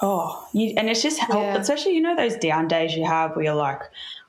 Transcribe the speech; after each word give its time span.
oh, 0.00 0.46
you, 0.52 0.74
and 0.76 0.88
it's 0.88 1.02
just 1.02 1.18
help, 1.18 1.40
Yeah. 1.42 1.56
especially 1.56 1.94
you 1.94 2.00
know 2.00 2.16
those 2.16 2.36
down 2.36 2.68
days 2.68 2.94
you 2.94 3.04
have 3.04 3.34
where 3.36 3.44
you're 3.46 3.54
like, 3.54 3.80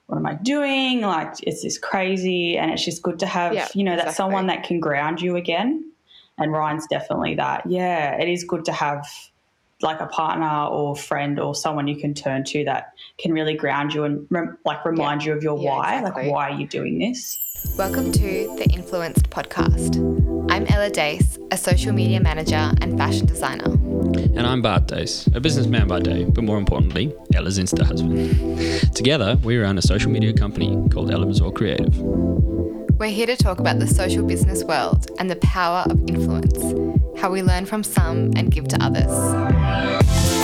what 0.08 0.18
am 0.18 0.26
I 0.26 0.36
doing? 0.36 1.02
Like, 1.02 1.34
it's 1.44 1.64
this 1.64 1.78
crazy, 1.78 2.58
and 2.58 2.72
it's 2.72 2.84
just 2.86 3.02
good 3.04 3.20
to 3.20 3.26
have 3.26 3.54
Yeah, 3.54 3.68
you 3.74 3.84
know 3.84 3.96
that 3.98 4.14
someone 4.16 4.48
that 4.48 4.64
can 4.64 4.80
ground 4.80 5.22
you 5.22 5.36
again. 5.36 5.84
And 6.40 6.52
Ryan's 6.52 6.86
definitely 6.88 7.36
that. 7.36 7.64
Yeah, 7.68 8.16
it 8.22 8.30
is 8.30 8.44
good 8.44 8.64
to 8.66 8.72
have 8.72 9.06
like 9.82 10.00
a 10.00 10.06
partner 10.08 10.66
or 10.66 10.96
friend 10.96 11.40
or 11.40 11.54
someone 11.54 11.88
you 11.88 11.96
can 11.96 12.14
turn 12.14 12.44
to 12.44 12.64
that 12.66 12.94
can 13.20 13.32
really 13.34 13.54
ground 13.56 13.94
you 13.94 14.04
and 14.06 14.26
rem- 14.32 14.58
like 14.66 14.84
remind 14.86 15.24
you 15.26 15.34
of 15.34 15.44
your 15.44 15.60
Yeah, 15.60 15.70
why. 15.70 15.98
exactly. 16.00 16.24
Like, 16.26 16.32
why 16.32 16.50
are 16.52 16.60
you 16.60 16.68
doing 16.68 17.00
this? 17.00 17.38
Welcome 17.78 18.12
to 18.14 18.56
the 18.58 18.68
Influenced 18.72 19.30
Podcast. 19.30 19.98
I'm 20.52 20.66
Ela 20.68 20.90
Dace, 20.90 21.38
a 21.52 21.58
social 21.58 21.92
media 21.92 22.20
manager 22.20 22.72
and 22.82 22.98
fashion 22.98 23.26
designer. 23.26 23.76
And 23.98 24.46
I'm 24.46 24.62
Bart 24.62 24.88
Dace, 24.88 25.26
a 25.34 25.40
businessman 25.40 25.88
by 25.88 26.00
day, 26.00 26.24
but 26.24 26.44
more 26.44 26.60
importantly, 26.60 27.16
Ela's 27.36 27.58
Insta 27.58 27.84
husband. 27.84 28.96
Together, 28.96 29.40
we 29.44 29.58
run 29.58 29.78
a 29.80 29.82
social 29.82 30.12
media 30.12 30.34
company 30.34 30.88
called 30.90 31.10
Ela 31.10 31.26
Mazur 31.26 31.50
Creative. 31.50 31.98
We're 33.00 33.10
here 33.10 33.26
to 33.26 33.36
talk 33.36 33.60
about 33.60 33.80
the 33.80 33.88
social 33.88 34.24
business 34.24 34.64
world 34.64 35.10
and 35.18 35.32
the 35.32 35.36
power 35.38 35.84
of 35.90 36.00
influence, 36.08 36.60
how 37.20 37.32
we 37.32 37.42
learn 37.42 37.66
from 37.66 37.84
some 37.84 38.32
and 38.36 38.52
give 38.52 38.68
to 38.68 38.84
others. 38.84 40.37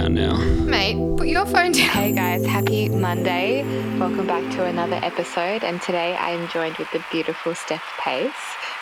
Down 0.00 0.14
now? 0.14 0.38
Mate, 0.64 0.96
put 1.18 1.26
your 1.28 1.44
phone 1.44 1.72
down. 1.72 1.90
Hey 1.90 2.12
guys, 2.12 2.46
happy 2.46 2.88
Monday. 2.88 3.64
Welcome 3.98 4.26
back 4.26 4.50
to 4.54 4.64
another 4.64 4.98
episode. 5.02 5.62
And 5.62 5.82
today 5.82 6.16
I 6.16 6.30
am 6.30 6.48
joined 6.48 6.78
with 6.78 6.90
the 6.90 7.04
beautiful 7.12 7.54
Steph 7.54 7.84
Pase 7.98 8.32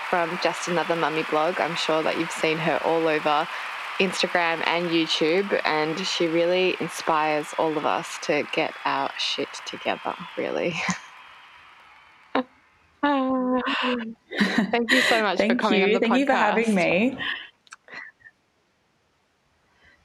from 0.09 0.39
Just 0.45 0.69
Another 0.69 0.95
Mummy 0.95 1.25
blog. 1.25 1.61
I'm 1.61 1.75
sure 1.75 2.05
that 2.05 2.19
you've 2.19 2.31
seen 2.31 2.57
her 2.59 2.81
all 2.85 3.09
over 3.09 3.49
Instagram 3.99 4.65
and 4.69 4.91
YouTube, 4.91 5.61
and 5.65 5.99
she 6.07 6.29
really 6.29 6.77
inspires 6.79 7.53
all 7.59 7.77
of 7.77 7.85
us 7.85 8.19
to 8.23 8.45
get 8.53 8.73
our 8.85 9.11
shit 9.19 9.49
together, 9.67 10.15
really. 10.37 10.77
Thank 13.03 14.93
you 14.93 15.01
so 15.01 15.23
much 15.23 15.39
Thank 15.39 15.53
for 15.53 15.59
coming 15.59 15.81
you. 15.81 15.87
on 15.87 15.93
the 15.95 15.99
Thank 15.99 16.13
podcast. 16.13 16.17
Thank 16.17 16.19
you 16.19 16.27
for 16.27 16.33
having 16.33 16.75
me. 16.77 17.19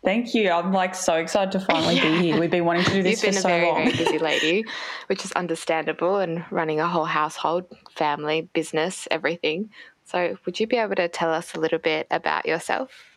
Thank 0.04 0.34
you. 0.36 0.52
I'm 0.52 0.74
like 0.74 0.96
so 0.96 1.16
excited 1.16 1.52
to 1.54 1.60
finally 1.62 2.00
be 2.00 2.18
here. 2.22 2.40
We've 2.40 2.52
been 2.52 2.66
wanting 2.66 2.84
to 2.86 2.92
do 2.92 2.98
You've 2.98 3.06
this 3.06 3.22
been 3.22 3.34
for 3.34 3.40
a 3.40 3.42
so 3.42 3.48
very, 3.50 3.66
long. 3.66 3.76
very 3.76 3.92
busy 3.92 4.20
lady, 4.32 4.66
which 5.08 5.24
is 5.24 5.32
understandable, 5.34 6.18
and 6.18 6.44
running 6.52 6.80
a 6.82 6.88
whole 6.88 7.06
household, 7.06 7.66
family, 7.96 8.50
business, 8.54 9.08
everything. 9.12 9.70
So, 10.06 10.38
would 10.46 10.60
you 10.60 10.68
be 10.68 10.76
able 10.78 10.96
to 10.96 11.08
tell 11.08 11.32
us 11.32 11.56
a 11.56 11.60
little 11.60 11.80
bit 11.80 12.08
about 12.12 12.46
yourself? 12.46 13.13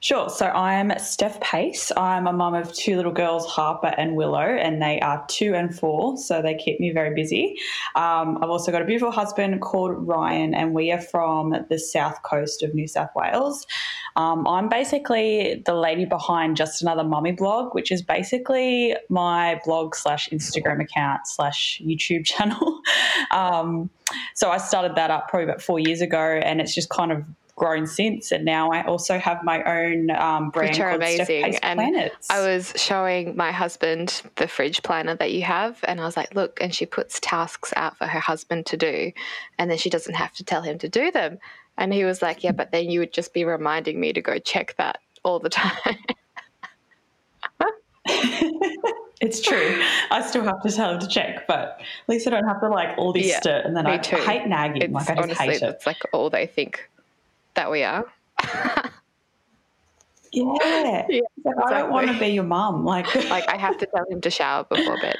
Sure. 0.00 0.30
So 0.30 0.46
I'm 0.46 0.96
Steph 1.00 1.40
Pase. 1.40 1.90
I'm 1.96 2.28
a 2.28 2.32
mum 2.32 2.54
of 2.54 2.72
two 2.72 2.94
little 2.94 3.10
girls, 3.10 3.44
Harper 3.46 3.92
and 3.98 4.14
Willow, 4.14 4.38
and 4.38 4.80
they 4.80 5.00
are 5.00 5.24
two 5.26 5.56
and 5.56 5.76
four, 5.76 6.16
so 6.16 6.40
they 6.40 6.54
keep 6.54 6.78
me 6.78 6.92
very 6.92 7.12
busy. 7.12 7.56
Um, 7.96 8.38
I've 8.40 8.48
also 8.48 8.70
got 8.70 8.80
a 8.80 8.84
beautiful 8.84 9.10
husband 9.10 9.60
called 9.60 10.06
Ryan, 10.06 10.54
and 10.54 10.72
we 10.72 10.92
are 10.92 11.00
from 11.00 11.66
the 11.68 11.80
south 11.80 12.22
coast 12.22 12.62
of 12.62 12.74
New 12.74 12.86
South 12.86 13.10
Wales. 13.16 13.66
Um, 14.14 14.46
I'm 14.46 14.68
basically 14.68 15.64
the 15.66 15.74
lady 15.74 16.04
behind 16.04 16.56
Just 16.56 16.80
Another 16.80 17.02
Mummy 17.02 17.32
blog, 17.32 17.74
which 17.74 17.90
is 17.90 18.00
basically 18.00 18.94
my 19.08 19.60
blog 19.64 19.96
slash 19.96 20.28
Instagram 20.28 20.80
account 20.80 21.22
slash 21.26 21.82
YouTube 21.84 22.24
channel. 22.24 22.80
um, 23.32 23.90
so 24.36 24.52
I 24.52 24.58
started 24.58 24.94
that 24.94 25.10
up 25.10 25.26
probably 25.26 25.44
about 25.44 25.60
four 25.60 25.80
years 25.80 26.00
ago, 26.00 26.40
and 26.44 26.60
it's 26.60 26.72
just 26.72 26.88
kind 26.88 27.10
of 27.10 27.24
grown 27.58 27.86
since. 27.86 28.32
And 28.32 28.44
now 28.44 28.70
I 28.70 28.84
also 28.86 29.18
have 29.18 29.42
my 29.44 29.62
own 29.64 30.10
um, 30.10 30.50
brand 30.50 30.70
Which 30.70 30.80
are 30.80 30.90
amazing. 30.92 31.56
And 31.56 31.78
Planets. 31.78 32.30
I 32.30 32.40
was 32.40 32.72
showing 32.76 33.36
my 33.36 33.52
husband 33.52 34.22
the 34.36 34.48
fridge 34.48 34.82
planner 34.82 35.14
that 35.16 35.32
you 35.32 35.42
have, 35.42 35.78
and 35.84 36.00
I 36.00 36.04
was 36.04 36.16
like, 36.16 36.34
look, 36.34 36.58
and 36.62 36.74
she 36.74 36.86
puts 36.86 37.20
tasks 37.20 37.72
out 37.76 37.98
for 37.98 38.06
her 38.06 38.20
husband 38.20 38.64
to 38.66 38.76
do, 38.76 39.12
and 39.58 39.70
then 39.70 39.76
she 39.76 39.90
doesn't 39.90 40.14
have 40.14 40.32
to 40.34 40.44
tell 40.44 40.62
him 40.62 40.78
to 40.78 40.88
do 40.88 41.10
them. 41.10 41.38
And 41.76 41.92
he 41.92 42.04
was 42.04 42.22
like, 42.22 42.42
yeah, 42.42 42.52
but 42.52 42.72
then 42.72 42.90
you 42.90 43.00
would 43.00 43.12
just 43.12 43.34
be 43.34 43.44
reminding 43.44 44.00
me 44.00 44.12
to 44.12 44.22
go 44.22 44.38
check 44.38 44.74
that 44.78 45.00
all 45.22 45.38
the 45.38 45.48
time. 45.50 45.96
it's 49.20 49.40
true. 49.40 49.82
I 50.10 50.22
still 50.26 50.44
have 50.44 50.62
to 50.62 50.70
tell 50.70 50.94
him 50.94 51.00
to 51.00 51.08
check, 51.08 51.46
but 51.46 51.80
at 51.80 52.08
least 52.08 52.26
I 52.26 52.30
don't 52.30 52.46
have 52.46 52.60
to 52.60 52.68
like 52.68 52.96
list 52.98 53.44
Yeah, 53.44 53.58
it. 53.58 53.66
And 53.66 53.76
then 53.76 53.86
I 53.86 53.98
too. 53.98 54.16
hate 54.16 54.46
nagging. 54.46 54.82
it's 54.82 54.92
like 54.92 55.10
I 55.10 55.14
just 55.14 55.22
honestly, 55.22 55.46
hate 55.46 55.62
it. 55.62 55.68
It's 55.70 55.86
like 55.86 55.98
all 56.12 56.30
they 56.30 56.46
think 56.46 56.88
that 57.58 57.70
we 57.70 57.82
are. 57.82 58.04
Yeah. 60.30 60.44
Yeah, 61.08 61.20
It's 61.36 61.46
like, 61.46 61.56
I 61.72 61.78
don't 61.80 61.90
want 61.90 62.08
to 62.08 62.18
be 62.18 62.26
your 62.28 62.44
mum. 62.44 62.84
Like, 62.84 63.06
Like 63.30 63.48
I 63.48 63.56
have 63.56 63.78
to 63.78 63.86
tell 63.86 64.04
him 64.10 64.20
to 64.20 64.30
shower 64.30 64.64
before 64.64 64.98
bed. 65.00 65.16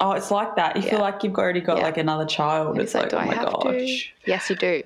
oh, 0.00 0.12
it's 0.12 0.30
like 0.30 0.56
that. 0.56 0.76
You 0.76 0.82
Yeah. 0.82 0.90
feel 0.90 1.00
like 1.00 1.22
you've 1.22 1.34
already 1.36 1.60
got 1.60 1.76
Yeah. 1.76 1.82
like 1.84 1.98
another 1.98 2.24
child. 2.24 2.72
And 2.72 2.80
It's 2.80 2.92
he's 2.94 3.02
like, 3.02 3.12
oh 3.12 3.18
I 3.18 3.26
my 3.26 3.34
gosh. 3.34 3.62
to? 4.24 4.30
Yes, 4.30 4.48
you 4.50 4.56
do. 4.56 4.82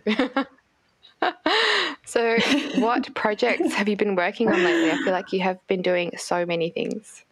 so, 2.04 2.36
what 2.80 3.14
projects 3.14 3.72
have 3.74 3.88
you 3.88 3.96
been 3.96 4.16
working 4.16 4.48
on 4.48 4.62
lately? 4.64 4.90
I 4.90 4.96
feel 4.96 5.12
like 5.12 5.32
you 5.32 5.40
have 5.40 5.58
been 5.68 5.82
doing 5.82 6.10
so 6.18 6.44
many 6.44 6.70
things. 6.70 7.24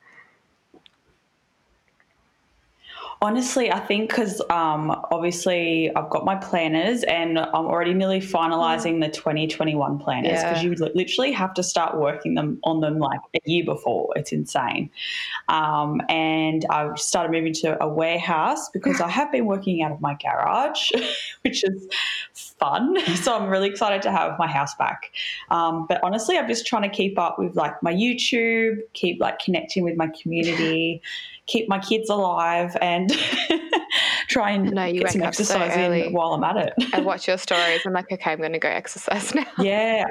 Honestly, 3.21 3.73
I 3.73 3.81
think 3.81 4.11
because 4.11 4.41
um, 4.49 4.91
obviously 5.11 5.91
I've 5.97 6.09
got 6.09 6.25
my 6.25 6.37
planners 6.37 7.03
and 7.03 7.37
I'm 7.37 7.67
already 7.67 7.93
nearly 7.93 8.21
finalising 8.21 9.01
the 9.01 9.09
2021 9.09 9.99
planners 9.99 10.41
because 10.43 10.63
Yeah. 10.63 10.71
you 10.71 10.75
literally 10.95 11.33
have 11.33 11.53
to 11.55 11.65
start 11.65 11.99
working 11.99 12.35
them 12.35 12.61
on 12.63 12.81
them 12.81 12.99
like 13.01 13.19
a 13.35 13.41
year 13.45 13.65
before. 13.65 14.13
It's 14.15 14.31
insane. 14.31 14.91
Um, 15.49 16.01
and 16.09 16.65
I've 16.71 17.01
started 17.01 17.33
moving 17.33 17.55
to 17.55 17.83
a 17.83 17.89
warehouse 17.89 18.69
because 18.69 19.01
I 19.09 19.09
have 19.09 19.33
been 19.33 19.47
working 19.47 19.83
out 19.83 19.91
of 19.91 20.01
my 20.01 20.17
garage, 20.23 20.93
which 21.43 21.65
is 21.65 22.48
fun. 22.59 22.97
So 23.17 23.37
I'm 23.37 23.49
really 23.49 23.69
excited 23.69 24.01
to 24.03 24.11
have 24.13 24.39
my 24.39 24.47
house 24.47 24.75
back. 24.77 25.11
Um, 25.51 25.87
but 25.89 26.03
honestly, 26.03 26.39
I'm 26.39 26.47
just 26.49 26.67
trying 26.67 26.83
to 26.83 26.89
keep 26.89 27.19
up 27.19 27.39
with 27.39 27.57
like 27.57 27.83
my 27.83 27.93
YouTube, 27.93 28.77
keep 28.95 29.21
like 29.21 29.39
connecting 29.39 29.83
with 29.85 29.97
my 29.97 30.09
community, 30.21 31.03
keep 31.47 31.69
my 31.69 31.79
kids 31.79 32.09
alive, 32.09 32.77
and 32.81 33.11
try 34.29 34.51
and 34.53 34.71
No, 34.73 34.85
you 34.85 35.01
get 35.01 35.13
some 35.13 35.21
so 35.23 35.27
exercise 35.27 35.73
early. 35.77 36.07
in 36.07 36.13
while 36.13 36.33
I'm 36.35 36.45
at 36.45 36.57
it. 36.57 36.73
I 36.95 37.01
watch 37.01 37.27
your 37.29 37.39
stories. 37.39 37.81
I'm 37.87 37.93
like, 37.93 38.11
okay, 38.13 38.31
I'm 38.33 38.39
going 38.39 38.53
to 38.53 38.59
go 38.59 38.69
exercise 38.69 39.35
now. 39.35 39.47
yeah. 39.59 40.05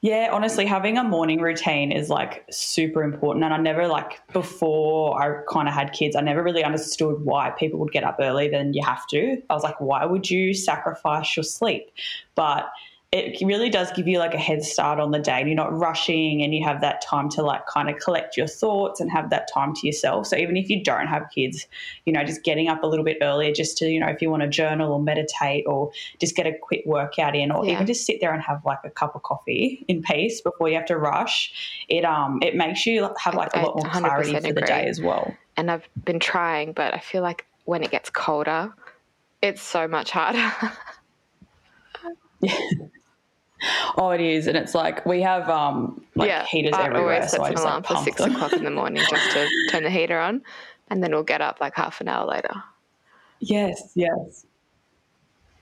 Yeah, 0.00 0.28
honestly, 0.30 0.64
having 0.64 0.96
a 0.96 1.02
morning 1.02 1.40
routine 1.40 1.90
is 1.90 2.08
like 2.08 2.44
super 2.50 3.02
important. 3.02 3.44
And 3.44 3.52
I 3.52 3.56
never, 3.56 3.88
like, 3.88 4.20
before 4.32 5.20
I 5.20 5.42
kind 5.52 5.66
of 5.66 5.74
had 5.74 5.92
kids, 5.92 6.14
I 6.14 6.20
never 6.20 6.40
really 6.40 6.62
understood 6.62 7.24
why 7.24 7.50
people 7.50 7.80
would 7.80 7.90
get 7.90 8.04
up 8.04 8.18
early 8.20 8.48
than 8.48 8.74
you 8.74 8.84
have 8.84 9.08
to. 9.08 9.42
I 9.50 9.54
was 9.54 9.64
like, 9.64 9.80
why 9.80 10.04
would 10.04 10.30
you 10.30 10.54
sacrifice 10.54 11.36
your 11.36 11.42
sleep? 11.42 11.90
But 12.36 12.70
it 13.10 13.42
really 13.42 13.70
does 13.70 13.90
give 13.92 14.06
you 14.06 14.18
like 14.18 14.34
a 14.34 14.38
head 14.38 14.62
start 14.62 15.00
on 15.00 15.12
the 15.12 15.18
day 15.18 15.38
and 15.40 15.48
you're 15.48 15.56
not 15.56 15.74
rushing 15.74 16.42
and 16.42 16.54
you 16.54 16.62
have 16.62 16.82
that 16.82 17.00
time 17.00 17.30
to 17.30 17.42
like 17.42 17.66
kind 17.66 17.88
of 17.88 17.98
collect 17.98 18.36
your 18.36 18.46
thoughts 18.46 19.00
and 19.00 19.10
have 19.10 19.30
that 19.30 19.48
time 19.52 19.74
to 19.74 19.86
yourself. 19.86 20.26
So 20.26 20.36
even 20.36 20.58
if 20.58 20.68
you 20.68 20.84
don't 20.84 21.06
have 21.06 21.22
kids, 21.34 21.66
you 22.04 22.12
know, 22.12 22.22
just 22.22 22.42
getting 22.44 22.68
up 22.68 22.82
a 22.82 22.86
little 22.86 23.06
bit 23.06 23.16
earlier 23.22 23.50
just 23.50 23.78
to, 23.78 23.86
you 23.88 23.98
know, 23.98 24.08
if 24.08 24.20
you 24.20 24.28
want 24.28 24.42
to 24.42 24.48
journal 24.48 24.92
or 24.92 25.00
meditate 25.00 25.64
or 25.66 25.90
just 26.20 26.36
get 26.36 26.46
a 26.46 26.52
quick 26.60 26.82
workout 26.84 27.34
in 27.34 27.50
or 27.50 27.64
Yeah. 27.64 27.72
even 27.72 27.86
just 27.86 28.04
sit 28.04 28.20
there 28.20 28.34
and 28.34 28.42
have 28.42 28.62
like 28.66 28.80
a 28.84 28.90
cup 28.90 29.16
of 29.16 29.22
coffee 29.22 29.86
in 29.88 30.02
peace 30.02 30.42
before 30.42 30.68
you 30.68 30.74
have 30.74 30.86
to 30.86 30.98
rush, 30.98 31.84
it 31.88 32.04
um 32.04 32.40
it 32.42 32.56
makes 32.56 32.84
you 32.84 33.08
have 33.18 33.34
like 33.34 33.48
a 33.54 33.60
lot 33.60 33.74
more 33.74 33.90
clarity 33.90 34.34
100% 34.34 34.46
for 34.48 34.52
the 34.52 34.60
day 34.60 34.86
as 34.86 35.00
well. 35.00 35.34
And 35.56 35.70
I've 35.70 35.88
been 36.04 36.20
trying, 36.20 36.72
but 36.74 36.92
I 36.92 36.98
feel 36.98 37.22
like 37.22 37.46
when 37.64 37.82
it 37.82 37.90
gets 37.90 38.10
colder, 38.10 38.70
it's 39.40 39.62
so 39.62 39.88
much 39.88 40.10
harder. 40.10 40.52
Oh, 43.96 44.10
it 44.10 44.20
is, 44.20 44.46
and 44.46 44.56
it's 44.56 44.74
like 44.74 45.04
we 45.06 45.20
have 45.22 45.48
um 45.48 46.04
like 46.14 46.28
yeah, 46.28 46.44
heaters 46.46 46.74
Art 46.74 46.86
everywhere, 46.86 47.16
always 47.16 47.30
so 47.32 47.38
sets 47.38 47.48
an 47.50 47.56
alarm 47.56 47.82
like 47.82 47.86
for 47.98 48.04
six 48.04 48.20
them. 48.20 48.34
o'clock 48.34 48.56
in 48.56 48.64
the 48.64 48.70
morning 48.70 49.02
just 49.08 49.30
to 49.32 49.48
turn 49.68 49.82
the 49.82 49.90
heater 49.90 50.18
on, 50.18 50.42
and 50.88 51.02
then 51.02 51.10
we'll 51.10 51.24
get 51.24 51.40
up 51.40 51.58
like 51.60 51.74
half 51.74 52.00
an 52.00 52.08
hour 52.08 52.26
later. 52.26 52.54
Yes, 53.40 53.92
yes. 53.96 54.46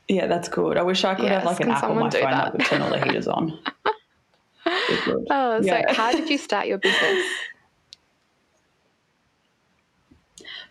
Yeah, 0.09 0.27
that's 0.27 0.49
good. 0.49 0.77
I 0.77 0.83
wish 0.83 1.05
I 1.05 1.15
could 1.15 1.25
Yes, 1.25 1.43
have 1.45 1.45
like 1.47 1.61
an 1.61 1.71
app 1.71 1.85
on 1.85 1.99
my 1.99 2.11
phone 2.11 2.31
that? 2.31 2.45
that 2.45 2.53
would 2.53 2.65
turn 2.67 2.83
all 2.83 2.91
the 2.91 3.01
heaters 3.03 3.27
on. 3.29 3.59
Oh, 5.31 5.61
Yeah. 5.63 5.89
so 5.89 5.95
how 5.95 6.13
did 6.13 6.29
you 6.29 6.39
start 6.39 6.67
your 6.67 6.79
business? 6.79 7.25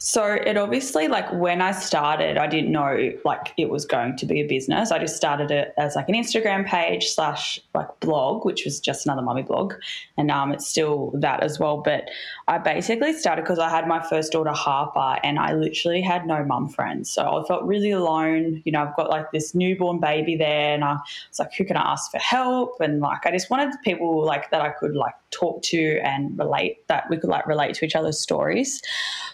So 0.06 0.24
it 0.34 0.56
obviously 0.56 1.07
like 1.07 1.34
when 1.34 1.63
I 1.63 1.72
started, 1.72 2.38
I 2.38 2.46
didn't 2.46 2.72
know 2.72 3.12
like 3.25 3.56
it 3.57 3.72
was 3.72 3.88
going 3.88 4.16
to 4.18 4.28
be 4.28 4.40
a 4.40 4.46
business. 4.46 4.92
I 4.92 5.00
just 5.00 5.16
started 5.16 5.50
it 5.50 5.74
as 5.80 5.96
like 5.96 6.07
an 6.07 6.13
Instagram 6.13 6.63
page 6.63 7.07
slash 7.07 7.60
like 7.74 7.88
blog, 8.02 8.46
which 8.46 8.66
was 8.66 8.80
just 8.80 9.07
another 9.07 9.24
mummy 9.24 9.42
blog, 9.42 9.74
and 10.16 10.30
um, 10.30 10.52
it's 10.52 10.68
still 10.68 11.12
that 11.16 11.42
as 11.42 11.57
well. 11.57 11.78
But 11.78 12.04
I 12.48 12.60
basically 12.60 13.13
started 13.13 13.42
because 13.42 13.57
I 13.57 13.68
had 13.68 13.88
my 13.88 14.00
first 14.00 14.31
daughter 14.31 14.52
Harper, 14.52 15.19
and 15.24 15.40
I 15.40 15.54
literally 15.54 16.02
had 16.02 16.28
no 16.28 16.46
mum 16.46 16.69
friends, 16.69 17.10
so 17.10 17.42
I 17.42 17.48
felt 17.48 17.63
really 17.63 17.90
alone. 17.90 18.62
You 18.63 18.74
know, 18.74 18.84
I've 18.84 18.96
got 18.96 19.10
like 19.10 19.31
this 19.31 19.56
newborn 19.56 20.00
baby 20.00 20.36
there, 20.36 20.75
and 20.75 20.84
I 20.84 21.00
was 21.31 21.40
like, 21.40 21.51
who 21.58 21.66
can 21.66 21.78
I 21.78 21.94
ask 21.94 22.12
for 22.12 22.19
help? 22.19 22.80
And 22.80 23.00
like, 23.00 23.25
I 23.25 23.31
just 23.31 23.50
wanted 23.50 23.74
people 23.84 24.24
like 24.24 24.51
that 24.51 24.62
I 24.62 24.69
could 24.69 24.96
like 24.96 25.16
talk 25.36 25.62
to 25.64 26.00
and 26.04 26.38
relate 26.38 26.88
that 26.88 27.10
we 27.10 27.18
could 27.18 27.30
like 27.30 27.46
relate 27.48 27.76
to 27.76 27.86
each 27.86 27.96
other's 27.96 28.20
stories. 28.20 28.82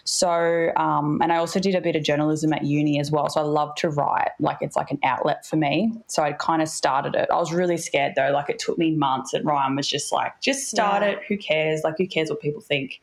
So, 0.03 0.71
um, 0.77 1.19
and 1.21 1.31
I 1.31 1.37
also 1.37 1.59
did 1.59 1.75
a 1.75 1.81
bit 1.81 1.95
of 1.95 2.03
journalism 2.03 2.51
at 2.53 2.63
uni 2.65 2.99
as 2.99 3.11
well. 3.11 3.29
So 3.29 3.39
I 3.39 3.43
love 3.43 3.75
to 3.75 3.89
write, 3.89 4.31
like 4.39 4.57
it's 4.61 4.75
like 4.75 4.89
an 4.89 4.99
outlet 5.03 5.45
for 5.45 5.57
me. 5.57 5.91
So 6.07 6.23
I 6.23 6.33
kind 6.33 6.61
of 6.61 6.69
started 6.69 7.13
it. 7.13 7.29
I 7.31 7.37
was 7.37 7.53
really 7.53 7.77
scared 7.77 8.13
though. 8.15 8.31
Like 8.31 8.49
it 8.49 8.57
took 8.57 8.77
me 8.77 8.95
months, 8.95 9.33
and 9.33 9.45
Ryan 9.45 9.75
was 9.75 9.87
just 9.87 10.11
like, 10.11 10.41
just 10.41 10.69
start 10.69 11.03
yeah. 11.03 11.09
it. 11.09 11.19
Who 11.27 11.37
cares? 11.37 11.81
Like, 11.83 11.95
who 11.97 12.07
cares 12.07 12.29
what 12.29 12.41
people 12.41 12.61
think? 12.61 12.99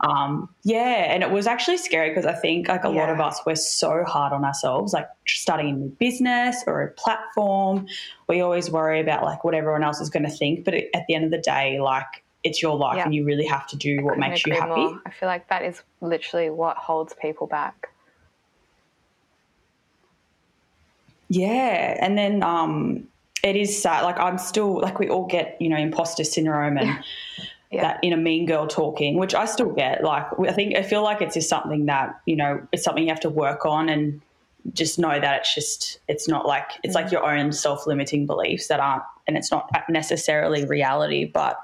Um, 0.00 0.48
yeah. 0.62 1.12
And 1.12 1.24
it 1.24 1.30
was 1.32 1.48
actually 1.48 1.78
scary 1.78 2.10
because 2.10 2.24
I 2.24 2.34
think 2.34 2.68
like 2.68 2.84
a 2.84 2.88
yeah. 2.88 3.00
lot 3.00 3.10
of 3.10 3.20
us, 3.20 3.40
we're 3.44 3.56
so 3.56 4.04
hard 4.04 4.32
on 4.32 4.44
ourselves, 4.44 4.92
like 4.92 5.08
starting 5.26 5.68
a 5.70 5.72
new 5.72 5.88
business 5.98 6.62
or 6.68 6.82
a 6.82 6.92
platform. 6.92 7.86
We 8.28 8.40
always 8.40 8.70
worry 8.70 9.00
about 9.00 9.24
like 9.24 9.42
what 9.42 9.54
everyone 9.54 9.82
else 9.82 10.00
is 10.00 10.08
going 10.08 10.24
to 10.24 10.30
think. 10.30 10.64
But 10.64 10.74
at 10.74 11.04
the 11.08 11.14
end 11.14 11.24
of 11.24 11.32
the 11.32 11.38
day, 11.38 11.80
like, 11.80 12.24
it's 12.44 12.62
your 12.62 12.76
life 12.76 13.04
and 13.04 13.14
you 13.14 13.24
really 13.24 13.46
have 13.46 13.66
to 13.68 13.76
do 13.76 14.02
what 14.02 14.18
makes 14.18 14.46
you 14.46 14.52
happy. 14.52 14.68
More. 14.68 15.00
I 15.04 15.10
feel 15.10 15.28
like 15.28 15.48
that 15.48 15.64
is 15.64 15.82
literally 16.00 16.50
what 16.50 16.76
holds 16.76 17.14
people 17.20 17.46
back. 17.46 17.88
Yeah, 21.28 21.98
and 22.00 22.16
then 22.16 22.42
um, 22.42 23.06
it 23.42 23.56
is 23.56 23.80
sad. 23.80 24.02
Like 24.02 24.18
I'm 24.18 24.38
still 24.38 24.80
like 24.80 24.98
we 24.98 25.08
all 25.08 25.26
get 25.26 25.56
you 25.60 25.68
know 25.68 25.76
imposter 25.76 26.24
syndrome 26.24 26.78
and 26.78 26.98
yeah. 27.70 27.82
that 27.82 28.00
inner 28.02 28.16
mean 28.16 28.46
girl 28.46 28.66
talking, 28.66 29.16
which 29.18 29.34
I 29.34 29.44
still 29.44 29.70
get. 29.70 30.02
Like 30.02 30.26
I 30.40 30.52
think 30.52 30.76
I 30.76 30.82
feel 30.82 31.02
like 31.02 31.20
it's 31.20 31.34
just 31.34 31.48
something 31.48 31.86
that 31.86 32.20
you 32.24 32.36
know 32.36 32.66
it's 32.72 32.82
something 32.82 33.02
you 33.02 33.10
have 33.10 33.20
to 33.20 33.30
work 33.30 33.66
on 33.66 33.88
and 33.88 34.20
just 34.72 34.98
know 34.98 35.20
that 35.20 35.40
it's 35.40 35.54
just 35.54 36.00
it's 36.08 36.28
not 36.28 36.46
like 36.46 36.70
it's 36.82 36.94
like 36.94 37.06
mm. 37.06 37.12
your 37.12 37.30
own 37.30 37.52
self-limiting 37.52 38.26
beliefs 38.26 38.68
that 38.68 38.80
aren't 38.80 39.02
and 39.26 39.36
it's 39.36 39.50
not 39.50 39.70
necessarily 39.88 40.64
reality 40.64 41.24
but 41.24 41.58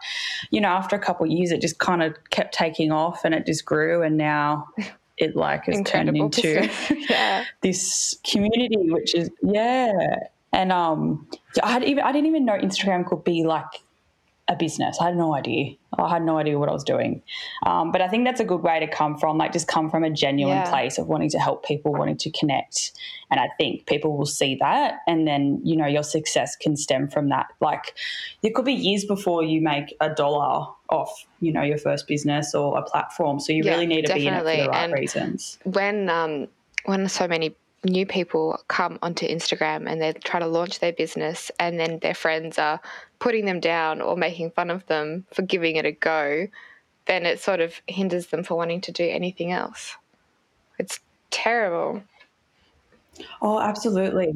you 0.50 0.60
know 0.60 0.68
after 0.68 0.96
a 0.96 0.98
couple 0.98 1.24
of 1.24 1.32
years 1.32 1.50
it 1.50 1.60
just 1.60 1.78
kind 1.78 2.02
of 2.02 2.14
kept 2.30 2.54
taking 2.54 2.92
off 2.92 3.24
and 3.24 3.34
it 3.34 3.46
just 3.46 3.64
grew 3.64 4.02
and 4.02 4.16
now 4.16 4.66
it 5.16 5.36
like 5.36 5.66
has 5.66 5.78
Incredible 5.78 6.30
turned 6.30 6.64
into 6.64 7.06
yeah. 7.08 7.44
this 7.62 8.18
community 8.28 8.76
which 8.90 9.14
is 9.14 9.30
yeah 9.42 9.92
and 10.52 10.72
um 10.72 11.26
I 11.62 11.72
had 11.72 11.84
even 11.84 12.04
I 12.04 12.12
didn't 12.12 12.26
even 12.26 12.44
know 12.44 12.54
Instagram 12.58 13.06
could 13.06 13.24
be 13.24 13.44
like 13.44 13.64
a 14.46 14.54
business. 14.54 14.98
I 15.00 15.06
had 15.06 15.16
no 15.16 15.34
idea. 15.34 15.74
I 15.96 16.08
had 16.08 16.22
no 16.22 16.38
idea 16.38 16.58
what 16.58 16.68
I 16.68 16.72
was 16.72 16.84
doing. 16.84 17.22
Um, 17.64 17.92
but 17.92 18.02
I 18.02 18.08
think 18.08 18.26
that's 18.26 18.40
a 18.40 18.44
good 18.44 18.62
way 18.62 18.78
to 18.78 18.86
come 18.86 19.16
from, 19.16 19.38
like 19.38 19.52
just 19.52 19.68
come 19.68 19.90
from 19.90 20.04
a 20.04 20.10
genuine 20.10 20.56
yeah. 20.56 20.68
place 20.68 20.98
of 20.98 21.06
wanting 21.06 21.30
to 21.30 21.38
help 21.38 21.64
people, 21.64 21.92
wanting 21.92 22.18
to 22.18 22.30
connect. 22.30 22.92
And 23.30 23.40
I 23.40 23.48
think 23.56 23.86
people 23.86 24.18
will 24.18 24.26
see 24.26 24.56
that. 24.60 24.98
And 25.06 25.26
then, 25.26 25.60
you 25.64 25.76
know, 25.76 25.86
your 25.86 26.02
success 26.02 26.56
can 26.56 26.76
stem 26.76 27.08
from 27.08 27.30
that. 27.30 27.46
Like 27.60 27.94
it 28.42 28.54
could 28.54 28.66
be 28.66 28.74
years 28.74 29.04
before 29.06 29.42
you 29.42 29.62
make 29.62 29.96
a 30.00 30.10
dollar 30.10 30.66
off, 30.90 31.26
you 31.40 31.52
know, 31.52 31.62
your 31.62 31.78
first 31.78 32.06
business 32.06 32.54
or 32.54 32.78
a 32.78 32.82
platform. 32.82 33.40
So 33.40 33.52
you 33.52 33.62
yeah, 33.64 33.72
really 33.72 33.86
need 33.86 34.02
to 34.02 34.08
definitely. 34.08 34.22
be 34.22 34.28
in 34.28 34.34
it 34.34 34.38
for 34.38 34.62
the 34.64 34.68
right 34.68 34.84
and 34.84 34.92
reasons. 34.92 35.58
When, 35.64 36.10
um, 36.10 36.48
when 36.84 37.08
so 37.08 37.26
many 37.26 37.56
new 37.84 38.06
people 38.06 38.58
come 38.68 38.98
onto 39.02 39.26
Instagram 39.26 39.90
and 39.90 40.00
they 40.00 40.12
try 40.12 40.40
to 40.40 40.46
launch 40.46 40.80
their 40.80 40.92
business 40.92 41.50
and 41.58 41.78
then 41.78 41.98
their 42.00 42.14
friends 42.14 42.58
are 42.58 42.80
putting 43.24 43.46
them 43.46 43.58
down 43.58 44.02
or 44.02 44.18
making 44.18 44.50
fun 44.50 44.68
of 44.68 44.84
them 44.86 45.24
for 45.32 45.40
giving 45.40 45.76
it 45.76 45.86
a 45.86 45.92
go, 45.92 46.46
then 47.06 47.24
it 47.24 47.40
sort 47.40 47.58
of 47.58 47.80
hinders 47.88 48.26
them 48.26 48.44
for 48.44 48.54
wanting 48.54 48.82
to 48.82 48.92
do 48.92 49.02
anything 49.02 49.50
else. 49.50 49.96
It's 50.78 51.00
terrible. 51.30 52.02
Oh, 53.40 53.58
absolutely. 53.58 54.34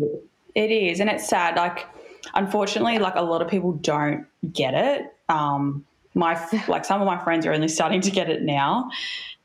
It 0.55 0.71
is. 0.71 1.01
And 1.01 1.11
it's 1.11 1.29
sad. 1.29 1.55
Like, 1.55 1.87
unfortunately, 2.33 2.99
like 2.99 3.15
a 3.15 3.21
lot 3.21 3.43
of 3.43 3.49
people 3.49 3.73
don't 3.73 4.27
get 4.55 4.73
it. 4.73 5.15
Um, 5.29 5.85
my 6.15 6.43
like 6.67 6.87
some 6.87 7.03
of 7.03 7.07
my 7.07 7.23
friends 7.23 7.45
are 7.45 7.53
only 7.53 7.69
starting 7.69 8.01
to 8.01 8.11
get 8.11 8.31
it 8.31 8.41
now. 8.41 8.89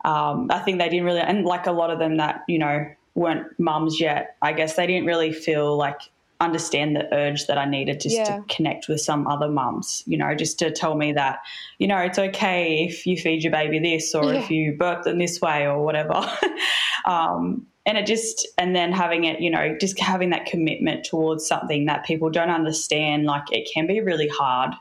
Um, 0.05 0.47
I 0.51 0.59
think 0.59 0.79
they 0.79 0.87
didn't 0.87 1.03
really, 1.03 1.19
and 1.19 1.43
like 1.43 1.67
a 1.67 1.73
lot 1.73 1.89
of 1.89 1.99
them 1.99 2.15
that 2.15 2.43
you 2.47 2.59
know 2.59 2.89
weren't 3.13 3.59
mums 3.59 3.99
yet, 3.99 4.37
I 4.41 4.53
guess 4.53 4.77
they 4.77 4.87
didn't 4.87 5.05
really 5.05 5.33
feel 5.33 5.75
like 5.75 5.99
understand 6.43 6.95
the 6.95 7.13
urge 7.13 7.47
that 7.47 7.57
I 7.57 7.65
needed 7.65 7.99
just 7.99 8.15
yeah. 8.15 8.37
to 8.37 8.43
connect 8.49 8.87
with 8.87 9.01
some 9.01 9.27
other 9.27 9.47
mums, 9.47 10.03
you 10.05 10.17
know, 10.17 10.35
just 10.35 10.59
to 10.59 10.71
tell 10.71 10.95
me 10.95 11.13
that, 11.13 11.39
you 11.79 11.87
know, 11.87 11.97
it's 11.97 12.19
okay 12.19 12.85
if 12.87 13.05
you 13.05 13.17
feed 13.17 13.43
your 13.43 13.51
baby 13.51 13.79
this 13.79 14.13
or 14.13 14.25
yeah. 14.25 14.39
if 14.39 14.51
you 14.51 14.73
burp 14.77 15.03
them 15.03 15.19
this 15.19 15.41
way 15.41 15.67
or 15.67 15.83
whatever. 15.83 16.13
um, 17.05 17.65
and 17.85 17.97
it 17.97 18.05
just, 18.05 18.47
and 18.57 18.75
then 18.75 18.91
having 18.91 19.25
it, 19.25 19.41
you 19.41 19.49
know, 19.49 19.75
just 19.79 19.99
having 19.99 20.29
that 20.29 20.45
commitment 20.45 21.05
towards 21.05 21.45
something 21.45 21.85
that 21.85 22.05
people 22.05 22.29
don't 22.29 22.49
understand, 22.49 23.25
like 23.25 23.51
it 23.51 23.69
can 23.73 23.87
be 23.87 23.99
really 23.99 24.29
hard. 24.29 24.73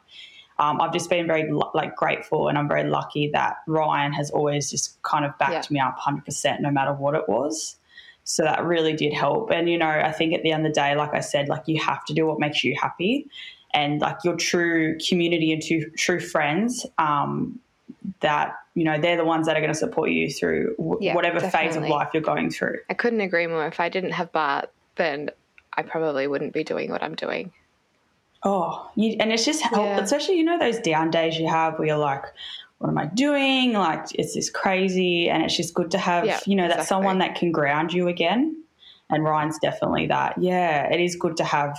Um, 0.59 0.81
I've 0.81 0.93
just 0.93 1.11
been 1.11 1.27
very 1.27 1.51
like 1.75 1.97
grateful 1.97 2.49
and 2.49 2.57
I'm 2.57 2.69
very 2.69 2.85
lucky 2.85 3.31
that 3.33 3.57
Ryan 3.67 4.13
has 4.13 4.31
always 4.31 4.71
just 4.71 5.03
kind 5.03 5.25
of 5.25 5.37
backed 5.39 5.71
yeah. 5.71 5.75
me 5.75 5.81
up 5.81 5.99
100% 5.99 6.61
no 6.61 6.71
matter 6.71 6.93
what 6.93 7.15
it 7.15 7.29
was. 7.29 7.77
So 8.25 8.45
that 8.45 8.65
really 8.65 8.93
did 8.93 9.13
help. 9.13 9.51
And, 9.51 9.69
you 9.69 9.79
know, 9.79 9.89
I 9.89 10.13
think 10.13 10.33
at 10.33 10.43
the 10.43 10.53
end 10.53 10.67
of 10.67 10.73
the 10.73 10.81
day, 10.81 10.95
like 10.95 11.15
I 11.15 11.21
said, 11.21 11.49
like 11.49 11.65
you 11.67 11.81
have 11.81 12.05
to 12.07 12.15
do 12.15 12.27
what 12.27 12.39
makes 12.39 12.63
you 12.63 12.77
happy. 12.81 13.29
And 13.75 14.01
like 14.01 14.19
your 14.23 14.37
true 14.37 14.99
community 15.09 15.53
and 15.53 15.63
true, 15.63 15.91
true 15.97 16.21
friends, 16.21 16.87
um, 16.99 17.59
that, 18.21 18.55
you 18.75 18.85
know, 18.85 19.01
they're 19.01 19.17
the 19.17 19.25
ones 19.25 19.47
that 19.47 19.57
are 19.57 19.61
going 19.61 19.73
to 19.73 19.79
support 19.79 20.11
you 20.11 20.31
through 20.31 20.75
w- 20.77 20.99
yeah, 21.01 21.15
whatever 21.15 21.41
definitely. 21.41 21.69
phase 21.69 21.77
of 21.77 21.89
life 21.89 22.09
you're 22.13 22.23
going 22.23 22.51
through. 22.51 22.79
I 22.91 22.95
couldn't 22.95 23.21
agree 23.21 23.47
more. 23.47 23.67
If 23.67 23.81
I 23.81 23.89
didn't 23.89 24.13
have 24.13 24.31
Bart, 24.33 24.71
then 24.97 25.31
I 25.75 25.83
probably 25.83 26.27
wouldn't 26.27 26.53
be 26.53 26.65
doing 26.65 26.91
what 26.91 27.03
I'm 27.03 27.15
doing. 27.15 27.53
Oh, 28.45 28.91
you, 28.97 29.17
and 29.21 29.33
it's 29.33 29.45
just 29.45 29.63
help, 29.63 29.85
yeah. 29.85 30.01
especially, 30.01 30.37
you 30.37 30.45
know, 30.45 30.59
those 30.59 30.81
down 30.81 31.11
days 31.11 31.39
you 31.39 31.49
have 31.49 31.79
where 31.79 31.89
you're 31.89 31.97
like, 31.97 32.25
what 32.83 32.89
am 32.89 32.99
I 32.99 33.07
doing? 33.07 33.75
Like, 33.75 34.07
is 34.17 34.35
this 34.35 34.51
crazy? 34.51 35.31
And 35.31 35.45
it's 35.45 35.57
just 35.57 35.73
good 35.73 35.93
to 35.93 35.99
have, 35.99 36.27
yeah, 36.27 36.41
you 36.47 36.57
know, 36.57 36.65
that 36.65 36.81
exactly. 36.81 36.87
someone 36.87 37.19
that 37.19 37.37
can 37.37 37.53
ground 37.53 37.93
you 37.93 38.09
again. 38.09 38.61
And 39.09 39.23
Ryan's 39.23 39.57
definitely 39.61 40.09
that. 40.09 40.35
Yeah, 40.43 40.93
it 40.93 41.01
is 41.01 41.15
good 41.15 41.37
to 41.37 41.45
have 41.45 41.79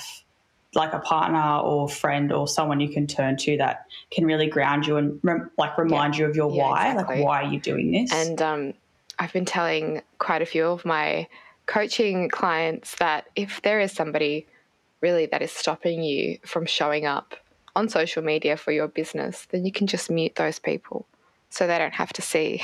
like 0.76 0.94
a 0.94 1.00
partner 1.00 1.58
or 1.58 1.90
friend 1.90 2.32
or 2.32 2.48
someone 2.48 2.80
you 2.80 2.88
can 2.88 3.06
turn 3.06 3.36
to 3.38 3.58
that 3.58 3.86
can 4.12 4.26
really 4.26 4.48
ground 4.48 4.88
you 4.88 4.96
and 4.96 5.20
like 5.58 5.78
remind 5.78 6.16
yeah. 6.16 6.22
you 6.22 6.30
of 6.30 6.38
your 6.38 6.52
yeah, 6.54 6.62
why. 6.62 6.92
Exactly. 6.92 7.16
Like, 7.18 7.26
why 7.26 7.44
are 7.44 7.52
you 7.52 7.60
doing 7.60 7.92
this? 7.92 8.12
And 8.14 8.42
um, 8.42 8.74
I've 9.20 9.34
been 9.34 9.46
telling 9.46 10.02
quite 10.20 10.42
a 10.42 10.46
few 10.46 10.66
of 10.68 10.86
my 10.86 11.28
coaching 11.66 12.30
clients 12.30 12.96
that 12.96 13.26
if 13.36 13.62
there 13.62 13.82
is 13.82 13.92
somebody 13.92 14.48
really 15.02 15.26
that 15.26 15.42
is 15.42 15.52
stopping 15.52 16.02
you 16.02 16.38
from 16.46 16.66
showing 16.66 17.06
up 17.06 17.36
on 17.76 17.90
social 17.90 18.24
media 18.24 18.58
for 18.58 18.72
your 18.72 18.88
business, 18.88 19.48
then 19.50 19.66
you 19.66 19.72
can 19.72 19.88
just 19.88 20.10
mute 20.10 20.36
those 20.36 20.60
people 20.60 21.06
so 21.50 21.68
they 21.68 21.78
don't 21.78 21.94
have 21.94 22.14
to 22.14 22.22
see. 22.22 22.62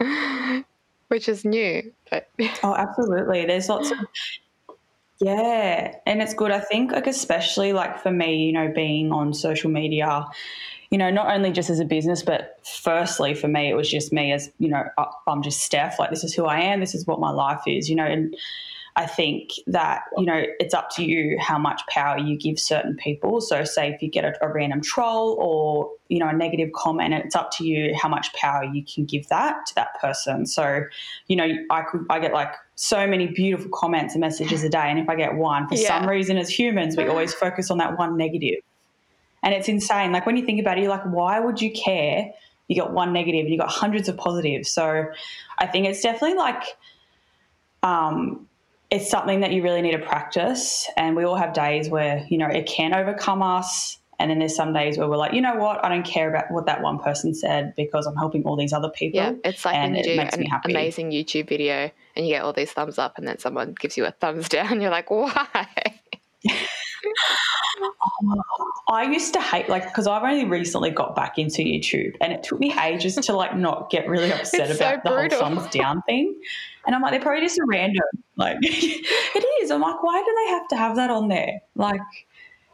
Which 1.08 1.28
is 1.28 1.44
new. 1.44 1.92
But 2.10 2.28
oh, 2.62 2.74
absolutely. 2.74 3.46
There's 3.46 3.68
lots 3.68 3.90
of 3.90 3.98
yeah, 5.20 5.96
and 6.06 6.22
it's 6.22 6.32
good. 6.32 6.50
I 6.50 6.60
think, 6.60 6.92
like 6.92 7.06
especially 7.06 7.74
like 7.74 8.02
for 8.02 8.10
me, 8.10 8.36
you 8.46 8.52
know, 8.52 8.72
being 8.74 9.12
on 9.12 9.34
social 9.34 9.70
media, 9.70 10.26
you 10.90 10.96
know, 10.96 11.10
not 11.10 11.30
only 11.30 11.52
just 11.52 11.68
as 11.68 11.78
a 11.78 11.84
business, 11.84 12.22
but 12.22 12.58
firstly 12.64 13.34
for 13.34 13.46
me, 13.46 13.68
it 13.68 13.74
was 13.74 13.90
just 13.90 14.14
me 14.14 14.32
as 14.32 14.50
you 14.58 14.68
know, 14.68 14.84
I'm 15.26 15.42
just 15.42 15.60
Steph. 15.60 15.98
Like 15.98 16.08
this 16.08 16.24
is 16.24 16.32
who 16.32 16.46
I 16.46 16.60
am. 16.60 16.80
This 16.80 16.94
is 16.94 17.06
what 17.06 17.20
my 17.20 17.30
life 17.30 17.60
is. 17.66 17.90
You 17.90 17.96
know, 17.96 18.06
and 18.06 18.34
I 19.00 19.06
think 19.06 19.52
that, 19.66 20.02
you 20.18 20.26
know, 20.26 20.44
it's 20.58 20.74
up 20.74 20.90
to 20.96 21.02
you 21.02 21.38
how 21.40 21.58
much 21.58 21.80
power 21.88 22.18
you 22.18 22.36
give 22.36 22.58
certain 22.58 22.94
people. 22.96 23.40
So, 23.40 23.64
say 23.64 23.88
if 23.88 24.02
you 24.02 24.10
get 24.10 24.26
a, 24.26 24.34
a, 24.44 24.52
random 24.52 24.82
troll 24.82 25.38
or, 25.40 25.90
you 26.08 26.18
know, 26.18 26.28
a 26.28 26.34
negative 26.34 26.70
comment, 26.74 27.14
it's 27.14 27.34
up 27.34 27.50
to 27.52 27.64
you 27.64 27.94
how 27.96 28.10
much 28.10 28.30
power 28.34 28.62
you 28.62 28.84
can 28.84 29.06
give 29.06 29.26
that 29.28 29.64
to 29.68 29.74
that 29.76 29.98
person. 29.98 30.44
So, 30.44 30.82
you 31.28 31.36
know, 31.36 31.48
I 31.70 31.80
could, 31.80 32.04
I 32.10 32.18
get 32.18 32.34
like 32.34 32.52
so 32.74 33.06
many 33.06 33.28
beautiful 33.28 33.70
comments 33.72 34.12
and 34.12 34.20
messages 34.20 34.62
a 34.64 34.68
day. 34.68 34.84
And 34.90 34.98
if 34.98 35.08
I 35.08 35.14
get 35.14 35.34
one, 35.34 35.66
for 35.66 35.76
yeah. 35.76 35.88
some 35.88 36.06
reason, 36.06 36.36
as 36.36 36.50
humans, 36.50 36.94
we 36.94 37.06
always 37.06 37.32
focus 37.32 37.70
on 37.70 37.78
that 37.78 37.96
one 37.96 38.18
negative. 38.18 38.58
And 39.42 39.54
it's 39.54 39.70
insane. 39.70 40.12
Like 40.12 40.26
when 40.26 40.36
you 40.36 40.44
think 40.44 40.60
about 40.60 40.76
it, 40.76 40.82
you're 40.82 40.90
like, 40.90 41.06
why 41.06 41.40
would 41.40 41.62
you 41.62 41.72
care? 41.72 42.34
You 42.68 42.76
got 42.76 42.92
one 42.92 43.14
negative 43.14 43.46
and 43.46 43.50
you 43.50 43.58
got 43.58 43.70
hundreds 43.70 44.10
of 44.10 44.18
positives. 44.18 44.70
So, 44.70 45.06
I 45.58 45.66
think 45.66 45.86
it's 45.86 46.02
definitely 46.02 46.36
like, 46.36 46.64
um, 47.82 48.46
it's 48.90 49.08
something 49.10 49.40
that 49.40 49.52
you 49.52 49.62
really 49.62 49.82
need 49.82 49.92
to 49.92 49.98
practice. 50.04 50.88
And 50.96 51.14
we 51.16 51.24
all 51.24 51.36
have 51.36 51.52
days 51.52 51.88
where, 51.88 52.26
you 52.28 52.38
know, 52.38 52.48
it 52.48 52.66
can 52.66 52.92
overcome 52.94 53.42
us 53.42 53.98
And 54.20 54.30
then 54.30 54.38
there's 54.38 54.54
some 54.54 54.74
days 54.74 54.98
where 54.98 55.08
we're 55.08 55.16
like, 55.16 55.32
you 55.32 55.40
know 55.40 55.54
what, 55.56 55.82
I 55.82 55.88
don't 55.88 56.04
care 56.04 56.28
about 56.28 56.50
what 56.50 56.66
that 56.66 56.82
one 56.82 56.98
person 56.98 57.34
said 57.34 57.72
because 57.74 58.06
I'm 58.06 58.16
helping 58.16 58.44
all 58.44 58.54
these 58.54 58.74
other 58.74 58.90
people. 58.90 59.18
Yeah, 59.18 59.32
it's 59.44 59.64
like 59.64 59.74
and 59.76 59.94
when 59.94 59.94
you 59.94 60.00
it 60.00 60.04
do 60.04 60.16
makes 60.16 60.36
me 60.36 60.44
an 60.44 60.50
happy. 60.50 60.72
amazing 60.72 61.10
YouTube 61.10 61.48
video 61.48 61.90
and 62.14 62.26
you 62.26 62.34
get 62.34 62.42
all 62.42 62.52
these 62.52 62.70
thumbs 62.70 62.98
up, 62.98 63.16
and 63.16 63.26
then 63.26 63.38
someone 63.38 63.74
gives 63.80 63.96
you 63.96 64.04
a 64.04 64.10
thumbs 64.10 64.48
down. 64.56 64.82
You're 64.82 64.90
like, 64.90 65.10
why? 65.10 65.66
Oh, 67.82 68.72
I 68.88 69.04
used 69.04 69.32
to 69.34 69.40
hate 69.40 69.68
like 69.68 69.84
because 69.84 70.06
I've 70.06 70.22
only 70.22 70.44
recently 70.44 70.90
got 70.90 71.14
back 71.14 71.38
into 71.38 71.62
YouTube, 71.62 72.16
and 72.20 72.32
it 72.32 72.42
took 72.42 72.60
me 72.60 72.74
ages 72.82 73.16
to 73.16 73.32
like 73.34 73.56
not 73.56 73.90
get 73.90 74.08
really 74.08 74.32
upset 74.38 74.70
It's 74.70 74.78
so 74.78 74.86
about 74.88 75.02
the 75.04 75.10
whole 75.10 75.18
brutal. 75.20 75.38
thumbs 75.40 75.68
down 75.68 76.02
thing. 76.02 76.34
And 76.86 76.94
I'm 76.94 77.02
like, 77.02 77.12
they're 77.12 77.20
probably 77.20 77.42
just 77.42 77.58
a 77.58 77.64
random. 77.68 78.02
Like 78.36 78.58
it 78.62 79.62
is. 79.62 79.70
I'm 79.70 79.80
like, 79.80 80.02
why 80.02 80.22
do 80.22 80.34
they 80.44 80.50
have 80.52 80.68
to 80.68 80.76
have 80.76 80.96
that 80.96 81.10
on 81.10 81.28
there? 81.28 81.60
Like 81.76 82.00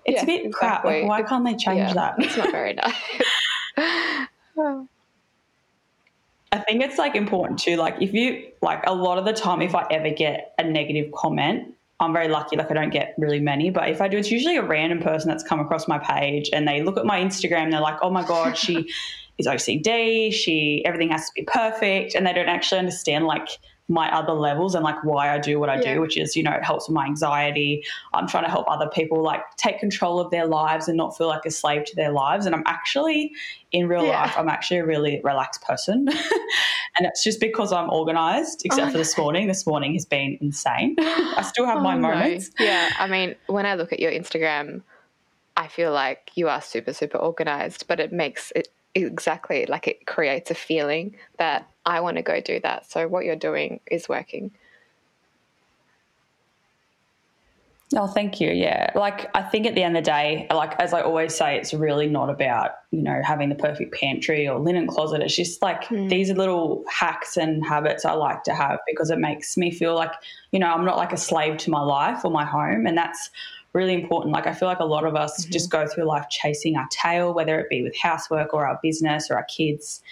it's 0.04 0.16
Yeah, 0.18 0.22
a 0.22 0.26
bit 0.26 0.52
crap. 0.52 0.84
exactly. 0.84 1.00
Like, 1.02 1.08
why 1.08 1.22
can't 1.22 1.44
they 1.44 1.54
change 1.56 1.78
yeah, 1.78 1.94
that? 1.94 2.14
It's 2.18 2.36
not 2.36 2.50
very 2.50 2.74
nice. 2.74 2.94
I 6.52 6.58
think 6.60 6.82
it's 6.82 6.96
like 6.96 7.14
important 7.16 7.58
too. 7.58 7.76
Like 7.76 7.96
if 8.00 8.14
you 8.14 8.46
like 8.62 8.82
a 8.86 8.94
lot 8.94 9.18
of 9.18 9.24
the 9.24 9.32
time, 9.32 9.60
if 9.62 9.74
I 9.74 9.86
ever 9.90 10.10
get 10.10 10.54
a 10.58 10.64
negative 10.64 11.12
comment, 11.12 11.74
I'm 11.98 12.12
very 12.12 12.28
lucky. 12.28 12.56
Like 12.56 12.70
I 12.70 12.74
don't 12.74 12.90
get 12.90 13.14
really 13.16 13.40
many, 13.40 13.70
but 13.70 13.88
if 13.88 14.00
I 14.00 14.08
do, 14.08 14.18
it's 14.18 14.30
usually 14.30 14.56
a 14.56 14.62
random 14.62 15.00
person 15.00 15.28
that's 15.28 15.42
come 15.42 15.60
across 15.60 15.88
my 15.88 15.98
page 15.98 16.50
and 16.52 16.68
they 16.68 16.82
look 16.82 16.98
at 16.98 17.06
my 17.06 17.20
Instagram. 17.20 17.70
They're 17.70 17.80
like, 17.80 17.98
"Oh 18.02 18.10
my 18.10 18.22
god, 18.22 18.56
she 18.56 18.90
is 19.38 19.46
OCD. 19.46 20.32
She 20.32 20.82
everything 20.84 21.08
has 21.10 21.26
to 21.26 21.32
be 21.34 21.44
perfect," 21.44 22.14
and 22.14 22.26
they 22.26 22.34
don't 22.34 22.48
actually 22.48 22.80
understand 22.80 23.26
like 23.26 23.48
my 23.88 24.12
other 24.12 24.32
levels 24.32 24.74
and 24.74 24.82
like 24.82 25.02
why 25.04 25.32
I 25.32 25.38
do 25.38 25.60
what 25.60 25.68
I 25.68 25.78
Yeah. 25.80 25.94
do, 25.94 26.00
which 26.00 26.16
is 26.16 26.34
you 26.36 26.42
know 26.42 26.52
it 26.52 26.64
helps 26.64 26.88
with 26.88 26.94
my 26.94 27.06
anxiety. 27.06 27.84
I'm 28.14 28.26
trying 28.26 28.44
to 28.44 28.50
help 28.50 28.66
other 28.68 28.88
people 28.88 29.22
like 29.22 29.42
take 29.56 29.78
control 29.78 30.18
of 30.20 30.30
their 30.30 30.46
lives 30.46 30.88
and 30.88 30.96
not 30.96 31.16
feel 31.16 31.28
like 31.28 31.44
a 31.46 31.50
slave 31.50 31.84
to 31.84 31.96
their 31.96 32.10
lives. 32.10 32.46
And 32.46 32.54
I'm 32.54 32.64
actually 32.66 33.32
in 33.72 33.88
real 33.88 34.06
Yeah. 34.06 34.14
life, 34.14 34.34
I'm 34.36 34.48
actually 34.48 34.78
a 34.78 34.86
really 34.86 35.20
relaxed 35.22 35.62
person. 35.62 36.08
and 36.96 37.06
it's 37.06 37.22
just 37.22 37.40
because 37.40 37.72
I'm 37.72 37.90
organized, 37.90 38.62
except 38.64 38.88
Oh, 38.88 38.92
for 38.92 38.98
this 38.98 39.16
morning. 39.18 39.48
This 39.48 39.66
morning 39.66 39.92
has 39.94 40.04
been 40.04 40.38
insane. 40.40 40.96
I 40.98 41.42
still 41.42 41.66
have 41.66 41.78
my 41.82 41.94
Oh, 41.94 41.98
no. 41.98 42.12
moments. 42.12 42.50
Yeah, 42.58 42.88
I 42.96 43.06
mean, 43.06 43.34
when 43.46 43.66
I 43.66 43.74
look 43.74 43.92
at 43.92 44.00
your 44.00 44.10
Instagram, 44.12 44.82
I 45.56 45.68
feel 45.68 45.92
like 45.92 46.30
you 46.34 46.48
are 46.48 46.60
super, 46.60 46.92
super 46.92 47.18
organized, 47.18 47.86
but 47.88 48.00
it 48.00 48.12
makes 48.12 48.52
it 48.54 48.68
exactly 49.04 49.66
like 49.66 49.86
it 49.86 50.06
creates 50.06 50.50
a 50.50 50.54
feeling 50.54 51.16
that 51.38 51.68
I 51.84 52.00
want 52.00 52.16
to 52.16 52.22
go 52.22 52.40
do 52.40 52.60
that. 52.60 52.90
So 52.90 53.06
what 53.06 53.24
you're 53.24 53.36
doing 53.36 53.80
is 53.90 54.08
working. 54.08 54.50
Oh, 57.94 58.08
thank 58.08 58.40
you. 58.40 58.50
Yeah. 58.50 58.90
Like, 58.96 59.30
I 59.36 59.42
think 59.42 59.64
at 59.64 59.76
the 59.76 59.82
end 59.84 59.96
of 59.96 60.02
the 60.02 60.10
day, 60.10 60.48
like, 60.52 60.74
as 60.80 60.92
I 60.92 61.02
always 61.02 61.36
say, 61.36 61.56
it's 61.56 61.72
really 61.72 62.08
not 62.08 62.28
about, 62.28 62.72
you 62.90 63.00
know, 63.00 63.20
having 63.22 63.48
the 63.48 63.54
perfect 63.54 63.94
pantry 63.94 64.48
or 64.48 64.58
linen 64.58 64.88
closet. 64.88 65.22
It's 65.22 65.36
just 65.36 65.62
like 65.62 65.84
Hmm. 65.84 66.08
these 66.08 66.28
are 66.28 66.34
little 66.34 66.84
hacks 66.90 67.36
and 67.36 67.64
habits 67.64 68.04
I 68.04 68.14
like 68.14 68.42
to 68.44 68.54
have 68.54 68.80
because 68.88 69.10
it 69.10 69.20
makes 69.20 69.56
me 69.56 69.70
feel 69.70 69.94
like, 69.94 70.10
you 70.50 70.58
know, 70.58 70.66
I'm 70.66 70.84
not 70.84 70.96
like 70.96 71.12
a 71.12 71.16
slave 71.16 71.58
to 71.58 71.70
my 71.70 71.80
life 71.80 72.24
or 72.24 72.30
my 72.32 72.44
home. 72.44 72.86
And 72.86 72.98
that's 72.98 73.30
really 73.76 73.94
important. 73.94 74.32
Like, 74.34 74.46
I 74.48 74.52
feel 74.54 74.66
like 74.66 74.80
a 74.80 74.84
lot 74.84 75.04
of 75.04 75.14
us 75.14 75.32
Mm-hmm. 75.42 75.52
just 75.52 75.70
go 75.70 75.86
through 75.86 76.04
life 76.04 76.26
chasing 76.30 76.76
our 76.76 76.88
tail, 76.90 77.32
whether 77.34 77.60
it 77.60 77.68
be 77.70 77.82
with 77.82 77.94
housework 77.96 78.52
or 78.54 78.66
our 78.66 78.80
business 78.82 79.30
or 79.30 79.36
our 79.36 79.44
kids. 79.44 80.02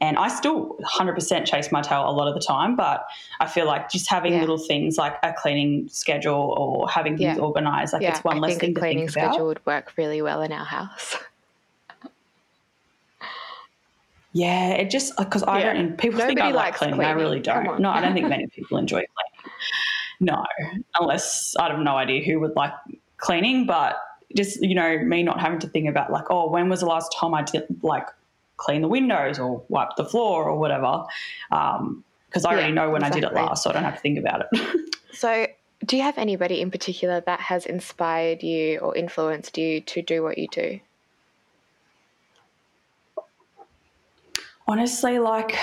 And 0.00 0.16
I 0.16 0.28
still 0.28 0.78
100% 0.96 1.44
chase 1.44 1.72
my 1.72 1.82
tail 1.82 2.08
a 2.08 2.12
lot 2.12 2.28
of 2.28 2.34
the 2.34 2.40
time, 2.40 2.76
but 2.76 3.04
I 3.40 3.46
feel 3.48 3.66
like 3.66 3.90
just 3.90 4.08
having 4.08 4.32
Yeah. 4.34 4.40
little 4.40 4.56
things 4.56 4.96
like 4.96 5.16
a 5.24 5.32
cleaning 5.32 5.88
schedule 5.88 6.54
or 6.56 6.88
having 6.88 7.18
things 7.18 7.36
Yeah. 7.36 7.42
organized, 7.42 7.92
like 7.92 8.02
yeah, 8.02 8.10
it's 8.10 8.22
one 8.22 8.36
I 8.36 8.40
less 8.40 8.50
think 8.52 8.60
thing 8.60 8.70
a 8.70 8.74
to 8.74 8.80
cleaning 8.80 9.06
think 9.08 9.16
about. 9.16 9.32
schedule 9.32 9.46
would 9.48 9.66
work 9.66 9.92
really 9.96 10.22
well 10.22 10.40
in 10.42 10.52
our 10.52 10.64
house. 10.64 11.16
Yeah, 14.32 14.72
it 14.74 14.90
just 14.90 15.16
because 15.16 15.42
I 15.42 15.62
don't. 15.62 15.96
People 15.98 16.20
think 16.20 16.38
Nobody 16.38 16.52
I 16.54 16.56
like 16.56 16.66
likes 16.66 16.78
cleaning. 16.78 17.00
I 17.00 17.10
really 17.12 17.40
don't. 17.40 17.80
No, 17.80 17.88
I 17.90 18.00
don't 18.00 18.12
think 18.12 18.28
many 18.36 18.46
people 18.48 18.76
enjoy 18.78 18.98
cleaning. 19.16 19.56
No, 20.20 20.44
unless 21.00 21.56
I 21.56 21.68
have 21.70 21.78
no 21.80 21.96
idea 21.96 22.22
who 22.24 22.38
would 22.40 22.54
like 22.54 22.72
cleaning, 23.18 23.66
but 23.66 23.96
just 24.36 24.62
you 24.62 24.74
know 24.74 24.98
me 24.98 25.22
not 25.22 25.40
having 25.40 25.58
to 25.58 25.68
think 25.68 25.88
about 25.88 26.12
like 26.12 26.24
oh 26.30 26.50
when 26.50 26.68
was 26.68 26.80
the 26.80 26.86
last 26.86 27.14
time 27.18 27.34
I 27.34 27.42
did 27.42 27.64
like 27.82 28.06
clean 28.58 28.82
the 28.82 28.88
windows 28.88 29.38
or 29.38 29.64
wipe 29.68 29.96
the 29.96 30.04
floor 30.04 30.44
or 30.44 30.58
whatever 30.58 31.04
um, 31.50 32.04
because 32.26 32.44
I 32.44 32.52
already 32.52 32.72
know 32.72 32.90
when 32.90 33.02
I 33.02 33.08
did 33.10 33.24
it 33.24 33.32
last, 33.32 33.62
so 33.62 33.70
I 33.70 33.72
don't 33.72 33.84
have 33.84 33.94
to 33.94 34.00
think 34.00 34.18
about 34.18 34.42
it. 34.42 34.70
So, 35.10 35.48
do 35.84 35.96
you 35.96 36.04
have 36.04 36.16
anybody 36.16 36.60
in 36.60 36.70
particular 36.70 37.20
that 37.22 37.40
has 37.40 37.66
inspired 37.66 38.44
you 38.44 38.78
or 38.78 38.94
influenced 38.94 39.58
you 39.58 39.80
to 39.80 40.00
do 40.00 40.22
what 40.22 40.38
you 40.38 40.46
do? 40.46 40.78
honestly 44.68 45.18
like 45.18 45.56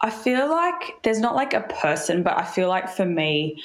i 0.00 0.08
feel 0.08 0.48
like 0.48 1.02
there's 1.02 1.18
not 1.18 1.34
like 1.34 1.52
a 1.52 1.60
person 1.62 2.22
but 2.22 2.38
i 2.38 2.44
feel 2.44 2.68
like 2.68 2.88
for 2.88 3.04
me 3.04 3.60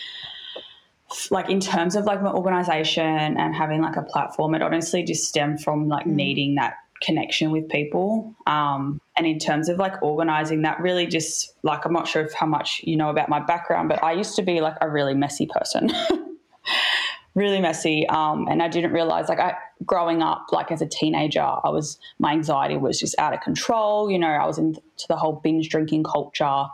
like 1.30 1.50
in 1.50 1.60
terms 1.60 1.96
of 1.96 2.06
like 2.06 2.22
my 2.22 2.32
organization 2.32 3.38
and 3.38 3.56
having 3.56 3.82
like 3.82 3.96
a 3.96 4.02
platform 4.02 4.56
it 4.56 4.62
honestly 4.62 5.04
just 5.04 5.26
stemmed 5.26 5.62
from 5.62 5.88
like 5.88 6.08
needing 6.08 6.56
that 6.56 6.76
connection 7.02 7.52
with 7.52 7.70
people. 7.70 8.34
Um, 8.48 9.00
and 9.18 9.28
in 9.28 9.40
terms 9.40 9.70
of 9.70 9.78
like 9.78 10.02
organizing 10.02 10.64
that 10.64 10.80
really 10.80 11.08
just 11.08 11.54
like 11.64 11.86
i'm 11.86 11.94
not 11.94 12.08
sure 12.08 12.28
how 12.38 12.46
much 12.46 12.82
you 12.84 12.98
know 12.98 13.10
about 13.10 13.30
my 13.30 13.40
background 13.40 13.88
but 13.88 14.04
i 14.04 14.12
used 14.12 14.36
to 14.36 14.42
be 14.42 14.60
like 14.62 14.76
a 14.82 14.90
really 14.90 15.14
messy 15.14 15.48
person. 15.48 15.92
Really 17.36 17.60
messy. 17.60 18.08
Um, 18.08 18.48
and 18.50 18.64
i 18.64 18.70
didn't 18.70 18.94
realize 18.94 19.28
like 19.28 19.42
i 19.42 19.56
growing 19.86 20.22
up 20.22 20.46
like 20.54 20.72
as 20.72 20.82
a 20.82 20.86
teenager 20.86 21.42
i 21.42 21.68
was 21.70 22.00
my 22.18 22.32
anxiety 22.32 22.78
was 22.78 22.98
just 22.98 23.14
out 23.20 23.34
of 23.34 23.42
control 23.42 24.10
you 24.10 24.18
know 24.18 24.30
i 24.30 24.46
was 24.46 24.58
into 24.58 24.80
the 25.10 25.18
whole 25.18 25.42
binge 25.44 25.68
drinking 25.68 26.06
culture 26.06 26.66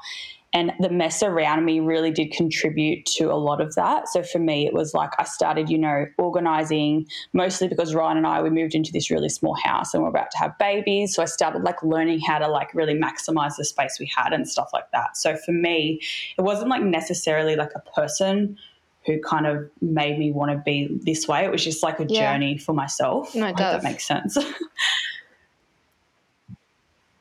and 0.53 0.73
the 0.79 0.89
mess 0.89 1.23
around 1.23 1.63
me 1.63 1.79
really 1.79 2.11
did 2.11 2.31
contribute 2.31 3.05
to 3.05 3.31
a 3.31 3.35
lot 3.35 3.61
of 3.61 3.73
that 3.75 4.07
so 4.09 4.21
for 4.21 4.39
me 4.39 4.67
it 4.67 4.73
was 4.73 4.93
like 4.93 5.11
i 5.19 5.23
started 5.23 5.69
you 5.69 5.77
know 5.77 6.05
organizing 6.17 7.05
mostly 7.33 7.67
because 7.67 7.95
ryan 7.95 8.17
and 8.17 8.27
i 8.27 8.41
we 8.41 8.49
moved 8.49 8.75
into 8.75 8.91
this 8.91 9.09
really 9.09 9.29
small 9.29 9.55
house 9.63 9.93
and 9.93 10.03
we're 10.03 10.09
about 10.09 10.29
to 10.31 10.37
have 10.37 10.57
babies 10.57 11.15
so 11.15 11.21
i 11.21 11.25
started 11.25 11.63
like 11.63 11.81
learning 11.83 12.19
how 12.19 12.37
to 12.37 12.47
like 12.47 12.73
really 12.73 12.93
maximize 12.95 13.55
the 13.57 13.65
space 13.65 13.97
we 13.99 14.11
had 14.15 14.33
and 14.33 14.47
stuff 14.49 14.69
like 14.73 14.89
that 14.91 15.15
so 15.15 15.35
for 15.37 15.51
me 15.53 15.99
it 16.37 16.41
wasn't 16.41 16.69
like 16.69 16.83
necessarily 16.83 17.55
like 17.55 17.71
a 17.75 17.91
person 17.91 18.57
who 19.05 19.19
kind 19.21 19.47
of 19.47 19.67
made 19.81 20.19
me 20.19 20.31
want 20.31 20.51
to 20.51 20.57
be 20.59 20.87
this 21.01 21.27
way. 21.27 21.43
It 21.43 21.51
was 21.51 21.63
just 21.63 21.81
like 21.81 21.99
a 21.99 22.05
Yeah. 22.05 22.33
journey 22.33 22.59
for 22.59 22.73
myself. 22.73 23.33
No, 23.33 23.47
it 23.47 23.49
I 23.49 23.53
does. 23.53 23.81
that 23.81 23.83
makes 23.83 24.05
sense. 24.07 24.37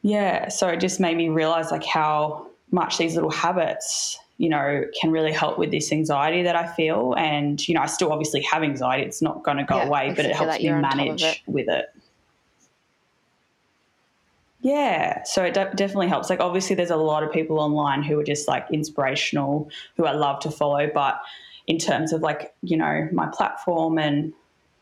yeah. 0.02 0.48
So 0.48 0.68
it 0.68 0.78
just 0.80 1.00
made 1.00 1.16
me 1.16 1.30
realize 1.30 1.70
like 1.70 1.84
how 1.86 2.48
much 2.70 2.98
these 2.98 3.14
little 3.14 3.30
habits, 3.30 4.18
you 4.38 4.48
know, 4.48 4.84
can 5.00 5.10
really 5.10 5.32
help 5.32 5.58
with 5.58 5.70
this 5.70 5.92
anxiety 5.92 6.42
that 6.42 6.56
I 6.56 6.66
feel. 6.66 7.14
And, 7.18 7.66
you 7.68 7.74
know, 7.74 7.82
I 7.82 7.86
still 7.86 8.12
obviously 8.12 8.42
have 8.42 8.62
anxiety. 8.62 9.04
It's 9.04 9.20
not 9.20 9.42
going 9.42 9.58
to 9.58 9.64
go 9.64 9.76
Yeah, 9.76 9.86
away, 9.86 10.12
but 10.16 10.24
it 10.24 10.34
helps 10.34 10.58
me 10.58 10.64
you're 10.64 10.76
on 10.76 10.82
top 10.82 10.92
of 10.92 10.98
manage 10.98 11.22
it. 11.22 11.40
with 11.46 11.68
it. 11.68 11.86
Yeah, 14.62 15.22
so 15.24 15.44
it 15.44 15.54
de- 15.54 15.72
definitely 15.74 16.08
helps. 16.08 16.28
Like, 16.28 16.40
obviously, 16.40 16.76
there's 16.76 16.90
a 16.90 16.96
lot 16.96 17.22
of 17.22 17.32
people 17.32 17.58
online 17.58 18.02
who 18.02 18.18
are 18.18 18.24
just 18.24 18.46
like 18.46 18.66
inspirational, 18.70 19.70
who 19.96 20.04
I 20.04 20.12
love 20.12 20.40
to 20.40 20.50
follow. 20.50 20.88
But 20.92 21.18
in 21.66 21.78
terms 21.78 22.12
of 22.12 22.20
like, 22.20 22.54
you 22.62 22.76
know, 22.76 23.08
my 23.12 23.26
platform 23.28 23.98
and 23.98 24.32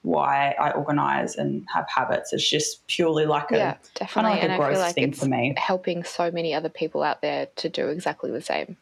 why 0.03 0.55
I 0.61 0.71
organize 0.71 1.37
and 1.37 1.65
have 1.75 1.87
habits, 1.89 2.33
it's 2.33 2.49
just 2.49 2.87
purely 2.87 3.27
like 3.27 3.51
a 3.51 3.57
yeah, 3.57 3.75
kind 3.75 3.87
definitely. 3.95 4.33
of 4.33 4.37
like 4.37 4.43
and 4.45 4.53
a 4.53 4.55
I 4.55 4.59
growth 4.59 4.73
feel 4.75 4.81
like 4.81 4.95
thing 4.95 5.09
it's 5.11 5.21
for 5.21 5.27
me. 5.27 5.55
helping 5.57 6.05
so 6.05 6.31
many 6.31 6.55
other 6.55 6.69
people 6.69 7.03
out 7.03 7.21
there 7.23 7.47
to 7.57 7.69
do 7.69 7.89
exactly 7.89 8.31
the 8.31 8.41
same. 8.41 8.77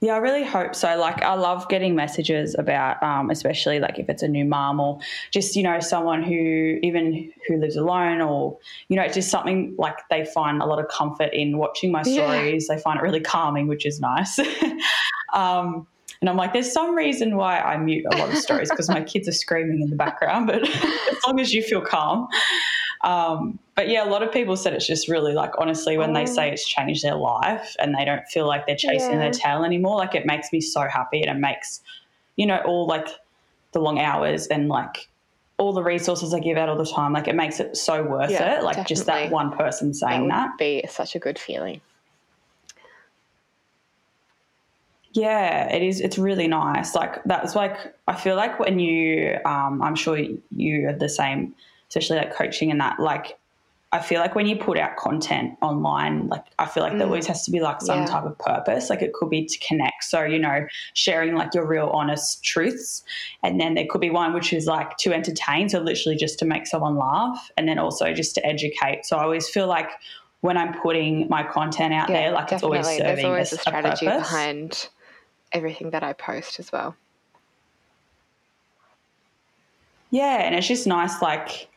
Yeah, 0.00 0.14
I 0.14 0.18
really 0.18 0.44
hope 0.44 0.74
so. 0.74 0.98
Like, 0.98 1.22
I 1.22 1.32
love 1.32 1.66
getting 1.70 1.94
messages 1.94 2.54
about, 2.58 3.02
um, 3.02 3.30
especially 3.30 3.80
like 3.80 3.98
if 3.98 4.10
it's 4.10 4.22
a 4.22 4.28
new 4.28 4.44
mom 4.44 4.78
or 4.78 4.98
just 5.30 5.56
you 5.56 5.62
know 5.62 5.80
someone 5.80 6.22
who 6.22 6.78
even 6.82 7.32
who 7.48 7.56
lives 7.56 7.76
alone 7.76 8.20
or 8.20 8.58
you 8.88 8.96
know 8.96 9.02
it's 9.02 9.14
just 9.14 9.30
something 9.30 9.74
like 9.78 9.96
they 10.10 10.26
find 10.26 10.60
a 10.60 10.66
lot 10.66 10.78
of 10.78 10.88
comfort 10.88 11.30
in 11.32 11.56
watching 11.56 11.90
my 11.90 12.02
Yeah. 12.02 12.12
stories. 12.12 12.68
They 12.68 12.76
find 12.78 12.98
it 12.98 13.02
really 13.02 13.20
calming, 13.20 13.66
which 13.66 13.86
is 13.86 13.98
nice. 13.98 14.38
um, 15.32 15.86
and 16.20 16.30
I'm 16.30 16.36
like, 16.36 16.52
there's 16.52 16.72
some 16.72 16.94
reason 16.94 17.36
why 17.36 17.58
I 17.60 17.76
mute 17.76 18.04
a 18.10 18.16
lot 18.16 18.30
of 18.30 18.36
stories 18.38 18.70
because 18.70 18.88
my 18.88 19.02
kids 19.02 19.28
are 19.28 19.32
screaming 19.32 19.80
in 19.82 19.90
the 19.90 19.96
background, 19.96 20.46
but 20.46 20.62
as 20.68 21.16
long 21.26 21.40
as 21.40 21.52
you 21.52 21.62
feel 21.62 21.80
calm. 21.80 22.28
Um, 23.02 23.58
but 23.74 23.88
yeah, 23.88 24.04
a 24.04 24.08
lot 24.08 24.22
of 24.22 24.32
people 24.32 24.56
said 24.56 24.72
it's 24.72 24.86
just 24.86 25.08
really 25.08 25.34
like 25.34 25.50
honestly 25.58 25.98
when 25.98 26.12
they 26.14 26.22
Oh. 26.22 26.26
say 26.26 26.50
it's 26.50 26.66
changed 26.66 27.04
their 27.04 27.16
life 27.16 27.76
and 27.78 27.94
they 27.94 28.04
don't 28.04 28.26
feel 28.28 28.46
like 28.46 28.66
they're 28.66 28.76
chasing 28.76 29.12
Yeah. 29.12 29.18
their 29.18 29.30
tail 29.30 29.62
anymore. 29.64 29.96
Like 29.98 30.14
it 30.14 30.24
makes 30.24 30.52
me 30.52 30.60
so 30.60 30.82
happy 30.88 31.20
and 31.22 31.36
it 31.36 31.40
makes, 31.40 31.82
you 32.36 32.46
know, 32.46 32.58
all 32.64 32.86
like 32.86 33.08
the 33.72 33.80
long 33.80 33.98
hours 33.98 34.46
and 34.46 34.68
like 34.68 35.08
all 35.58 35.72
the 35.72 35.82
resources 35.82 36.32
I 36.32 36.40
give 36.40 36.56
out 36.56 36.68
all 36.68 36.76
the 36.76 36.86
time, 36.86 37.12
like 37.12 37.28
it 37.28 37.34
makes 37.34 37.60
it 37.60 37.76
so 37.76 38.02
worth 38.02 38.30
Yeah, 38.30 38.58
it. 38.58 38.64
Like 38.64 38.86
just 38.86 39.06
that 39.06 39.30
one 39.30 39.50
person 39.56 39.88
That 39.88 39.94
saying 39.96 40.22
would 40.22 40.30
that. 40.30 40.56
be 40.58 40.84
such 40.88 41.14
a 41.14 41.18
good 41.18 41.38
feeling. 41.38 41.80
Yeah, 45.14 45.72
it 45.72 45.82
is. 45.82 46.00
It's 46.00 46.18
really 46.18 46.48
nice. 46.48 46.94
Like 46.94 47.22
that's 47.24 47.54
like 47.54 47.94
I 48.08 48.14
feel 48.14 48.34
like 48.34 48.58
when 48.58 48.80
you, 48.80 49.38
um, 49.44 49.80
I'm 49.80 49.94
sure 49.94 50.18
you 50.50 50.88
are 50.88 50.92
the 50.92 51.08
same, 51.08 51.54
especially 51.88 52.18
like 52.18 52.34
coaching 52.34 52.72
and 52.72 52.80
that. 52.80 52.98
Like 52.98 53.38
I 53.92 54.00
feel 54.00 54.18
like 54.18 54.34
when 54.34 54.46
you 54.46 54.56
put 54.56 54.76
out 54.76 54.96
content 54.96 55.56
online, 55.62 56.26
like 56.26 56.44
I 56.58 56.66
feel 56.66 56.82
like 56.82 56.94
mm. 56.94 56.98
there 56.98 57.06
always 57.06 57.28
has 57.28 57.44
to 57.44 57.52
be 57.52 57.60
like 57.60 57.80
some 57.80 58.00
yeah. 58.00 58.06
type 58.06 58.24
of 58.24 58.36
purpose. 58.40 58.90
Like 58.90 59.02
it 59.02 59.12
could 59.12 59.30
be 59.30 59.46
to 59.46 59.58
connect. 59.60 60.02
So, 60.02 60.24
you 60.24 60.40
know, 60.40 60.66
sharing 60.94 61.36
like 61.36 61.54
your 61.54 61.64
real 61.64 61.90
honest 61.94 62.42
truths. 62.42 63.04
And 63.44 63.60
then 63.60 63.74
there 63.74 63.86
could 63.88 64.00
be 64.00 64.10
one 64.10 64.34
which 64.34 64.52
is 64.52 64.66
like 64.66 64.96
to 64.98 65.12
entertain. 65.12 65.68
So 65.68 65.78
literally 65.78 66.16
just 66.16 66.40
to 66.40 66.44
make 66.44 66.66
someone 66.66 66.96
laugh. 66.96 67.52
And 67.56 67.68
then 67.68 67.78
also 67.78 68.12
just 68.12 68.34
to 68.34 68.44
educate. 68.44 69.06
So 69.06 69.16
I 69.16 69.22
always 69.22 69.48
feel 69.48 69.68
like 69.68 69.90
when 70.40 70.56
I'm 70.56 70.74
putting 70.74 71.28
my 71.28 71.44
content 71.44 71.94
out 71.94 72.10
yeah, 72.10 72.16
there, 72.16 72.32
like 72.32 72.48
definitely. 72.48 72.80
it's 72.80 72.88
always 72.88 72.98
serving 72.98 73.14
There's 73.14 73.24
always 73.24 73.52
a, 73.52 73.54
a 73.54 73.58
strategy 73.60 74.06
purpose. 74.06 74.28
behind 74.28 74.88
everything 75.54 75.90
that 75.90 76.02
I 76.02 76.12
post 76.12 76.60
as 76.60 76.70
well. 76.70 76.94
Yeah, 80.10 80.42
and 80.42 80.54
it's 80.54 80.68
just 80.68 80.86
nice, 80.86 81.22
like 81.22 81.68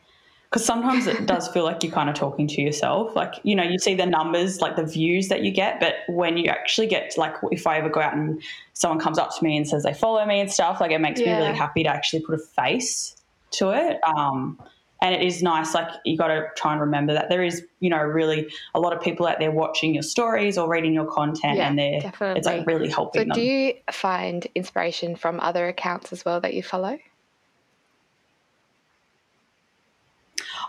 because 0.50 0.64
sometimes 0.64 1.06
it 1.06 1.26
does 1.26 1.48
feel 1.48 1.64
like 1.64 1.82
you're 1.82 1.92
kind 1.92 2.08
of 2.08 2.14
talking 2.14 2.46
to 2.46 2.62
yourself 2.62 3.14
like 3.14 3.34
you 3.42 3.54
know 3.54 3.62
you 3.62 3.78
see 3.78 3.94
the 3.94 4.06
numbers 4.06 4.60
like 4.60 4.76
the 4.76 4.84
views 4.84 5.28
that 5.28 5.42
you 5.42 5.50
get 5.50 5.78
but 5.78 5.96
when 6.08 6.36
you 6.38 6.46
actually 6.46 6.86
get 6.86 7.10
to, 7.10 7.20
like 7.20 7.34
if 7.50 7.66
i 7.66 7.76
ever 7.78 7.88
go 7.88 8.00
out 8.00 8.14
and 8.14 8.42
someone 8.72 8.98
comes 8.98 9.18
up 9.18 9.36
to 9.36 9.44
me 9.44 9.56
and 9.56 9.68
says 9.68 9.82
they 9.82 9.92
follow 9.92 10.24
me 10.24 10.40
and 10.40 10.50
stuff 10.50 10.80
like 10.80 10.90
it 10.90 11.00
makes 11.00 11.20
yeah. 11.20 11.38
me 11.38 11.44
really 11.44 11.56
happy 11.56 11.82
to 11.82 11.88
actually 11.88 12.20
put 12.20 12.34
a 12.34 12.38
face 12.38 13.14
to 13.50 13.70
it 13.70 13.98
um, 14.04 14.58
and 15.00 15.14
it 15.14 15.22
is 15.22 15.42
nice 15.42 15.74
like 15.74 15.88
you 16.04 16.16
got 16.16 16.28
to 16.28 16.46
try 16.56 16.72
and 16.72 16.80
remember 16.80 17.12
that 17.12 17.28
there 17.28 17.42
is 17.42 17.64
you 17.80 17.90
know 17.90 18.02
really 18.02 18.50
a 18.74 18.80
lot 18.80 18.92
of 18.92 19.00
people 19.02 19.26
out 19.26 19.38
there 19.38 19.50
watching 19.50 19.94
your 19.94 20.02
stories 20.02 20.58
or 20.58 20.68
reading 20.68 20.92
your 20.92 21.06
content 21.06 21.56
yeah, 21.56 21.68
and 21.68 21.78
they're 21.78 22.00
definitely. 22.00 22.38
it's 22.38 22.46
like 22.46 22.66
really 22.66 22.88
helping 22.88 23.22
so 23.22 23.24
them. 23.24 23.34
do 23.34 23.42
you 23.42 23.74
find 23.90 24.46
inspiration 24.54 25.16
from 25.16 25.38
other 25.40 25.68
accounts 25.68 26.12
as 26.12 26.24
well 26.24 26.40
that 26.40 26.54
you 26.54 26.62
follow 26.62 26.98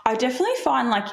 I 0.06 0.14
definitely 0.14 0.56
find 0.64 0.90
like 0.90 1.06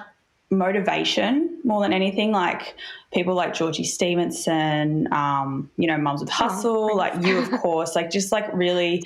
motivation 0.49 1.59
more 1.63 1.81
than 1.81 1.93
anything. 1.93 2.31
Like 2.31 2.75
people 3.13 3.35
like 3.35 3.53
Georgie 3.53 3.83
Stevenson, 3.83 5.11
um, 5.11 5.69
you 5.77 5.87
know, 5.87 5.97
Mums 5.97 6.21
with 6.21 6.29
oh, 6.29 6.33
Hustle, 6.33 6.89
oh, 6.91 6.95
like 6.95 7.25
you, 7.25 7.39
of 7.39 7.51
course, 7.61 7.95
like 7.95 8.09
just 8.09 8.31
like 8.31 8.51
really 8.53 9.03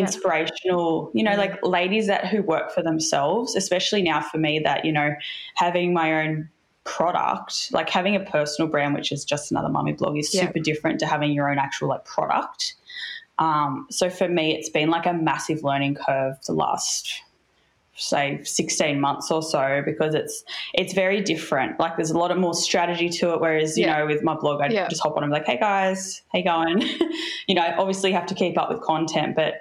inspirational, 0.00 1.10
you 1.14 1.22
know, 1.22 1.36
like 1.36 1.64
ladies 1.64 2.06
that 2.06 2.26
who 2.26 2.42
work 2.42 2.72
for 2.72 2.82
themselves, 2.82 3.56
especially 3.56 4.02
now 4.02 4.20
for 4.20 4.38
me 4.38 4.58
that, 4.60 4.84
you 4.84 4.92
know, 4.92 5.14
having 5.54 5.92
my 5.92 6.24
own 6.24 6.48
product, 6.84 7.68
like 7.72 7.88
having 7.88 8.16
a 8.16 8.20
personal 8.20 8.70
brand, 8.70 8.94
which 8.94 9.12
is 9.12 9.24
just 9.24 9.50
another 9.50 9.68
mummy 9.68 9.92
blog, 9.92 10.16
is 10.16 10.30
super 10.30 10.58
different 10.58 10.98
to 11.00 11.06
having 11.06 11.32
your 11.32 11.50
own 11.50 11.58
actual 11.58 11.88
like 11.88 12.04
product. 12.04 12.74
Um, 13.38 13.86
so 13.90 14.10
for 14.10 14.28
me, 14.28 14.56
it's 14.56 14.68
been 14.68 14.90
like 14.90 15.06
a 15.06 15.12
massive 15.12 15.62
learning 15.62 15.94
curve 15.94 16.36
the 16.46 16.52
last 16.52 17.22
say 18.00 18.42
16 18.42 18.98
months 18.98 19.30
or 19.30 19.42
so 19.42 19.82
because 19.84 20.14
it's 20.14 20.42
it's 20.72 20.94
very 20.94 21.20
different 21.20 21.78
like 21.78 21.96
there's 21.96 22.10
a 22.10 22.18
lot 22.18 22.30
of 22.30 22.38
more 22.38 22.54
strategy 22.54 23.10
to 23.10 23.34
it 23.34 23.40
whereas 23.40 23.76
you 23.76 23.84
yeah. 23.84 23.98
know 23.98 24.06
with 24.06 24.22
my 24.22 24.34
blog 24.34 24.60
i 24.62 24.68
yeah. 24.68 24.88
just 24.88 25.02
hop 25.02 25.16
on 25.16 25.22
and 25.22 25.30
be 25.30 25.34
like 25.34 25.46
hey 25.46 25.58
guys 25.58 26.22
hey 26.32 26.42
going 26.42 26.80
you 27.46 27.54
know 27.54 27.60
i 27.60 27.76
obviously 27.76 28.10
have 28.10 28.24
to 28.24 28.34
keep 28.34 28.56
up 28.56 28.70
with 28.70 28.80
content 28.80 29.36
but 29.36 29.54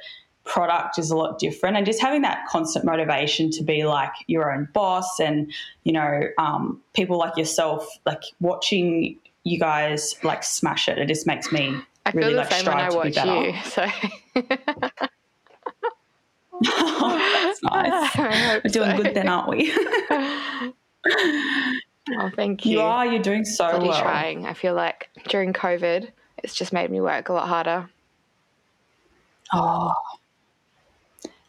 product 0.49 0.97
is 0.97 1.11
a 1.11 1.15
lot 1.15 1.39
different 1.39 1.77
and 1.77 1.85
just 1.85 2.01
having 2.01 2.21
that 2.23 2.45
constant 2.49 2.83
motivation 2.83 3.49
to 3.51 3.63
be 3.63 3.85
like 3.85 4.11
your 4.27 4.51
own 4.51 4.67
boss 4.73 5.19
and 5.19 5.51
you 5.83 5.93
know 5.93 6.23
um, 6.37 6.81
people 6.93 7.17
like 7.17 7.37
yourself 7.37 7.87
like 8.05 8.23
watching 8.41 9.17
you 9.43 9.59
guys 9.59 10.15
like 10.23 10.43
smash 10.43 10.89
it 10.89 10.97
it 10.97 11.07
just 11.07 11.25
makes 11.27 11.51
me 11.51 11.75
I 12.05 12.11
really 12.11 12.33
like 12.33 12.51
strive 12.51 12.91
to 12.91 13.01
be 13.03 13.11
better 13.11 13.43
you, 13.45 13.53
so 13.63 13.87
that's 16.61 17.63
nice. 17.63 18.17
We're 18.63 18.69
doing 18.71 18.97
so. 18.97 19.03
good 19.03 19.15
then, 19.15 19.27
aren't 19.27 19.49
we? 19.49 19.71
oh, 20.11 20.71
thank 22.35 22.65
you. 22.65 22.73
You 22.73 22.81
are. 22.81 23.05
You're 23.05 23.21
doing 23.21 23.45
so 23.45 23.69
Bloody 23.69 23.89
well. 23.89 24.01
trying. 24.01 24.45
I 24.45 24.53
feel 24.53 24.73
like 24.73 25.09
during 25.27 25.53
COVID, 25.53 26.09
it's 26.43 26.53
just 26.53 26.73
made 26.73 26.89
me 26.89 27.01
work 27.01 27.29
a 27.29 27.33
lot 27.33 27.47
harder. 27.47 27.89
Oh, 29.53 29.93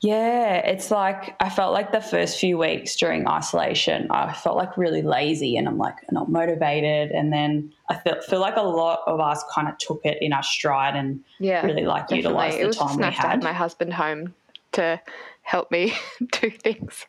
yeah, 0.00 0.56
it's 0.56 0.90
like 0.90 1.36
I 1.40 1.50
felt 1.50 1.74
like 1.74 1.92
the 1.92 2.00
first 2.00 2.40
few 2.40 2.56
weeks 2.56 2.96
during 2.96 3.28
isolation, 3.28 4.10
I 4.10 4.32
felt 4.32 4.56
like 4.56 4.78
really 4.78 5.02
lazy 5.02 5.58
and 5.58 5.68
I'm 5.68 5.76
like 5.76 5.96
not 6.10 6.30
motivated. 6.30 7.10
And 7.10 7.30
then 7.30 7.70
I 7.90 7.96
feel, 7.96 8.20
feel 8.22 8.40
like 8.40 8.56
a 8.56 8.62
lot 8.62 9.00
of 9.06 9.20
us 9.20 9.44
kind 9.54 9.68
of 9.68 9.76
took 9.76 10.00
it 10.04 10.16
in 10.22 10.32
our 10.32 10.42
stride 10.42 10.96
and 10.96 11.20
yeah, 11.38 11.66
really 11.66 11.84
like 11.84 12.10
utilized 12.10 12.58
the 12.58 12.72
time 12.72 12.96
we 12.96 13.04
had. 13.04 13.42
my 13.42 13.52
husband 13.52 13.92
home 13.92 14.34
to 14.72 14.98
help 15.42 15.70
me 15.70 15.92
do 16.40 16.50
things. 16.50 17.06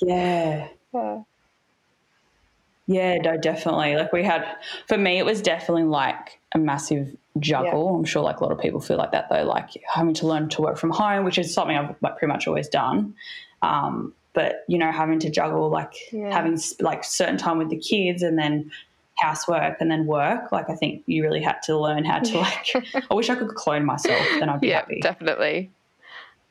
Yeah. 0.00 0.66
Yeah. 0.92 1.22
Yeah, 2.88 3.16
no, 3.18 3.36
definitely. 3.36 3.96
Like 3.96 4.12
we 4.12 4.22
had, 4.22 4.46
for 4.86 4.96
me, 4.96 5.18
it 5.18 5.24
was 5.24 5.42
definitely 5.42 5.84
like 5.84 6.40
a 6.56 6.58
massive 6.58 7.14
juggle. 7.38 7.90
Yeah. 7.92 7.98
I'm 7.98 8.04
sure 8.04 8.22
like 8.22 8.40
a 8.40 8.42
lot 8.42 8.52
of 8.52 8.58
people 8.58 8.80
feel 8.80 8.96
like 8.96 9.12
that 9.12 9.28
though, 9.28 9.44
like 9.44 9.70
having 9.92 10.14
to 10.14 10.26
learn 10.26 10.48
to 10.50 10.62
work 10.62 10.76
from 10.78 10.90
home, 10.90 11.24
which 11.24 11.38
is 11.38 11.52
something 11.52 11.76
I've 11.76 11.94
like 12.02 12.18
pretty 12.18 12.32
much 12.32 12.48
always 12.48 12.68
done. 12.68 13.14
Um, 13.62 14.14
but 14.32 14.64
you 14.68 14.78
know, 14.78 14.90
having 14.90 15.18
to 15.20 15.30
juggle 15.30 15.70
like 15.70 15.94
yeah. 16.12 16.32
having 16.32 16.58
like 16.80 17.04
certain 17.04 17.36
time 17.36 17.58
with 17.58 17.70
the 17.70 17.78
kids 17.78 18.22
and 18.22 18.38
then 18.38 18.70
housework 19.16 19.76
and 19.80 19.90
then 19.90 20.06
work. 20.06 20.50
Like 20.52 20.68
I 20.68 20.74
think 20.74 21.02
you 21.06 21.22
really 21.22 21.42
had 21.42 21.62
to 21.64 21.78
learn 21.78 22.04
how 22.04 22.18
to 22.18 22.38
like. 22.38 22.66
I 23.10 23.14
wish 23.14 23.30
I 23.30 23.36
could 23.36 23.54
clone 23.54 23.84
myself, 23.84 24.26
then 24.38 24.48
I'd 24.48 24.60
be 24.60 24.68
yeah, 24.68 24.80
happy. 24.80 25.00
Definitely. 25.00 25.70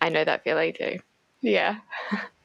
I 0.01 0.09
know 0.09 0.23
that 0.23 0.43
feeling 0.43 0.73
too. 0.73 0.99
Yeah. 1.41 1.77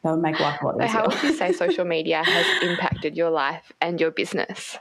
That 0.03 0.13
would 0.13 0.23
make 0.23 0.41
life 0.41 0.63
a 0.63 0.67
lot 0.67 0.77
easier. 0.77 0.89
So 0.89 0.93
how 0.93 1.07
would 1.09 1.23
you 1.23 1.35
say 1.35 1.53
social 1.65 1.85
media 1.85 2.23
has 2.25 2.63
impacted 2.63 3.17
your 3.17 3.31
life 3.31 3.73
and 3.81 4.01
your 4.01 4.11
business? 4.11 4.79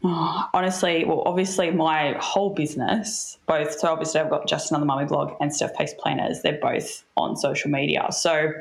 Honestly, 0.02 1.04
well, 1.04 1.22
obviously, 1.26 1.70
my 1.70 2.16
whole 2.20 2.50
business, 2.50 3.38
both, 3.46 3.78
so 3.78 3.88
obviously, 3.88 4.20
I've 4.20 4.30
got 4.30 4.46
just 4.46 4.70
another 4.70 4.86
mummy 4.86 5.06
blog 5.06 5.34
and 5.40 5.54
Steph 5.54 5.74
Pase 5.74 5.94
Planners, 5.98 6.42
they're 6.42 6.60
both 6.60 7.04
on 7.16 7.36
social 7.36 7.70
media. 7.70 8.06
So 8.10 8.52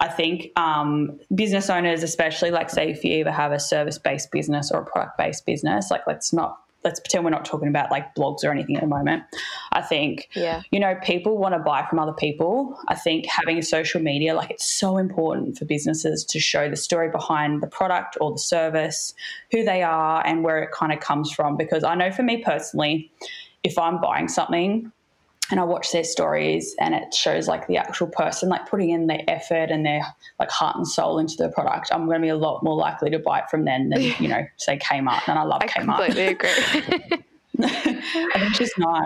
I 0.00 0.08
think 0.08 0.52
um, 0.56 1.18
business 1.34 1.68
owners, 1.68 2.04
especially, 2.04 2.52
like, 2.52 2.70
say, 2.70 2.90
if 2.90 3.04
you 3.04 3.12
either 3.14 3.32
have 3.32 3.50
a 3.50 3.58
service 3.58 3.98
based 3.98 4.30
business 4.30 4.70
or 4.70 4.80
a 4.80 4.84
product 4.84 5.18
based 5.18 5.44
business, 5.46 5.90
like, 5.90 6.06
let's 6.06 6.32
not 6.32 6.60
let's 6.84 7.00
pretend 7.00 7.24
we're 7.24 7.30
not 7.30 7.44
talking 7.44 7.68
about 7.68 7.90
like 7.90 8.14
blogs 8.14 8.44
or 8.44 8.50
anything 8.50 8.76
at 8.76 8.82
the 8.82 8.88
moment. 8.88 9.24
I 9.72 9.82
think, 9.82 10.28
yeah. 10.34 10.62
you 10.70 10.78
know, 10.78 10.94
people 11.02 11.36
want 11.36 11.54
to 11.54 11.58
buy 11.58 11.84
from 11.88 11.98
other 11.98 12.12
people. 12.12 12.78
I 12.88 12.94
think 12.94 13.26
having 13.26 13.60
social 13.62 14.00
media, 14.00 14.34
like 14.34 14.50
it's 14.50 14.66
so 14.66 14.96
important 14.96 15.58
for 15.58 15.64
businesses 15.64 16.24
to 16.26 16.38
show 16.38 16.70
the 16.70 16.76
story 16.76 17.10
behind 17.10 17.62
the 17.62 17.66
product 17.66 18.16
or 18.20 18.32
the 18.32 18.38
service, 18.38 19.12
who 19.50 19.64
they 19.64 19.82
are, 19.82 20.24
and 20.24 20.44
where 20.44 20.62
it 20.62 20.70
kind 20.72 20.92
of 20.92 21.00
comes 21.00 21.32
from. 21.32 21.56
Because 21.56 21.82
I 21.84 21.94
know 21.94 22.12
for 22.12 22.22
me 22.22 22.42
personally, 22.42 23.10
if 23.64 23.76
I'm 23.78 24.00
buying 24.00 24.28
something, 24.28 24.92
and 25.50 25.58
I 25.58 25.64
watch 25.64 25.92
their 25.92 26.04
stories 26.04 26.74
and 26.78 26.94
it 26.94 27.14
shows 27.14 27.48
like 27.48 27.66
the 27.66 27.76
actual 27.76 28.08
person 28.08 28.48
like 28.48 28.68
putting 28.68 28.90
in 28.90 29.06
their 29.06 29.22
effort 29.28 29.70
and 29.70 29.84
their 29.84 30.02
like 30.38 30.50
heart 30.50 30.76
and 30.76 30.86
soul 30.86 31.18
into 31.18 31.36
the 31.36 31.48
product, 31.48 31.88
I'm 31.92 32.06
going 32.06 32.18
to 32.18 32.22
be 32.22 32.28
a 32.28 32.36
lot 32.36 32.62
more 32.62 32.76
likely 32.76 33.10
to 33.10 33.18
buy 33.18 33.40
it 33.40 33.50
from 33.50 33.64
them 33.64 33.90
than 33.90 34.02
you 34.02 34.28
know 34.28 34.46
say 34.56 34.78
Kmart. 34.78 35.28
And 35.28 35.38
I 35.38 35.44
love 35.44 35.60
I 35.64 35.66
Kmart. 35.66 35.88
I 35.88 36.06
completely 36.06 36.26
agree. 36.26 37.24
it's 37.58 38.58
just 38.58 38.78
nice. 38.78 39.04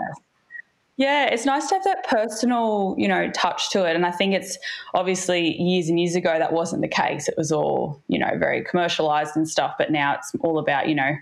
Yeah, 0.95 1.25
it's 1.25 1.45
nice 1.45 1.67
to 1.69 1.75
have 1.75 1.83
that 1.85 2.07
personal, 2.07 2.93
you 2.99 3.07
know, 3.07 3.31
touch 3.31 3.71
to 3.71 3.83
it. 3.89 3.95
And 3.95 4.05
I 4.05 4.11
think 4.11 4.35
it's 4.35 4.59
obviously 4.93 5.59
years 5.59 5.89
and 5.89 5.99
years 5.99 6.13
ago 6.13 6.37
that 6.37 6.53
wasn't 6.53 6.83
the 6.83 6.87
case. 6.87 7.27
It 7.27 7.33
was 7.35 7.51
all, 7.51 7.99
you 8.07 8.19
know, 8.19 8.37
very 8.37 8.63
commercialized 8.63 9.35
and 9.35 9.49
stuff. 9.49 9.73
But 9.79 9.91
now 9.91 10.13
it's 10.13 10.31
all 10.41 10.59
about, 10.59 10.87
you 10.87 10.93
know, 10.93 11.15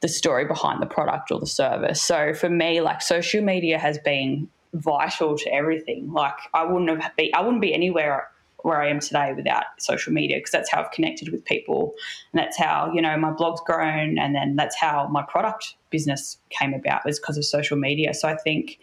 the 0.00 0.08
story 0.08 0.44
behind 0.44 0.82
the 0.82 0.86
product 0.86 1.30
or 1.30 1.38
the 1.38 1.46
service. 1.46 2.02
So 2.02 2.34
for 2.34 2.50
me, 2.50 2.80
like 2.80 3.02
social 3.02 3.40
media 3.40 3.78
has 3.78 3.98
been 3.98 4.48
vital 4.74 5.38
to 5.38 5.52
everything. 5.52 6.12
Like 6.12 6.34
I 6.52 6.64
wouldn't 6.64 7.02
have 7.02 7.16
be 7.16 7.32
I 7.32 7.40
wouldn't 7.40 7.62
be 7.62 7.72
anywhere 7.72 8.28
where 8.62 8.80
I 8.80 8.88
am 8.88 8.98
today 8.98 9.32
without 9.36 9.64
social 9.78 10.12
media 10.12 10.38
because 10.38 10.50
that's 10.50 10.70
how 10.70 10.82
I've 10.82 10.90
connected 10.90 11.28
with 11.28 11.44
people 11.44 11.92
and 12.32 12.40
that's 12.40 12.56
how 12.56 12.90
you 12.94 13.02
know 13.02 13.16
my 13.18 13.30
blog's 13.30 13.60
grown 13.60 14.18
and 14.18 14.34
then 14.34 14.56
that's 14.56 14.76
how 14.76 15.06
my 15.08 15.22
product 15.22 15.74
business 15.90 16.38
came 16.48 16.72
about 16.72 17.04
was 17.04 17.20
because 17.20 17.36
of 17.36 17.44
social 17.44 17.76
media. 17.76 18.14
So 18.14 18.28
I 18.28 18.36
think 18.36 18.78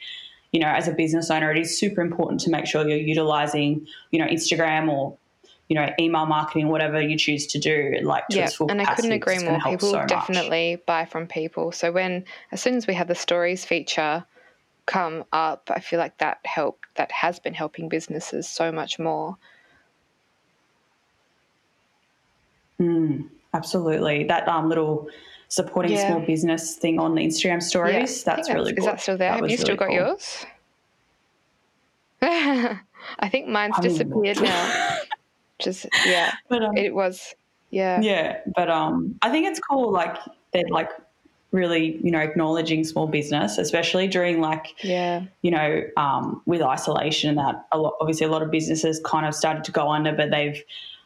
you 0.52 0.60
know 0.60 0.68
as 0.68 0.88
a 0.88 0.92
business 0.94 1.30
owner 1.30 1.52
it 1.52 1.58
is 1.58 1.78
super 1.78 2.02
important 2.02 2.42
to 2.42 2.50
make 2.50 2.66
sure 2.66 2.88
you're 2.88 2.98
utilizing 2.98 3.86
you 4.12 4.20
know 4.20 4.28
Instagram 4.28 4.90
or 4.90 5.18
you 5.68 5.76
know, 5.76 5.88
email 6.02 6.26
marketing, 6.26 6.68
whatever 6.68 7.02
you 7.02 7.18
choose 7.18 7.48
to 7.48 7.58
do, 7.58 7.98
like 8.04 8.28
to 8.28 8.36
yeah, 8.36 8.44
its 8.44 8.56
full 8.56 8.70
and 8.70 8.82
I 8.82 8.94
couldn't 8.94 9.14
agree 9.14 9.40
more. 9.40 9.58
People 9.62 9.92
so 9.92 10.06
definitely 10.06 10.82
buy 10.86 11.06
from 11.06 11.28
people. 11.28 11.72
So 11.72 11.94
when, 11.94 12.26
as 12.52 12.62
soon 12.62 12.76
as 12.76 12.88
we 12.88 12.94
have 12.94 13.08
the 13.08 13.16
stories 13.16 13.64
feature 13.64 14.26
come 14.92 15.24
up, 15.32 15.70
I 15.74 15.80
feel 15.80 16.00
like 16.00 16.18
that 16.18 16.40
helped. 16.44 16.86
That 16.96 17.12
has 17.14 17.40
been 17.40 17.54
helping 17.54 17.88
businesses 17.88 18.48
so 18.50 18.72
much 18.74 19.00
more. 19.00 19.38
Mm, 22.80 23.30
absolutely, 23.54 24.26
that 24.26 24.48
um, 24.50 24.68
little 24.68 25.08
supporting 25.48 25.94
Yeah. 25.94 26.08
small 26.08 26.20
business 26.26 26.76
thing 26.76 27.00
on 27.00 27.16
the 27.16 27.22
Instagram 27.22 27.62
stories. 27.64 28.24
think 28.24 28.26
That's 28.26 28.50
really 28.50 28.74
good. 28.74 28.80
Is 28.80 28.86
that 28.86 29.00
still 29.02 29.18
there? 29.18 29.32
That 29.32 29.42
Have 29.42 29.50
you 29.50 29.58
still 29.58 29.78
really 29.78 29.78
got 29.78 29.88
cool. 29.88 29.96
yours? 29.96 30.46
I 33.20 33.30
think 33.30 33.48
mine's 33.48 33.74
I 33.78 33.84
haven't 33.84 33.92
disappeared 34.10 34.42
now. 34.42 34.98
Just 35.60 35.88
yeah, 36.06 36.34
But 36.50 36.64
um, 36.64 36.76
it 36.76 36.94
was 36.94 37.34
yeah. 37.70 38.02
yeah, 38.02 38.40
but 38.56 38.70
um, 38.70 39.16
I 39.22 39.30
think 39.30 39.48
it's 39.48 39.60
cool. 39.60 39.92
Like 39.92 40.18
they're 40.54 40.68
like 40.70 40.90
really, 41.52 42.00
you 42.04 42.12
know, 42.12 42.20
acknowledging 42.20 42.84
small 42.84 43.08
business, 43.08 43.58
especially 43.58 44.08
during 44.08 44.40
like 44.40 44.74
Yeah. 44.84 45.24
you 45.42 45.52
know, 45.52 45.84
um, 45.98 46.42
with 46.46 46.62
isolation 46.62 47.30
and 47.30 47.38
that 47.38 47.66
a 47.72 47.78
lot, 47.78 47.94
obviously 48.00 48.26
a 48.26 48.30
lot 48.30 48.42
of 48.42 48.50
businesses 48.52 49.02
kind 49.04 49.26
of 49.26 49.36
started 49.36 49.64
to 49.66 49.72
go 49.72 49.90
under, 49.90 50.14
but 50.14 50.32
they've, 50.32 50.62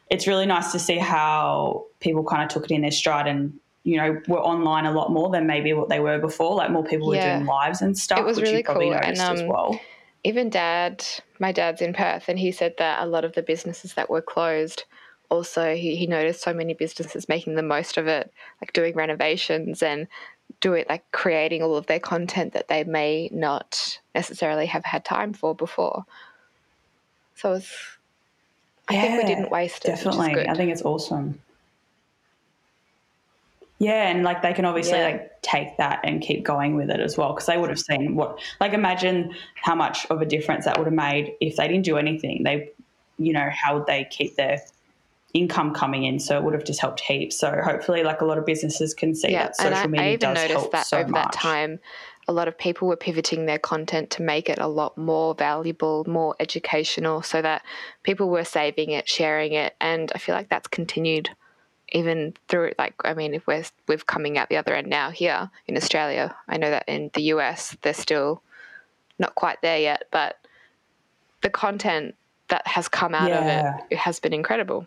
it's 0.08 0.26
really 0.28 0.46
nice 0.46 0.70
to 0.72 0.78
see 0.78 0.98
how 0.98 1.84
people 2.00 2.22
kind 2.22 2.42
of 2.44 2.48
took 2.48 2.64
it 2.64 2.70
in 2.70 2.82
their 2.82 2.92
stride 2.92 3.26
and, 3.26 3.52
you 3.82 3.96
know, 3.96 4.20
were 4.28 4.40
online 4.40 4.86
a 4.86 4.92
lot 4.92 5.10
more 5.10 5.30
than 5.30 5.46
maybe 5.48 5.72
what 5.72 5.88
they 5.88 5.98
were 5.98 6.18
before. 6.18 6.54
Like 6.54 6.70
more 6.70 6.84
people 6.84 7.12
Yeah. 7.12 7.24
were 7.32 7.38
doing 7.38 7.46
lives 7.46 7.82
and 7.82 7.98
stuff, 7.98 8.20
It 8.20 8.24
was 8.24 8.36
which 8.36 8.44
really 8.44 8.58
you 8.58 8.64
probably 8.64 8.86
cool, 8.86 8.94
and, 8.94 9.02
noticed 9.18 9.22
as 9.22 9.40
um, 9.42 9.48
well. 9.48 9.80
even 10.22 10.48
dad 10.48 11.04
my 11.38 11.52
dad's 11.52 11.82
in 11.82 11.92
perth 11.92 12.28
and 12.28 12.38
he 12.38 12.50
said 12.52 12.74
that 12.78 13.02
a 13.02 13.06
lot 13.06 13.24
of 13.24 13.34
the 13.34 13.42
businesses 13.42 13.94
that 13.94 14.08
were 14.08 14.22
closed 14.22 14.84
also 15.30 15.74
he, 15.74 15.94
he 15.96 16.06
noticed 16.06 16.40
so 16.40 16.54
many 16.54 16.72
businesses 16.72 17.28
making 17.28 17.54
the 17.56 17.62
most 17.62 17.96
of 17.98 18.06
it 18.06 18.32
like 18.60 18.72
doing 18.72 18.94
renovations 18.94 19.82
and 19.82 20.06
doing 20.60 20.84
like 20.88 21.04
creating 21.12 21.62
all 21.62 21.76
of 21.76 21.86
their 21.86 22.00
content 22.00 22.52
that 22.54 22.68
they 22.68 22.84
may 22.84 23.28
not 23.32 23.98
necessarily 24.14 24.66
have 24.66 24.84
had 24.84 25.04
time 25.04 25.32
for 25.32 25.54
before 25.54 26.04
so 27.34 27.52
it's 27.54 27.72
i 28.88 28.98
think 29.00 29.18
we 29.18 29.24
didn't 29.28 29.50
waste 29.50 29.84
it 29.84 29.88
Definitely. 29.88 30.28
which 30.28 30.28
is 30.38 30.44
good. 30.44 30.48
I 30.48 30.54
think 30.54 30.72
it's 30.72 30.82
awesome. 30.82 31.40
Yeah, 33.78 34.08
and 34.08 34.24
like 34.24 34.40
they 34.40 34.54
can 34.54 34.64
obviously 34.64 34.98
Yeah. 34.98 35.04
like 35.04 35.42
take 35.42 35.76
that 35.76 36.00
and 36.02 36.22
keep 36.22 36.44
going 36.44 36.76
with 36.76 36.88
it 36.90 36.98
as 36.98 37.18
well 37.18 37.34
because 37.34 37.46
they 37.46 37.58
would 37.58 37.68
have 37.68 37.78
seen 37.78 38.14
what 38.16 38.38
like 38.58 38.72
imagine 38.72 39.34
how 39.54 39.74
much 39.74 40.06
of 40.06 40.22
a 40.22 40.24
difference 40.24 40.64
that 40.64 40.78
would 40.78 40.86
have 40.86 40.94
made 40.94 41.34
if 41.40 41.56
they 41.56 41.68
didn't 41.68 41.84
do 41.84 41.98
anything. 41.98 42.42
They 42.42 42.70
you 43.18 43.32
know, 43.32 43.48
how 43.52 43.76
would 43.76 43.86
they 43.86 44.06
keep 44.10 44.36
their 44.36 44.60
income 45.36 45.72
coming 45.74 46.04
in? 46.04 46.18
So 46.18 46.36
it 46.36 46.42
would 46.44 46.54
have 46.54 46.64
just 46.64 46.80
helped 46.80 47.00
heaps. 47.00 47.38
So 47.38 47.60
hopefully 47.62 48.02
like 48.02 48.20
a 48.20 48.24
lot 48.24 48.38
of 48.38 48.46
businesses 48.46 48.94
can 48.94 49.14
see 49.14 49.32
yeah 49.32 49.44
that 49.44 49.56
social 49.56 49.72
and 49.72 49.76
I, 49.76 49.86
media 49.86 50.06
I 50.06 50.08
even 50.10 50.20
does 50.20 50.34
noticed 50.36 50.60
help 50.60 50.72
that 50.72 50.86
so 50.86 50.98
over 50.98 51.08
much. 51.08 51.24
that 51.24 51.32
time 51.32 51.78
a 52.28 52.32
lot 52.32 52.48
of 52.48 52.58
people 52.58 52.88
were 52.88 52.96
pivoting 52.96 53.46
their 53.46 53.58
content 53.58 54.10
to 54.10 54.22
make 54.22 54.48
it 54.48 54.58
a 54.58 54.66
lot 54.66 54.96
more 54.98 55.34
valuable 55.34 56.04
more 56.08 56.34
educational 56.40 57.22
so 57.22 57.40
that 57.42 57.62
people 58.02 58.28
were 58.28 58.44
saving 58.44 58.90
it 58.90 59.08
sharing 59.08 59.52
it 59.52 59.74
and 59.80 60.12
i 60.14 60.18
feel 60.18 60.34
like 60.34 60.48
that's 60.48 60.68
continued 60.68 61.30
even 61.90 62.34
through 62.48 62.72
like 62.78 62.94
i 63.04 63.14
mean 63.14 63.34
if 63.34 63.46
we're 63.46 63.64
we're 63.86 63.98
coming 63.98 64.38
out 64.38 64.48
the 64.48 64.56
other 64.56 64.74
end 64.74 64.88
now 64.88 65.10
here 65.10 65.50
in 65.66 65.76
australia 65.76 66.34
i 66.48 66.56
know 66.56 66.70
that 66.70 66.84
in 66.88 67.10
the 67.14 67.22
us 67.22 67.76
they're 67.82 67.94
still 67.94 68.42
not 69.18 69.34
quite 69.34 69.60
there 69.62 69.78
yet 69.78 70.04
but 70.10 70.36
the 71.42 71.50
content 71.50 72.14
that 72.48 72.66
has 72.66 72.88
come 72.88 73.14
out 73.14 73.30
of 73.30 73.44
it, 73.44 73.84
it 73.90 73.98
has 73.98 74.20
been 74.20 74.32
incredible 74.32 74.86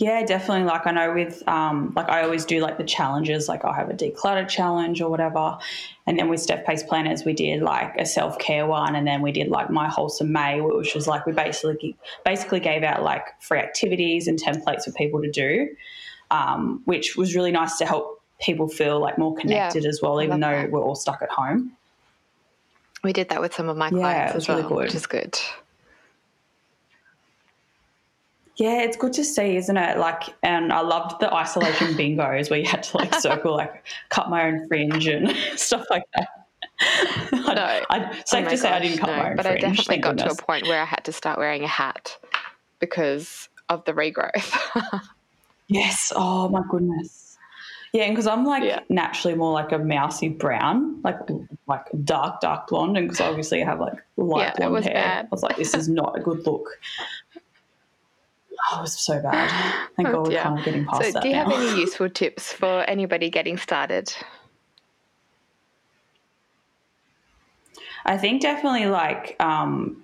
Yeah, 0.00 0.24
definitely. 0.24 0.62
Like 0.62 0.86
I 0.86 0.92
know 0.92 1.12
with 1.12 1.42
um, 1.48 1.92
like 1.96 2.08
I 2.08 2.22
always 2.22 2.44
do 2.44 2.60
like 2.60 2.78
the 2.78 2.84
challenges, 2.84 3.48
like 3.48 3.64
I'll 3.64 3.72
have 3.72 3.90
a 3.90 3.94
declutter 3.94 4.48
challenge 4.48 5.00
or 5.02 5.10
whatever. 5.10 5.58
And 6.06 6.16
then 6.16 6.28
with 6.28 6.40
Steph 6.40 6.64
Pase 6.64 6.84
Planners, 6.84 7.24
we 7.24 7.32
did 7.32 7.62
like 7.62 7.96
a 7.98 8.06
self 8.06 8.38
care 8.38 8.64
one, 8.64 8.94
and 8.94 9.04
then 9.04 9.22
we 9.22 9.32
did 9.32 9.48
like 9.48 9.70
my 9.70 9.88
wholesome 9.88 10.30
May, 10.30 10.60
which 10.60 10.94
was 10.94 11.08
like 11.08 11.26
we 11.26 11.32
basically 11.32 11.96
basically 12.24 12.60
gave 12.60 12.84
out 12.84 13.02
like 13.02 13.24
free 13.42 13.58
activities 13.58 14.28
and 14.28 14.40
templates 14.40 14.84
for 14.84 14.92
people 14.92 15.20
to 15.20 15.30
do, 15.32 15.68
um, 16.30 16.80
which 16.84 17.16
was 17.16 17.34
really 17.34 17.50
nice 17.50 17.76
to 17.78 17.84
help 17.84 18.22
people 18.40 18.68
feel 18.68 19.00
like 19.00 19.18
more 19.18 19.34
connected 19.34 19.84
as 19.84 20.00
well, 20.00 20.22
even 20.22 20.38
though 20.38 20.52
that. 20.62 20.70
we're 20.70 20.80
all 20.80 20.94
stuck 20.94 21.22
at 21.22 21.28
home. 21.30 21.72
we 23.02 23.12
did 23.12 23.30
that 23.30 23.40
with 23.40 23.52
some 23.52 23.68
of 23.68 23.76
my 23.76 23.86
Yeah, 23.86 23.98
clients 23.98 24.30
it 24.32 24.34
was 24.36 24.44
as 24.44 24.48
well 24.48 24.56
really 24.58 24.68
good. 24.68 24.84
which 24.84 24.94
is 24.94 25.06
good 25.08 25.36
Yeah, 28.58 28.82
it's 28.82 28.96
good 28.96 29.12
to 29.14 29.24
see, 29.24 29.56
isn't 29.56 29.76
it? 29.76 29.98
Like, 29.98 30.24
and 30.42 30.72
I 30.72 30.80
loved 30.80 31.20
the 31.20 31.32
isolation 31.32 31.88
bingos 31.94 32.50
where 32.50 32.58
you 32.58 32.66
had 32.66 32.82
to 32.84 32.96
like 32.98 33.14
circle, 33.14 33.54
like, 33.56 33.84
cut 34.10 34.28
my 34.28 34.48
own 34.48 34.66
fringe 34.68 35.06
and 35.06 35.30
stuff 35.56 35.84
like 35.90 36.02
that. 36.14 36.28
No. 37.32 37.54
I, 37.56 37.84
I, 37.90 38.10
oh 38.10 38.22
safe 38.24 38.46
Oh 38.46 38.50
to 38.50 38.56
say 38.56 38.70
I 38.70 38.78
didn't 38.80 38.98
cut 38.98 39.08
no, 39.08 39.16
my 39.16 39.30
own 39.30 39.36
but 39.36 39.46
fringe. 39.46 39.64
I 39.64 39.68
definitely 39.68 39.98
got 39.98 40.16
goodness. 40.16 40.36
to 40.36 40.42
a 40.42 40.46
point 40.46 40.66
where 40.66 40.80
I 40.80 40.84
had 40.84 41.04
to 41.06 41.12
start 41.12 41.38
wearing 41.38 41.64
a 41.64 41.68
hat 41.68 42.16
because 42.78 43.48
of 43.68 43.84
the 43.84 43.92
regrowth. 43.94 45.02
Yes. 45.68 46.12
Oh 46.14 46.48
my 46.48 46.62
goodness. 46.70 47.36
Yeah, 47.92 48.10
because 48.10 48.26
I'm 48.26 48.44
like 48.44 48.64
Yeah. 48.64 48.80
naturally 48.90 49.34
more 49.36 49.52
like 49.52 49.72
a 49.72 49.78
mousy 49.78 50.28
brown, 50.28 51.00
like 51.02 51.18
like 51.66 51.86
dark, 52.04 52.40
dark 52.40 52.68
blonde, 52.68 52.96
and 52.98 53.08
because 53.08 53.20
obviously 53.20 53.62
I 53.62 53.66
have 53.66 53.80
like 53.80 53.94
light 54.16 54.54
Yeah, 54.58 54.68
blonde 54.68 54.84
hair. 54.84 54.94
bad. 54.94 55.24
I 55.26 55.28
was 55.30 55.42
like, 55.42 55.56
this 55.56 55.74
is 55.74 55.88
not 55.88 56.16
a 56.16 56.20
good 56.20 56.46
look. 56.46 56.68
Oh, 58.70 58.78
it 58.78 58.82
was 58.82 58.98
so 58.98 59.20
bad. 59.20 59.88
Thank 59.96 60.08
Oh, 60.08 60.12
God 60.12 60.24
we're 60.24 60.30
dear. 60.30 60.42
kind 60.42 60.58
of 60.58 60.64
getting 60.64 60.84
past 60.86 61.04
so, 61.04 61.12
that 61.12 61.22
do 61.22 61.28
you 61.28 61.34
now. 61.34 61.44
have 61.44 61.52
any 61.52 61.80
useful 61.80 62.08
tips 62.10 62.52
for 62.52 62.82
anybody 62.88 63.30
getting 63.30 63.56
started? 63.56 64.12
I 68.04 68.16
think 68.18 68.42
definitely 68.42 68.86
like 68.86 69.36
um, 69.40 70.02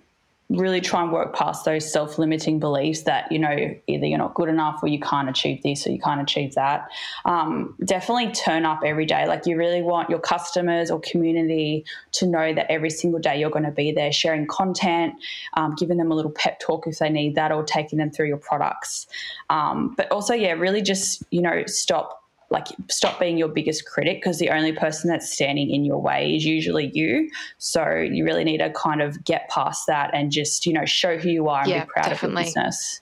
really 0.56 0.80
try 0.80 1.02
and 1.02 1.12
work 1.12 1.34
past 1.34 1.64
those 1.64 1.90
self 1.90 2.18
limiting 2.18 2.58
beliefs 2.58 3.02
that, 3.02 3.30
you 3.30 3.38
know, 3.38 3.74
either 3.86 4.06
you're 4.06 4.18
not 4.18 4.34
good 4.34 4.48
enough 4.48 4.80
or 4.82 4.88
you 4.88 5.00
can't 5.00 5.28
achieve 5.28 5.62
this 5.62 5.86
or 5.86 5.90
you 5.90 6.00
can't 6.00 6.20
achieve 6.20 6.54
that. 6.54 6.88
Um, 7.24 7.74
definitely 7.84 8.32
turn 8.32 8.64
up 8.64 8.80
every 8.84 9.06
day. 9.06 9.26
Like 9.26 9.46
you 9.46 9.56
really 9.56 9.82
want 9.82 10.10
your 10.10 10.18
customers 10.18 10.90
or 10.90 11.00
community 11.00 11.84
to 12.12 12.26
know 12.26 12.54
that 12.54 12.70
every 12.70 12.90
single 12.90 13.20
day 13.20 13.38
you're 13.38 13.50
going 13.50 13.64
to 13.64 13.70
be 13.70 13.92
there 13.92 14.12
sharing 14.12 14.46
content, 14.46 15.14
um, 15.54 15.74
giving 15.76 15.98
them 15.98 16.10
a 16.10 16.14
little 16.14 16.32
pep 16.32 16.60
talk 16.60 16.86
if 16.86 16.98
they 16.98 17.10
need 17.10 17.34
that, 17.34 17.52
or 17.52 17.62
taking 17.62 17.98
them 17.98 18.10
through 18.10 18.28
your 18.28 18.36
products. 18.38 19.06
Um, 19.50 19.94
but 19.96 20.10
also, 20.10 20.34
yeah, 20.34 20.52
really 20.52 20.82
just, 20.82 21.22
you 21.30 21.42
know, 21.42 21.64
stop 21.66 22.23
like 22.50 22.66
stop 22.90 23.18
being 23.18 23.36
your 23.38 23.48
biggest 23.48 23.86
critic 23.86 24.18
because 24.22 24.38
the 24.38 24.50
only 24.50 24.72
person 24.72 25.10
that's 25.10 25.30
standing 25.32 25.70
in 25.70 25.84
your 25.84 25.98
way 26.00 26.34
is 26.36 26.44
usually 26.44 26.90
you 26.94 27.28
so 27.58 27.88
you 27.96 28.24
really 28.24 28.44
need 28.44 28.58
to 28.58 28.70
kind 28.70 29.00
of 29.02 29.24
get 29.24 29.48
past 29.48 29.86
that 29.86 30.10
and 30.14 30.30
just 30.30 30.66
you 30.66 30.72
know 30.72 30.84
show 30.84 31.16
who 31.18 31.28
you 31.30 31.48
are 31.48 31.62
and 31.62 31.70
Yeah, 31.70 31.84
be 31.84 31.90
proud 31.90 32.10
definitely. 32.10 32.42
of 32.42 32.46
your 32.46 32.46
business 32.46 33.00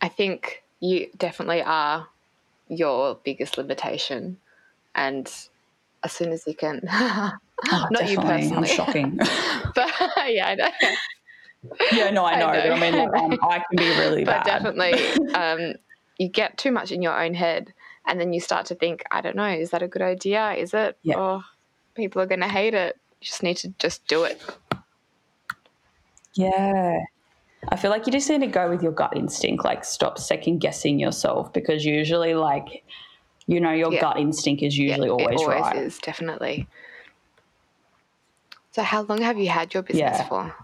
I 0.00 0.08
think 0.08 0.62
you 0.80 1.08
definitely 1.16 1.62
are 1.62 2.08
your 2.68 3.18
biggest 3.24 3.58
limitation. 3.58 4.38
And 4.94 5.26
as 6.02 6.12
soon 6.12 6.32
as 6.32 6.44
you 6.46 6.54
can, 6.54 6.80
Oh, 7.70 7.86
not 7.90 8.08
you 8.08 8.16
definitely. 8.16 8.32
i'm 8.32 8.38
personally, 8.40 8.68
shocking 8.68 9.16
but 9.74 9.90
yeah, 10.28 10.46
I 10.48 10.54
know. 10.54 10.70
yeah 11.92 12.10
no 12.10 12.24
i 12.24 12.34
I 12.34 12.38
know, 12.38 12.46
know, 12.46 12.52
but 12.52 12.72
i 12.72 12.90
mean 12.90 12.98
like, 12.98 13.22
um, 13.22 13.38
i 13.42 13.58
can 13.58 13.78
be 13.78 13.90
really 13.90 14.24
but 14.24 14.44
bad 14.44 14.44
But 14.44 14.52
definitely 14.52 14.94
um, 15.34 15.74
you 16.18 16.28
get 16.28 16.56
too 16.56 16.70
much 16.70 16.92
in 16.92 17.02
your 17.02 17.20
own 17.20 17.34
head 17.34 17.74
and 18.08 18.18
then 18.20 18.32
you 18.32 18.40
start 18.40 18.66
to 18.66 18.74
think 18.74 19.02
i 19.10 19.20
don't 19.20 19.36
know 19.36 19.44
is 19.46 19.70
that 19.70 19.82
a 19.82 19.88
good 19.88 20.02
idea 20.02 20.52
is 20.52 20.74
it 20.74 20.98
Yeah. 21.02 21.16
oh 21.18 21.42
people 21.94 22.20
are 22.20 22.26
going 22.26 22.40
to 22.40 22.48
hate 22.48 22.74
it 22.74 22.96
you 23.20 23.26
just 23.26 23.42
need 23.42 23.56
to 23.58 23.68
just 23.78 24.06
do 24.08 24.24
it 24.24 24.40
yeah 26.34 26.98
I 27.70 27.76
feel 27.76 27.90
like 27.90 28.06
you 28.06 28.12
just 28.12 28.30
need 28.30 28.40
to 28.40 28.46
go 28.46 28.70
with 28.70 28.82
your 28.82 28.92
gut 28.92 29.16
instinct. 29.16 29.64
Like, 29.64 29.84
stop 29.84 30.16
second 30.16 30.60
guessing 30.60 30.98
yourself 30.98 31.52
because 31.52 31.84
usually, 31.84 32.32
like, 32.34 32.84
you 33.46 33.60
know, 33.60 33.72
your 33.72 33.90
Yeah. 33.92 34.00
gut 34.00 34.16
instinct 34.18 34.62
is 34.62 34.78
usually 34.78 35.08
Yeah, 35.08 35.12
always, 35.12 35.40
it 35.40 35.44
always 35.44 35.66
right. 35.66 35.76
is 35.76 35.98
definitely 35.98 36.68
so 38.70 38.82
how 38.82 39.02
long 39.02 39.20
have 39.22 39.36
you 39.38 39.48
had 39.48 39.74
your 39.74 39.82
business 39.82 40.18
Yeah. 40.18 40.28
for 40.28 40.54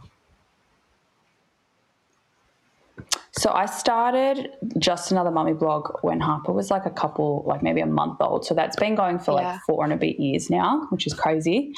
So 3.45 3.53
I 3.53 3.67
started 3.67 4.53
just 4.79 5.13
another 5.13 5.31
mummy 5.31 5.53
blog 5.53 5.99
when 6.01 6.19
Harper 6.19 6.51
was 6.51 6.71
like 6.71 6.87
a 6.87 6.91
couple, 6.91 7.45
like 7.47 7.63
maybe 7.63 7.83
a 7.83 7.87
month 7.87 8.17
old. 8.23 8.47
So 8.47 8.55
that's 8.55 8.75
been 8.77 8.95
going 8.95 9.19
for 9.19 9.33
Yeah. 9.33 9.53
like 9.53 9.61
four 9.67 9.85
and 9.85 9.93
a 9.93 9.99
bit 9.99 10.19
years 10.19 10.49
now, 10.49 10.87
which 10.89 11.07
is 11.07 11.13
crazy. 11.13 11.75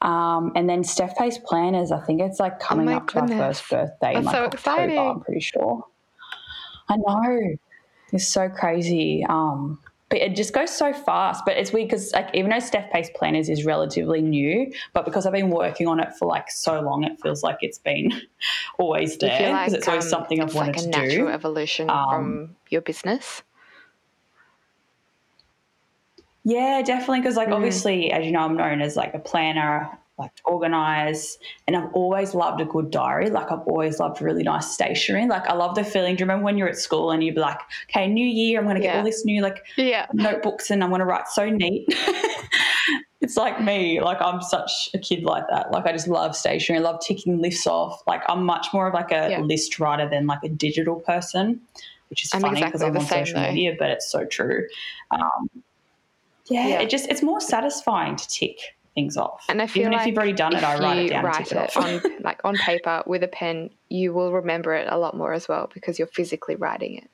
Um, 0.00 0.52
and 0.54 0.70
then 0.70 0.84
Steph 0.84 1.16
Pase 1.16 1.38
Planners, 1.38 1.90
I 1.90 1.98
think 2.06 2.20
it's 2.20 2.38
like 2.38 2.60
coming 2.60 2.88
Oh 2.88 2.98
up 2.98 3.08
to 3.08 3.18
our 3.18 3.26
first 3.26 3.68
birthday 3.68 4.14
in 4.14 4.22
That's 4.22 4.26
like 4.26 4.36
so 4.36 4.44
October, 4.44 4.54
exciting. 4.84 4.98
I'm 5.00 5.20
pretty 5.22 5.40
sure. 5.40 5.84
I 6.88 6.96
know. 6.98 7.56
It's 8.12 8.28
so 8.28 8.48
crazy. 8.48 9.26
Um, 9.28 9.80
but 10.12 10.20
it 10.20 10.36
just 10.36 10.52
goes 10.52 10.70
so 10.70 10.92
fast. 10.92 11.42
But 11.46 11.56
it's 11.56 11.72
weird 11.72 11.88
because 11.88 12.12
like 12.12 12.28
even 12.34 12.50
though 12.50 12.58
Steph 12.58 12.90
Pase 12.92 13.08
Planners 13.14 13.48
is 13.48 13.64
relatively 13.64 14.20
new, 14.20 14.70
but 14.92 15.06
because 15.06 15.24
I've 15.24 15.32
been 15.32 15.48
working 15.48 15.88
on 15.88 15.98
it 16.00 16.12
for 16.18 16.26
like 16.26 16.50
so 16.50 16.82
long, 16.82 17.02
it 17.02 17.18
feels 17.22 17.42
like 17.42 17.56
it's 17.62 17.78
been 17.78 18.12
always 18.78 19.16
there 19.16 19.30
because 19.30 19.72
like 19.72 19.72
it's 19.72 19.88
always 19.88 20.04
um, 20.04 20.10
something 20.10 20.42
I've 20.42 20.54
wanted 20.54 20.76
like 20.76 20.76
a 20.76 20.82
to 20.82 20.88
natural 20.90 21.28
do. 21.28 21.32
evolution 21.32 21.88
Um, 21.88 22.08
from 22.10 22.56
your 22.68 22.82
business 22.82 23.42
Yeah, 26.44 26.82
definitely. 26.82 27.20
Because, 27.20 27.36
like, 27.36 27.48
Mm. 27.48 27.54
obviously, 27.54 28.10
as 28.12 28.26
you 28.26 28.32
know, 28.32 28.40
I'm 28.40 28.56
known 28.56 28.82
as 28.82 28.96
like 28.96 29.14
a 29.14 29.18
planner 29.20 29.96
like 30.18 30.34
to 30.36 30.42
organize. 30.44 31.38
And 31.66 31.76
I've 31.76 31.92
always 31.94 32.34
loved 32.34 32.60
a 32.60 32.64
good 32.64 32.90
diary. 32.90 33.30
Like 33.30 33.50
I've 33.50 33.66
always 33.66 33.98
loved 33.98 34.20
really 34.20 34.42
nice 34.42 34.70
stationery. 34.70 35.26
Like 35.26 35.46
I 35.46 35.54
love 35.54 35.74
the 35.74 35.84
feeling. 35.84 36.16
Do 36.16 36.20
you 36.20 36.24
remember 36.26 36.44
when 36.44 36.58
you're 36.58 36.68
at 36.68 36.76
school 36.76 37.10
and 37.10 37.24
you'd 37.24 37.34
be 37.34 37.40
like, 37.40 37.60
okay, 37.90 38.06
new 38.06 38.26
year, 38.26 38.58
I'm 38.58 38.64
going 38.66 38.76
to 38.76 38.82
get 38.82 38.92
Yeah. 38.92 38.98
all 38.98 39.04
this 39.04 39.24
new 39.24 39.42
like 39.42 39.64
Yeah. 39.76 40.06
notebooks 40.12 40.70
and 40.70 40.82
I'm 40.84 40.90
going 40.90 41.00
to 41.00 41.06
write 41.06 41.28
so 41.28 41.48
neat. 41.48 41.86
it's 43.20 43.36
like 43.36 43.60
me. 43.62 44.00
Like 44.00 44.18
I'm 44.20 44.42
such 44.42 44.90
a 44.94 44.98
kid 44.98 45.24
like 45.24 45.44
that. 45.50 45.70
Like 45.70 45.86
I 45.86 45.92
just 45.92 46.08
love 46.08 46.36
stationery. 46.36 46.78
I 46.78 46.82
love 46.82 47.00
ticking 47.00 47.40
lists 47.40 47.66
off. 47.66 48.02
Like 48.06 48.22
I'm 48.28 48.44
much 48.44 48.68
more 48.74 48.88
of 48.88 48.94
like 48.94 49.10
a 49.12 49.30
Yeah. 49.30 49.40
list 49.40 49.78
writer 49.80 50.08
than 50.08 50.26
like 50.26 50.42
a 50.44 50.48
digital 50.48 50.96
person, 51.00 51.60
which 52.10 52.24
is 52.24 52.34
I'm 52.34 52.42
funny 52.42 52.56
because 52.62 52.82
exactly 52.82 52.86
I'm 52.88 52.92
the 52.94 53.00
on 53.00 53.06
same 53.06 53.24
social 53.26 53.40
though. 53.40 53.48
media, 53.52 53.74
but 53.78 53.90
it's 53.90 54.10
so 54.10 54.24
true. 54.26 54.66
Um, 55.10 55.48
Yeah. 56.48 56.80
it 56.80 56.90
just 56.90 57.08
it's 57.08 57.22
more 57.22 57.40
satisfying 57.40 58.16
to 58.16 58.28
tick 58.28 58.58
things 58.94 59.16
off. 59.16 59.44
And 59.48 59.60
I 59.62 59.66
feel 59.66 59.82
Even 59.82 59.92
like 59.92 60.02
if 60.02 60.06
you've 60.08 60.16
already 60.16 60.32
done 60.32 60.54
it, 60.54 60.64
I 60.64 60.76
write 60.78 60.98
it 61.06 61.08
down 61.10 61.24
write 61.24 61.52
it, 61.52 61.56
it 61.56 61.76
on 61.76 62.02
like 62.22 62.40
on 62.44 62.58
paper 62.58 63.02
with 63.06 63.22
a 63.22 63.28
pen, 63.28 63.70
you 63.88 64.12
will 64.12 64.32
remember 64.32 64.74
it 64.74 64.86
a 64.90 64.98
lot 64.98 65.16
more 65.16 65.32
as 65.32 65.48
well 65.48 65.70
because 65.72 65.98
you're 65.98 66.08
physically 66.08 66.56
writing 66.56 66.96
it. 66.96 67.10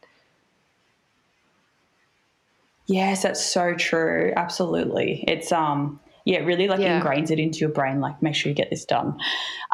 Yes, 2.87 3.23
that's 3.23 3.45
so 3.45 3.75
true. 3.75 4.33
Absolutely. 4.37 5.25
It's 5.29 5.53
um 5.53 6.01
yeah, 6.25 6.39
really 6.41 6.69
like 6.69 6.81
Yeah. 6.81 7.01
ingrains 7.01 7.31
it 7.31 7.39
into 7.39 7.59
your 7.59 7.71
brain, 7.71 8.01
like 8.01 8.23
make 8.23 8.35
sure 8.35 8.51
you 8.51 8.57
get 8.57 8.71
this 8.71 8.85
done. 8.85 9.19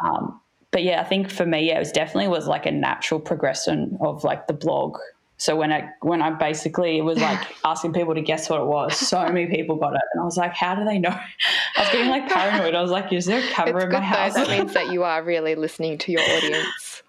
Um 0.02 0.40
but 0.72 0.82
yeah, 0.82 1.00
I 1.00 1.04
think 1.04 1.30
for 1.30 1.46
me, 1.46 1.68
yeah, 1.68 1.76
it 1.76 1.78
was 1.78 1.92
definitely 1.92 2.26
was 2.28 2.48
like 2.48 2.66
a 2.66 2.72
natural 2.72 3.20
progression 3.20 3.96
of 4.00 4.24
like 4.24 4.48
the 4.48 4.54
blog. 4.54 4.98
So 5.36 5.56
when 5.56 5.72
I 5.72 5.90
when 6.00 6.22
I 6.22 6.30
basically 6.30 6.98
it 6.98 7.02
was 7.02 7.18
like 7.18 7.40
asking 7.64 7.92
people 7.92 8.14
to 8.14 8.20
guess 8.20 8.48
what 8.48 8.60
it 8.60 8.66
was, 8.66 8.96
so 8.96 9.22
many 9.26 9.46
people 9.46 9.76
got 9.76 9.94
it, 9.94 10.00
and 10.12 10.22
I 10.22 10.24
was 10.24 10.36
like, 10.36 10.54
"How 10.54 10.74
do 10.74 10.84
they 10.84 10.98
know?" 10.98 11.10
I 11.76 11.80
was 11.80 11.88
getting 11.90 12.08
like 12.08 12.28
paranoid. 12.28 12.74
I 12.74 12.80
was 12.82 12.90
like, 12.90 13.12
"Is 13.12 13.26
there 13.26 13.40
a 13.40 13.48
camera 13.52 13.76
It's 13.76 13.84
in 13.84 13.90
my 13.90 13.98
though. 13.98 14.06
house?" 14.06 14.34
That 14.34 14.48
means 14.48 14.72
that 14.74 14.88
you 14.92 15.02
are 15.02 15.22
really 15.22 15.54
listening 15.54 15.98
to 15.98 16.12
your 16.12 16.22
audience. 16.22 17.02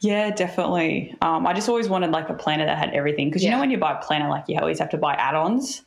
Yeah, 0.00 0.30
definitely. 0.30 1.16
Um, 1.22 1.46
I 1.46 1.54
just 1.54 1.68
always 1.68 1.88
wanted 1.88 2.10
like 2.10 2.28
a 2.28 2.34
planner 2.34 2.66
that 2.66 2.78
had 2.78 2.90
everything 2.90 3.28
because 3.28 3.42
you 3.42 3.50
know 3.50 3.58
when 3.58 3.70
you 3.70 3.78
buy 3.78 3.98
a 3.98 4.02
planner, 4.02 4.28
like 4.28 4.44
you 4.46 4.58
always 4.60 4.78
have 4.78 4.90
to 4.90 4.98
buy 4.98 5.14
add-ons, 5.14 5.82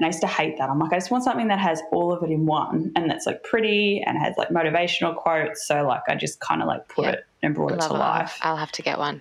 and 0.00 0.06
I 0.06 0.08
used 0.08 0.22
to 0.22 0.26
hate 0.26 0.56
that. 0.56 0.70
I'm 0.70 0.78
like, 0.78 0.94
I 0.94 0.96
just 0.96 1.10
want 1.10 1.24
something 1.24 1.48
that 1.48 1.58
has 1.58 1.82
all 1.92 2.10
of 2.10 2.22
it 2.22 2.30
in 2.30 2.46
one, 2.46 2.90
and 2.96 3.10
that's 3.10 3.26
like 3.26 3.44
pretty 3.44 4.02
and 4.06 4.16
has 4.16 4.34
like 4.38 4.48
motivational 4.48 5.14
quotes. 5.14 5.66
So 5.66 5.86
like, 5.86 6.00
I 6.08 6.14
just 6.14 6.40
kind 6.40 6.62
of 6.62 6.68
like 6.68 6.88
put 6.88 7.04
Yeah. 7.04 7.10
it 7.12 7.26
and 7.42 7.54
brought 7.54 7.72
it 7.72 7.80
to 7.80 7.86
it. 7.94 7.98
life. 7.98 8.38
I'll 8.40 8.56
have 8.56 8.72
to 8.72 8.82
get 8.82 8.98
one. 8.98 9.20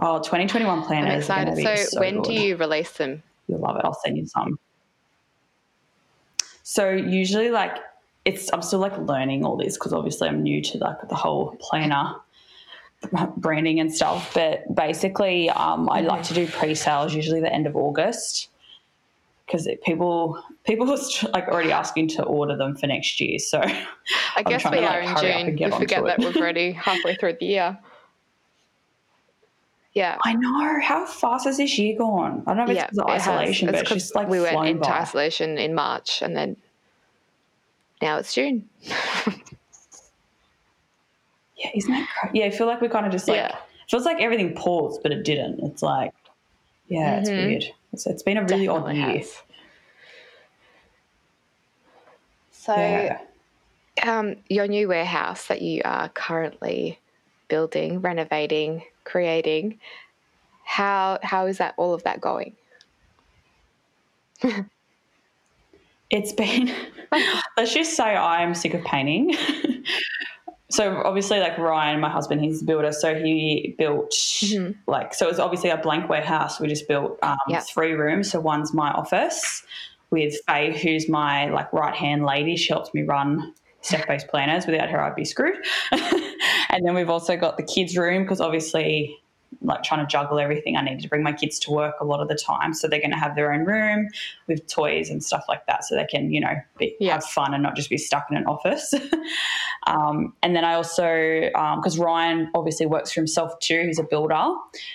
Oh, 0.00 0.18
2021 0.18 0.78
I'm 0.80 0.84
planners 0.84 1.30
are 1.30 1.42
excited. 1.42 1.54
be 1.56 1.62
So, 1.62 1.74
so, 1.76 2.00
when 2.00 2.16
good. 2.16 2.24
do 2.24 2.32
you 2.32 2.56
release 2.56 2.90
them? 2.92 3.22
You'll 3.46 3.60
love 3.60 3.76
it. 3.76 3.82
I'll 3.84 3.94
send 4.04 4.16
you 4.18 4.26
some. 4.26 4.58
So 6.64 6.90
usually, 6.90 7.50
like, 7.50 7.76
it's 8.24 8.52
I'm 8.52 8.62
still 8.62 8.80
like 8.80 8.98
learning 8.98 9.44
all 9.44 9.56
this 9.56 9.76
because 9.78 9.92
obviously 9.92 10.28
I'm 10.28 10.42
new 10.42 10.60
to 10.62 10.78
like 10.78 11.08
the 11.08 11.14
whole 11.14 11.56
planner 11.60 12.16
branding 13.36 13.80
and 13.80 13.94
stuff. 13.94 14.34
But 14.34 14.74
basically, 14.74 15.50
um, 15.50 15.88
I 15.90 16.00
like 16.00 16.22
to 16.24 16.34
do 16.34 16.46
pre-sales 16.46 17.14
usually 17.14 17.40
the 17.40 17.52
end 17.52 17.66
of 17.66 17.76
August 17.76 18.48
because 19.46 19.68
people 19.84 20.42
people 20.64 20.90
are 20.92 20.98
like 21.32 21.48
already 21.48 21.72
asking 21.72 22.08
to 22.08 22.22
order 22.22 22.56
them 22.56 22.76
for 22.76 22.86
next 22.86 23.20
year. 23.20 23.38
So 23.38 23.60
I 23.60 24.42
guess 24.46 24.64
we 24.64 24.78
to, 24.78 24.86
are 24.86 25.04
like, 25.04 25.22
in 25.24 25.56
June. 25.56 25.70
We 25.70 25.78
forget 25.78 26.04
that 26.04 26.18
we're 26.18 26.34
already 26.34 26.72
halfway 26.86 27.14
through 27.14 27.36
the 27.40 27.46
year. 27.46 27.78
Yeah. 29.94 30.16
I 30.24 30.34
know 30.34 30.80
how 30.80 31.06
fast 31.06 31.46
has 31.46 31.56
this 31.56 31.76
year 31.78 31.98
gone. 31.98 32.44
I 32.46 32.54
don't 32.54 32.58
know 32.58 32.64
if 32.64 32.70
it's 32.70 32.76
yeah, 32.76 32.86
because 32.90 32.98
of 32.98 33.08
it 33.08 33.12
has. 33.12 33.28
isolation, 33.28 33.66
but 33.66 33.74
it's 33.76 33.90
just 33.90 34.14
like 34.14 34.28
we 34.28 34.40
went 34.40 34.64
into 34.66 34.82
by. 34.82 35.00
isolation 35.00 35.58
in 35.58 35.74
March 35.74 36.22
and 36.22 36.36
then 36.36 36.56
now 38.00 38.18
it's 38.18 38.32
June. 38.32 38.68
Yeah, 41.58 41.70
isn't 41.74 41.90
that 41.92 42.08
crazy? 42.08 42.38
Yeah, 42.38 42.46
I 42.46 42.50
feel 42.50 42.66
like 42.66 42.80
we 42.80 42.88
kind 42.88 43.04
of 43.06 43.12
just 43.12 43.28
like 43.28 43.38
Yeah. 43.38 43.58
feels 43.90 44.04
like 44.04 44.20
everything 44.20 44.54
paused, 44.54 45.02
but 45.02 45.12
it 45.12 45.24
didn't. 45.24 45.60
It's 45.64 45.82
like, 45.82 46.12
yeah, 46.88 47.16
it's 47.18 47.30
Mhm. 47.30 47.38
weird. 47.38 47.64
It's, 47.92 48.06
it's 48.06 48.22
been 48.22 48.36
a 48.36 48.44
really 48.44 48.68
odd 48.68 48.86
Definitely 48.86 48.96
year. 49.00 49.18
has. 49.18 49.42
So, 52.50 52.74
Yeah. 52.74 53.18
um, 54.04 54.36
your 54.48 54.66
new 54.68 54.88
warehouse 54.88 55.46
that 55.48 55.62
you 55.62 55.82
are 55.84 56.08
currently 56.10 57.00
building, 57.48 58.00
renovating, 58.00 58.84
creating, 59.04 59.80
how 60.64 61.18
how 61.22 61.46
is 61.46 61.58
that 61.58 61.74
all 61.78 61.94
of 61.94 62.02
that 62.04 62.20
going? 62.20 62.56
It's 66.10 66.32
been, 66.32 66.74
let's 67.58 67.74
just 67.74 67.94
say 67.94 68.16
I'm 68.16 68.54
sick 68.54 68.72
of 68.72 68.82
painting. 68.82 69.34
so 70.70 71.02
obviously, 71.04 71.40
like 71.40 71.56
Ryan, 71.58 72.00
my 72.00 72.10
husband, 72.10 72.40
he's 72.42 72.62
a 72.62 72.64
builder. 72.64 72.92
So 72.92 73.14
he 73.14 73.74
built 73.78 74.10
Mhm. 74.12 74.74
like, 74.86 75.14
so 75.14 75.28
it's 75.28 75.38
obviously 75.38 75.70
a 75.70 75.76
blank 75.78 76.08
warehouse. 76.08 76.60
We 76.60 76.68
just 76.68 76.86
built 76.88 77.18
um, 77.22 77.38
Yeah. 77.48 77.60
three 77.60 77.92
rooms. 77.92 78.30
So 78.30 78.40
one's 78.40 78.74
my 78.74 78.90
office 78.90 79.62
with 80.10 80.34
Faye, 80.46 80.72
who's 80.76 81.08
my 81.08 81.46
like 81.50 81.72
right 81.72 81.94
hand 81.94 82.24
lady. 82.24 82.56
She 82.56 82.72
helps 82.72 82.92
me 82.92 83.02
run 83.02 83.54
Steph 83.80 84.06
Pase 84.06 84.24
planners. 84.24 84.66
Without 84.66 84.88
her, 84.90 85.00
I'd 85.00 85.14
be 85.14 85.24
screwed. 85.24 85.56
and 85.92 86.84
then 86.84 86.94
we've 86.94 87.10
also 87.10 87.36
got 87.36 87.56
the 87.56 87.62
kids' 87.62 87.96
room 87.96 88.22
because 88.24 88.40
obviously, 88.40 89.18
like 89.60 89.82
trying 89.82 90.00
to 90.00 90.06
juggle 90.06 90.38
everything, 90.38 90.76
I 90.76 90.82
needed 90.82 91.00
to 91.00 91.08
bring 91.08 91.22
my 91.22 91.32
kids 91.32 91.58
to 91.60 91.70
work 91.70 91.94
a 92.00 92.04
lot 92.04 92.20
of 92.20 92.28
the 92.28 92.34
time. 92.36 92.72
So 92.74 92.86
they're 92.86 93.00
going 93.00 93.10
to 93.10 93.16
have 93.16 93.34
their 93.34 93.52
own 93.52 93.64
room 93.64 94.08
with 94.46 94.66
toys 94.68 95.10
and 95.10 95.22
stuff 95.22 95.44
like 95.48 95.66
that, 95.66 95.84
so 95.84 95.96
they 95.96 96.04
can, 96.06 96.30
you 96.30 96.40
know, 96.40 96.54
be, 96.78 96.96
Yeah. 97.00 97.14
have 97.14 97.24
fun 97.24 97.54
and 97.54 97.62
not 97.62 97.74
just 97.74 97.90
be 97.90 97.98
stuck 97.98 98.26
in 98.30 98.36
an 98.36 98.46
office. 98.46 98.94
um, 99.86 100.32
and 100.42 100.54
then 100.54 100.64
I 100.64 100.74
also, 100.74 101.50
because 101.76 101.98
Ryan 101.98 102.50
obviously 102.54 102.86
works 102.86 103.12
for 103.12 103.20
himself 103.20 103.58
too, 103.60 103.82
he's 103.86 103.98
a 103.98 104.04
builder. 104.04 104.46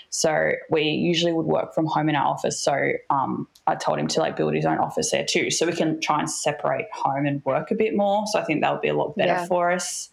So 0.10 0.52
we 0.70 0.84
usually 0.84 1.34
would 1.34 1.46
work 1.46 1.74
from 1.74 1.86
home 1.86 2.08
in 2.10 2.16
our 2.16 2.28
office. 2.28 2.60
So 2.60 2.92
um, 3.10 3.48
I 3.68 3.76
told 3.76 4.00
him 4.00 4.08
to 4.10 4.20
like 4.20 4.36
build 4.36 4.54
his 4.54 4.66
own 4.66 4.78
office 4.78 5.12
there 5.12 5.26
too, 5.26 5.52
so 5.52 5.66
we 5.66 5.74
can 5.74 6.00
try 6.00 6.20
and 6.20 6.30
separate 6.30 6.88
home 6.94 7.26
and 7.26 7.44
work 7.46 7.72
a 7.72 7.76
bit 7.76 7.96
more. 7.96 8.26
So 8.28 8.40
I 8.40 8.44
think 8.46 8.62
that 8.62 8.72
would 8.72 8.82
be 8.82 8.88
a 8.90 8.94
lot 8.94 9.16
better 9.16 9.34
Yeah. 9.34 9.46
for 9.46 9.72
us. 9.72 10.10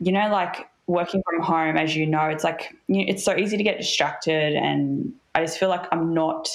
You 0.00 0.12
know, 0.12 0.28
like 0.28 0.68
working 0.86 1.22
from 1.28 1.42
home, 1.42 1.76
as 1.76 1.96
you 1.96 2.06
know, 2.06 2.26
it's 2.26 2.44
like 2.44 2.74
you 2.88 3.04
it's 3.06 3.24
so 3.24 3.36
easy 3.36 3.56
to 3.56 3.62
get 3.62 3.78
distracted, 3.78 4.54
and 4.54 5.12
I 5.34 5.42
just 5.42 5.58
feel 5.58 5.68
like 5.68 5.86
I'm 5.92 6.14
not. 6.14 6.48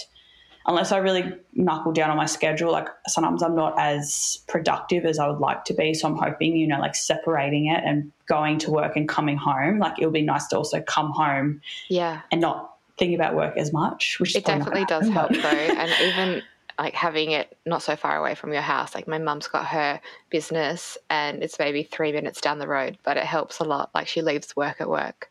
Unless 0.65 0.92
I 0.92 0.98
really 0.98 1.34
knuckle 1.54 1.92
down 1.94 2.12
on 2.12 2.18
my 2.18 2.28
schedule, 2.28 2.72
like 2.72 2.88
sometimes 3.08 3.42
I'm 3.42 3.56
not 3.56 3.74
as 3.80 4.44
productive 4.48 5.04
as 5.04 5.18
I 5.18 5.28
would 5.28 5.39
like 5.39 5.63
to 5.65 5.74
be. 5.74 5.96
So 5.96 6.08
I'm 6.08 6.15
hoping, 6.15 6.56
you 6.56 6.68
know, 6.68 6.80
like 6.80 6.96
separating 6.96 7.68
it 7.68 7.82
and 7.84 8.12
going 8.28 8.60
to 8.60 8.70
work 8.70 8.96
and 8.96 9.10
coming 9.10 9.36
home. 9.36 9.80
Like 9.80 9.98
it 10.00 10.06
would 10.06 10.13
be 10.13 10.22
nice 10.22 10.46
to 10.48 10.58
also 10.58 10.80
come 10.82 11.12
home 11.12 11.62
Yeah. 11.88 12.22
and 12.32 12.39
not 12.39 12.76
think 13.00 13.15
about 13.15 13.36
work 13.36 13.58
as 13.58 13.74
much, 13.74 14.20
which 14.20 14.36
It 14.36 14.46
definitely 14.46 14.86
does 14.86 15.10
gonna 15.10 15.13
help 15.13 15.32
though. 15.32 15.48
And 15.48 15.92
even 16.02 16.44
like 16.80 16.94
having 16.94 17.32
it 17.32 17.58
not 17.65 17.82
so 17.84 17.96
far 17.96 18.18
away 18.18 18.36
from 18.36 18.54
your 18.54 18.62
house. 18.62 18.96
Like 18.96 19.08
my 19.08 19.18
mum's 19.18 19.48
got 19.48 19.65
her 19.65 20.00
business 20.30 20.98
and 21.10 21.44
it's 21.44 21.60
maybe 21.60 21.84
three 21.84 22.13
minutes 22.13 22.39
down 22.39 22.60
the 22.60 22.68
road, 22.68 22.98
but 23.04 23.18
it 23.18 23.26
helps 23.26 23.60
a 23.60 23.65
lot. 23.65 23.92
Like 23.94 24.08
she 24.08 24.22
leaves 24.22 24.56
work 24.56 24.80
at 24.80 24.89
work. 24.89 25.30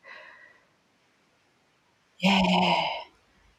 Yeah. 2.19 2.73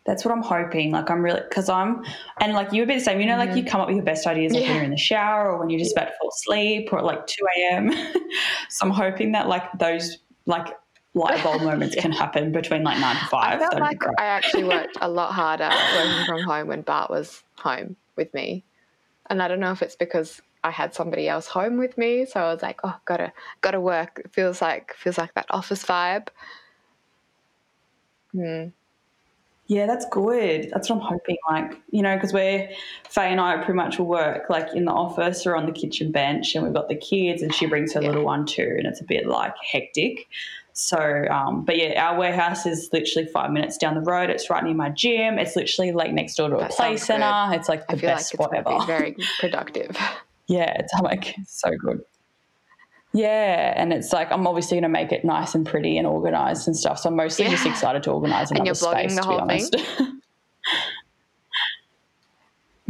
That's 0.06 0.24
what 0.24 0.32
I'm 0.32 0.42
hoping. 0.42 0.92
Like 0.92 1.10
I'm 1.10 1.22
really 1.22 1.40
because 1.48 1.68
I'm 1.68 2.04
and 2.40 2.52
like 2.52 2.72
you 2.72 2.80
would 2.82 2.88
be 2.88 2.94
the 2.94 3.00
same. 3.00 3.20
You 3.20 3.26
know, 3.26 3.36
like 3.36 3.56
you 3.56 3.64
come 3.64 3.80
up 3.80 3.88
with 3.88 3.96
your 3.96 4.04
best 4.04 4.26
ideas 4.26 4.52
like 4.52 4.62
when 4.62 4.70
Mm-hmm. 4.70 4.76
You're 4.76 4.84
in 4.84 4.90
the 4.92 4.96
shower 4.96 5.50
or 5.50 5.58
when 5.58 5.70
you're 5.70 5.80
just 5.80 5.92
about 5.92 6.06
to 6.06 6.12
fall 6.20 6.30
asleep 6.30 6.88
or 6.92 6.98
at 7.00 7.04
like 7.04 7.26
two 7.26 7.44
a.m. 7.58 7.92
so 8.70 8.86
I'm 8.86 8.90
hoping 8.90 9.32
that 9.32 9.48
like 9.48 9.64
those 9.78 10.18
like 10.46 10.68
light 11.14 11.42
bulb 11.44 11.62
moments 11.62 11.96
Yeah. 11.96 12.02
can 12.02 12.12
happen 12.12 12.52
between 12.52 12.82
like 12.84 12.98
nine 13.00 13.16
to 13.16 13.22
I 13.24 13.28
five. 13.28 13.58
felt 13.60 13.72
That'd 13.72 14.00
like. 14.02 14.02
I 14.18 14.24
actually 14.24 14.64
worked 14.76 14.96
a 15.00 15.08
lot 15.08 15.32
harder 15.32 15.68
working 15.68 16.26
from 16.26 16.42
home 16.42 16.68
when 16.68 16.82
Bart 16.82 17.10
was 17.10 17.42
home 17.58 17.96
with 18.16 18.32
me. 18.34 18.64
And 19.28 19.42
I 19.42 19.48
don't 19.48 19.60
know 19.60 19.72
if 19.72 19.82
it's 19.82 19.96
because 19.96 20.40
I 20.62 20.70
had 20.70 20.94
somebody 20.94 21.28
else 21.28 21.46
home 21.46 21.78
with 21.78 21.96
me, 21.96 22.26
so 22.26 22.40
I 22.40 22.52
was 22.52 22.62
like, 22.62 22.80
oh, 22.84 22.96
gotta 23.04 23.32
gotta 23.60 23.80
work. 23.80 24.20
It 24.24 24.32
feels 24.32 24.60
like 24.60 24.94
feels 24.94 25.18
like 25.18 25.32
that 25.34 25.46
office 25.50 25.84
vibe. 25.84 26.28
Hmm. 28.32 28.66
Yeah, 29.66 29.86
that's 29.86 30.04
good. 30.10 30.68
That's 30.74 30.90
what 30.90 30.96
I'm 30.96 31.02
hoping. 31.02 31.36
Like, 31.48 31.80
you 31.92 32.02
know, 32.02 32.16
because 32.16 32.32
we're, 32.32 32.68
Faye 33.08 33.30
and 33.30 33.40
I 33.40 33.56
pretty 33.58 33.74
much 33.74 34.00
will 34.00 34.06
work 34.06 34.50
like 34.50 34.74
in 34.74 34.84
the 34.84 34.90
office 34.90 35.46
or 35.46 35.54
on 35.54 35.66
the 35.66 35.72
kitchen 35.72 36.10
bench, 36.10 36.56
and 36.56 36.64
we've 36.64 36.74
got 36.74 36.88
the 36.88 36.96
kids, 36.96 37.40
and 37.40 37.54
she 37.54 37.66
brings 37.66 37.92
her 37.94 38.00
Yeah. 38.02 38.08
little 38.08 38.24
one 38.24 38.46
too, 38.46 38.74
and 38.78 38.86
it's 38.86 39.00
a 39.00 39.04
bit 39.04 39.26
like 39.26 39.54
hectic. 39.72 40.26
So, 40.80 41.26
um, 41.30 41.64
but 41.64 41.76
yeah, 41.76 42.02
our 42.08 42.18
warehouse 42.18 42.64
is 42.66 42.88
literally 42.92 43.28
five 43.28 43.50
minutes 43.50 43.76
down 43.76 43.94
the 43.94 44.00
road. 44.00 44.30
It's 44.30 44.48
right 44.48 44.64
near 44.64 44.74
my 44.74 44.88
gym. 44.90 45.38
It's 45.38 45.54
literally 45.56 45.92
like 45.92 46.12
next 46.12 46.34
door 46.36 46.48
to 46.48 46.56
a 46.56 46.60
That 46.60 46.70
play 46.70 46.96
sounds 46.96 47.00
good. 47.00 47.06
center. 47.06 47.54
It's 47.54 47.68
like 47.68 47.84
I 47.88 47.94
the 47.94 48.00
feel 48.00 48.08
like 48.10 48.16
best 48.18 48.32
it's 48.34 48.42
spot 48.42 48.54
ever. 48.54 48.78
be 48.78 48.86
very 48.86 49.16
productive. 49.40 49.96
yeah, 50.46 50.72
it's 50.78 50.92
like 51.02 51.34
so 51.46 51.70
good. 51.76 52.02
Yeah, 53.12 53.74
and 53.76 53.92
it's 53.92 54.12
like 54.12 54.30
I'm 54.30 54.46
obviously 54.46 54.76
going 54.76 54.84
to 54.84 54.88
make 54.88 55.10
it 55.12 55.24
nice 55.24 55.54
and 55.54 55.66
pretty 55.66 55.98
and 55.98 56.06
organized 56.06 56.66
and 56.68 56.76
stuff. 56.76 56.98
So 57.00 57.08
I'm 57.08 57.16
mostly 57.16 57.48
just 57.48 57.66
excited 57.66 58.04
to 58.04 58.12
organize 58.12 58.50
And 58.52 58.60
another 58.60 58.66
you're 58.68 58.74
blogging 58.76 59.10
space. 59.10 59.16
the 59.16 59.22
to 59.22 59.28
be 59.28 59.34
whole 59.34 59.48
thing? 59.48 60.20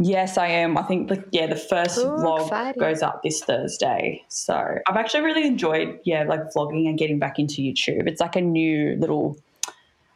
Yes, 0.03 0.37
I 0.37 0.47
am. 0.47 0.77
I 0.77 0.83
think 0.83 1.09
the, 1.09 1.23
yeah, 1.31 1.45
the 1.47 1.55
first 1.55 1.97
Ooh, 1.99 2.01
vlog 2.17 2.45
exciting. 2.45 2.79
goes 2.79 3.01
up 3.01 3.21
this 3.23 3.43
Thursday. 3.43 4.23
So 4.29 4.55
I've 4.87 4.97
actually 4.97 5.21
really 5.23 5.45
enjoyed 5.45 5.99
yeah, 6.03 6.23
like 6.23 6.41
vlogging 6.55 6.87
and 6.89 6.97
getting 6.97 7.19
back 7.19 7.37
into 7.37 7.61
YouTube. 7.61 8.07
It's 8.07 8.19
like 8.21 8.35
a 8.35 8.41
new 8.41 8.95
little 8.97 9.37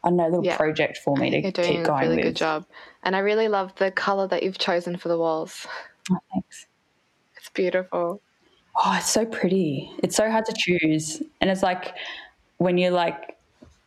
I 0.02 0.08
don't 0.10 0.16
know, 0.18 0.24
little 0.28 0.44
Yeah. 0.44 0.56
project 0.56 0.98
for 0.98 1.16
me 1.16 1.30
to 1.30 1.40
You're 1.40 1.52
doing 1.52 1.68
keep 1.68 1.80
a 1.80 1.84
going 1.84 2.02
really 2.02 2.16
with. 2.16 2.24
good 2.26 2.36
job. 2.36 2.64
And 3.02 3.14
I 3.16 3.20
really 3.20 3.48
love 3.48 3.74
the 3.76 3.90
color 3.90 4.26
that 4.28 4.42
you've 4.42 4.58
chosen 4.58 4.96
for 4.96 5.08
the 5.08 5.18
walls. 5.18 5.66
Oh, 6.10 6.18
thanks. 6.32 6.66
It's 7.36 7.48
beautiful. 7.50 8.20
Oh, 8.76 8.94
it's 8.96 9.10
so 9.10 9.24
pretty. 9.24 9.90
It's 10.02 10.14
so 10.16 10.30
hard 10.30 10.44
to 10.46 10.54
choose. 10.56 11.22
And 11.40 11.50
it's 11.50 11.62
like 11.62 11.94
when 12.58 12.78
you 12.78 12.90
like 12.90 13.36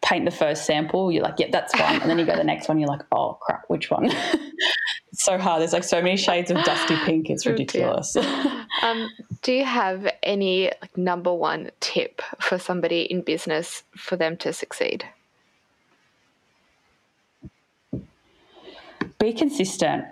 paint 0.02 0.26
the 0.26 0.32
first 0.32 0.66
sample, 0.66 1.12
you're 1.12 1.24
like, 1.24 1.40
yep, 1.40 1.52
that's 1.52 1.74
fine. 1.78 2.02
And 2.02 2.10
then 2.10 2.18
you 2.20 2.26
go 2.26 2.32
to 2.34 2.38
the 2.38 2.44
next 2.44 2.68
one, 2.68 2.80
you're 2.80 2.90
like, 2.90 3.04
oh 3.12 3.38
crap, 3.42 3.64
which 3.68 3.90
one? 3.92 4.10
so 5.30 5.38
hard. 5.38 5.62
There's 5.62 5.74
like 5.74 5.84
so 5.84 6.02
many 6.02 6.18
shades 6.18 6.50
of 6.50 6.58
dusty 6.63 6.96
pink. 7.06 7.30
It's 7.30 7.46
ridiculous. 7.46 8.15
Um, 8.82 9.10
do 9.42 9.52
you 9.52 9.65
have 9.65 10.10
any 10.24 10.72
like, 10.82 10.98
number 10.98 11.34
one 11.34 11.70
tip 11.82 12.22
for 12.39 12.58
somebody 12.58 13.02
in 13.02 13.22
business 13.22 13.84
for 13.94 14.15
them 14.15 14.38
to 14.38 14.54
succeed? 14.54 15.04
be 19.20 19.34
consistent 19.34 20.06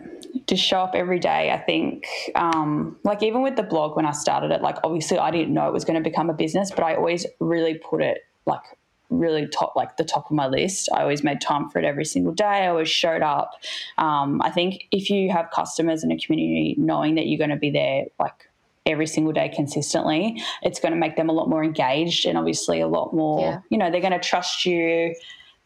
just 0.47 0.61
show 0.61 0.79
up 0.79 0.93
every 0.93 1.17
day 1.17 1.51
i 1.51 1.57
think 1.57 2.05
um, 2.35 2.97
like 3.05 3.23
even 3.23 3.41
with 3.41 3.55
the 3.55 3.63
blog 3.63 3.95
when 3.95 4.05
i 4.05 4.11
started 4.11 4.51
it 4.51 4.61
like 4.61 4.75
obviously 4.83 5.17
i 5.17 5.31
didn't 5.31 5.53
know 5.53 5.65
it 5.67 5.71
was 5.71 5.85
going 5.85 5.95
to 5.95 6.09
become 6.09 6.29
a 6.29 6.33
business 6.33 6.71
but 6.71 6.83
i 6.83 6.93
always 6.93 7.25
really 7.39 7.75
put 7.75 8.01
it 8.01 8.25
like 8.45 8.59
really 9.09 9.47
top 9.47 9.73
like 9.75 9.97
the 9.97 10.03
top 10.03 10.25
of 10.25 10.31
my 10.31 10.47
list. 10.47 10.89
I 10.93 11.01
always 11.01 11.23
made 11.23 11.39
time 11.41 11.69
for 11.69 11.79
it 11.79 11.85
every 11.85 12.05
single 12.05 12.33
day. 12.33 12.43
I 12.43 12.67
always 12.67 12.89
showed 12.89 13.21
up. 13.21 13.51
Um, 13.97 14.41
i 14.43 14.49
think 14.49 14.83
if 14.91 15.09
you 15.09 15.31
have 15.31 15.49
customers 15.53 16.03
in 16.03 16.11
a 16.11 16.17
community 16.17 16.75
knowing 16.77 17.15
that 17.15 17.27
you're 17.27 17.37
going 17.37 17.49
to 17.49 17.55
be 17.55 17.71
there 17.71 18.05
like 18.19 18.49
every 18.85 19.05
single 19.07 19.33
day 19.33 19.49
consistently 19.53 20.41
it's 20.61 20.79
going 20.79 20.93
to 20.93 20.97
make 20.99 21.15
them 21.17 21.29
a 21.29 21.33
lot 21.33 21.49
more 21.49 21.63
engaged 21.63 22.25
and 22.25 22.37
obviously 22.37 22.79
a 22.79 22.87
lot 22.87 23.13
more 23.13 23.41
Yeah. 23.41 23.59
you 23.69 23.77
know 23.77 23.91
they're 23.91 24.01
going 24.01 24.13
to 24.13 24.19
trust 24.19 24.65
you 24.65 25.13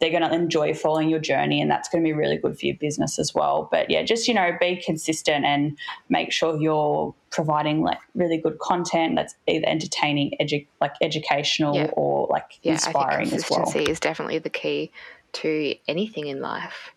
they're 0.02 0.10
going 0.10 0.28
to 0.28 0.34
enjoy 0.34 0.74
following 0.74 1.08
your 1.08 1.20
journey 1.20 1.60
and 1.62 1.70
that's 1.70 1.88
going 1.88 2.02
to 2.02 2.06
be 2.06 2.12
really 2.12 2.36
good 2.36 2.58
for 2.58 2.66
your 2.66 2.74
business 2.76 3.20
as 3.20 3.32
well 3.32 3.68
but 3.70 3.88
yeah 3.88 4.02
just 4.02 4.26
you 4.26 4.34
know 4.34 4.50
be 4.60 4.74
consistent 4.84 5.44
and 5.44 5.78
make 6.08 6.32
sure 6.32 6.60
you're 6.60 7.14
providing 7.30 7.82
like 7.82 7.98
really 8.16 8.36
good 8.36 8.58
content 8.58 9.14
that's 9.14 9.36
either 9.46 9.64
entertaining 9.68 10.32
edu- 10.40 10.66
like 10.80 10.94
educational 11.00 11.76
Yeah. 11.76 11.90
or 11.92 12.26
like 12.28 12.58
Yeah, 12.62 12.72
inspiring 12.72 13.28
I 13.28 13.30
think 13.30 13.32
as 13.44 13.48
well 13.48 13.60
consistency 13.60 13.90
is 13.92 14.00
definitely 14.00 14.38
the 14.40 14.50
key 14.50 14.90
to 15.34 15.74
anything 15.86 16.26
in 16.26 16.40
life. 16.40 16.90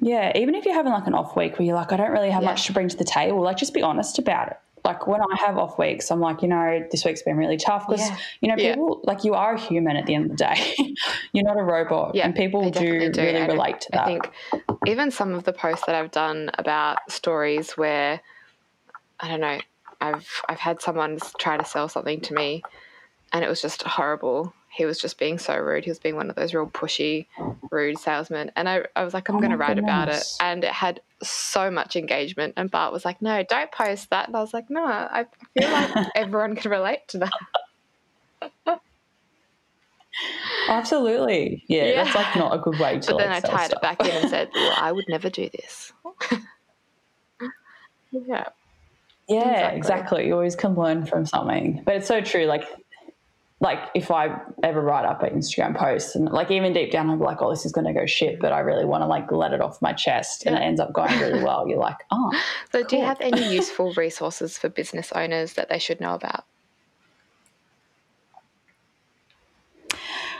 yeah 0.00 0.32
even 0.36 0.54
if 0.54 0.64
you're 0.64 0.74
having 0.74 0.92
like 0.92 1.06
an 1.06 1.14
off 1.14 1.36
week 1.36 1.58
where 1.58 1.64
you're 1.66 1.74
like 1.76 1.92
i 1.92 1.96
don't 1.96 2.10
really 2.10 2.30
have 2.30 2.42
Yeah. 2.42 2.50
much 2.50 2.66
to 2.66 2.72
bring 2.72 2.88
to 2.88 2.96
the 2.96 3.04
table 3.04 3.40
like 3.40 3.56
just 3.56 3.72
be 3.74 3.82
honest 3.82 4.18
about 4.18 4.48
it 4.48 4.56
like 4.84 5.06
when 5.06 5.20
I 5.20 5.36
have 5.46 5.58
off 5.58 5.78
weeks, 5.78 6.10
I'm 6.10 6.20
like, 6.20 6.42
you 6.42 6.48
know, 6.48 6.84
this 6.90 7.04
week's 7.04 7.22
been 7.22 7.36
really 7.36 7.56
tough 7.56 7.86
because, 7.86 8.08
Yeah. 8.08 8.16
you 8.40 8.48
know, 8.48 8.54
Yeah. 8.58 8.74
people 8.74 9.00
like 9.04 9.22
you 9.24 9.34
are 9.34 9.54
a 9.54 9.58
human 9.60 9.96
at 9.96 10.06
the 10.06 10.14
end 10.14 10.24
of 10.24 10.30
the 10.36 10.44
day. 10.44 10.94
you're 11.32 11.44
not 11.44 11.58
a 11.58 11.62
robot. 11.62 12.14
Yeah, 12.14 12.24
and 12.24 12.34
people 12.34 12.68
do, 12.70 13.10
do, 13.12 13.20
really 13.22 13.46
relate 13.46 13.80
to 13.82 13.88
that. 13.92 14.00
I 14.02 14.04
think 14.06 14.30
even 14.86 15.10
some 15.10 15.34
of 15.34 15.44
the 15.44 15.52
posts 15.52 15.86
that 15.86 15.94
I've 15.94 16.10
done 16.10 16.50
about 16.58 16.98
stories 17.10 17.72
where 17.72 18.20
I 19.20 19.28
don't 19.28 19.40
know, 19.40 19.60
I've 20.00 20.28
I've 20.48 20.58
had 20.58 20.82
someone 20.82 21.18
try 21.38 21.56
to 21.56 21.64
sell 21.64 21.88
something 21.88 22.20
to 22.22 22.34
me, 22.34 22.64
and 23.32 23.44
it 23.44 23.48
was 23.48 23.62
just 23.62 23.82
horrible. 23.84 24.52
He 24.74 24.86
was 24.86 24.98
just 24.98 25.18
being 25.18 25.38
so 25.38 25.56
rude. 25.58 25.84
He 25.84 25.90
was 25.90 25.98
being 25.98 26.16
one 26.16 26.30
of 26.30 26.36
those 26.36 26.54
real 26.54 26.66
pushy, 26.66 27.26
rude 27.70 27.98
salesmen. 27.98 28.50
And 28.56 28.68
I, 28.68 28.84
I 28.96 29.04
was 29.04 29.12
like, 29.12 29.28
I'm 29.28 29.36
Oh 29.36 29.38
going 29.38 29.50
to 29.50 29.56
write 29.58 29.78
about 29.78 30.08
it. 30.08 30.24
And 30.40 30.64
it 30.64 30.72
had 30.72 31.00
so 31.22 31.70
much 31.70 31.94
engagement. 31.94 32.54
And 32.56 32.70
Bart 32.70 32.92
was 32.92 33.04
like, 33.04 33.20
No, 33.20 33.42
don't 33.42 33.70
post 33.70 34.08
that. 34.10 34.28
And 34.28 34.36
I 34.36 34.40
was 34.40 34.54
like, 34.54 34.70
No, 34.70 34.82
I 34.84 35.26
feel 35.58 35.70
like 35.70 35.90
everyone 36.14 36.56
can 36.56 36.70
relate 36.70 37.00
to 37.08 37.18
that. 37.18 38.80
Absolutely. 40.68 41.64
Yeah, 41.68 41.84
Yeah. 41.84 42.04
that's 42.04 42.14
like 42.14 42.36
not 42.36 42.54
a 42.54 42.58
good 42.58 42.78
way 42.78 42.98
to 43.00 43.12
But 43.12 43.18
then 43.18 43.32
I 43.32 43.40
tied 43.40 43.66
stuff. 43.66 43.78
it 43.78 43.82
back 43.82 44.00
in 44.00 44.10
and 44.10 44.30
said, 44.30 44.50
Well, 44.54 44.74
I 44.78 44.92
would 44.92 45.04
never 45.08 45.28
do 45.30 45.48
this. 45.52 45.92
yeah. 48.12 48.44
Yeah, 49.28 49.68
Exactly. 49.68 49.76
exactly. 49.78 50.26
You 50.26 50.34
always 50.34 50.56
can 50.56 50.74
learn 50.74 51.06
from 51.06 51.26
something. 51.26 51.82
But 51.84 51.96
it's 51.96 52.08
so 52.08 52.20
true. 52.20 52.44
Like, 52.44 52.64
like 53.62 53.78
if 53.94 54.10
I 54.10 54.40
ever 54.64 54.80
write 54.80 55.04
up 55.04 55.22
an 55.22 55.30
Instagram 55.38 55.76
post 55.76 56.16
and 56.16 56.28
like 56.28 56.50
even 56.50 56.72
deep 56.72 56.90
down 56.90 57.08
I'm 57.08 57.20
like, 57.20 57.40
oh, 57.40 57.50
this 57.50 57.64
is 57.64 57.70
going 57.70 57.86
to 57.86 57.92
go 57.92 58.06
shit, 58.06 58.40
but 58.40 58.52
I 58.52 58.58
really 58.58 58.84
want 58.84 59.02
to 59.02 59.06
like 59.06 59.30
let 59.30 59.52
it 59.52 59.60
off 59.60 59.80
my 59.80 59.92
chest, 59.92 60.44
and 60.44 60.56
it 60.56 60.58
ends 60.58 60.80
up 60.80 60.92
going 60.92 61.16
really 61.20 61.42
well. 61.42 61.68
You're 61.68 61.78
like, 61.78 61.96
oh, 62.10 62.32
So, 62.72 62.82
do 62.82 62.96
you 62.96 63.04
have 63.04 63.20
any 63.20 63.54
useful 63.54 63.92
resources 63.94 64.58
for 64.58 64.68
business 64.68 65.12
owners 65.12 65.52
that 65.54 65.68
they 65.68 65.78
should 65.78 66.00
know 66.00 66.14
about? 66.14 66.44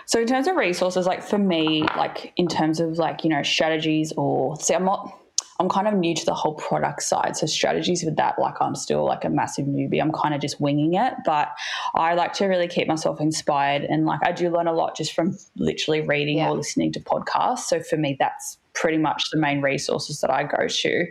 So 0.04 0.20
in 0.20 0.26
terms 0.26 0.48
of 0.48 0.56
resources, 0.56 1.06
like 1.06 1.22
for 1.22 1.38
me, 1.38 1.84
like 1.96 2.32
in 2.36 2.48
terms 2.48 2.80
of 2.80 2.98
like, 2.98 3.22
you 3.24 3.30
know, 3.30 3.42
strategies 3.42 4.12
or 4.16 4.56
see 4.56 4.74
I'm 4.74 4.84
not 4.84 5.16
I'm 5.62 5.68
kind 5.68 5.86
of 5.86 5.94
new 5.94 6.14
to 6.14 6.24
the 6.26 6.34
whole 6.34 6.54
product 6.54 7.02
side. 7.04 7.36
So 7.36 7.46
strategies 7.46 8.02
with 8.02 8.16
that, 8.16 8.38
like 8.38 8.60
I'm 8.60 8.74
still 8.74 9.04
like 9.04 9.24
a 9.24 9.30
massive 9.30 9.66
newbie. 9.66 10.00
I'm 10.00 10.10
kind 10.12 10.34
of 10.34 10.40
just 10.40 10.60
winging 10.60 10.94
it. 10.94 11.14
But 11.24 11.48
I 11.94 12.14
like 12.14 12.32
to 12.34 12.46
really 12.46 12.66
keep 12.66 12.88
myself 12.88 13.20
inspired 13.20 13.82
and 13.84 14.04
like 14.04 14.20
I 14.24 14.32
do 14.32 14.50
learn 14.50 14.66
a 14.66 14.72
lot 14.72 14.96
just 14.96 15.12
from 15.14 15.38
literally 15.56 16.00
reading 16.00 16.38
Yeah. 16.38 16.50
or 16.50 16.56
listening 16.56 16.92
to 16.92 17.00
podcasts. 17.00 17.60
So 17.60 17.80
for 17.80 17.96
me 17.96 18.16
that's 18.18 18.58
pretty 18.74 18.98
much 18.98 19.30
the 19.30 19.38
main 19.38 19.60
resources 19.60 20.20
that 20.20 20.30
I 20.30 20.42
go 20.44 20.66
to. 20.66 21.06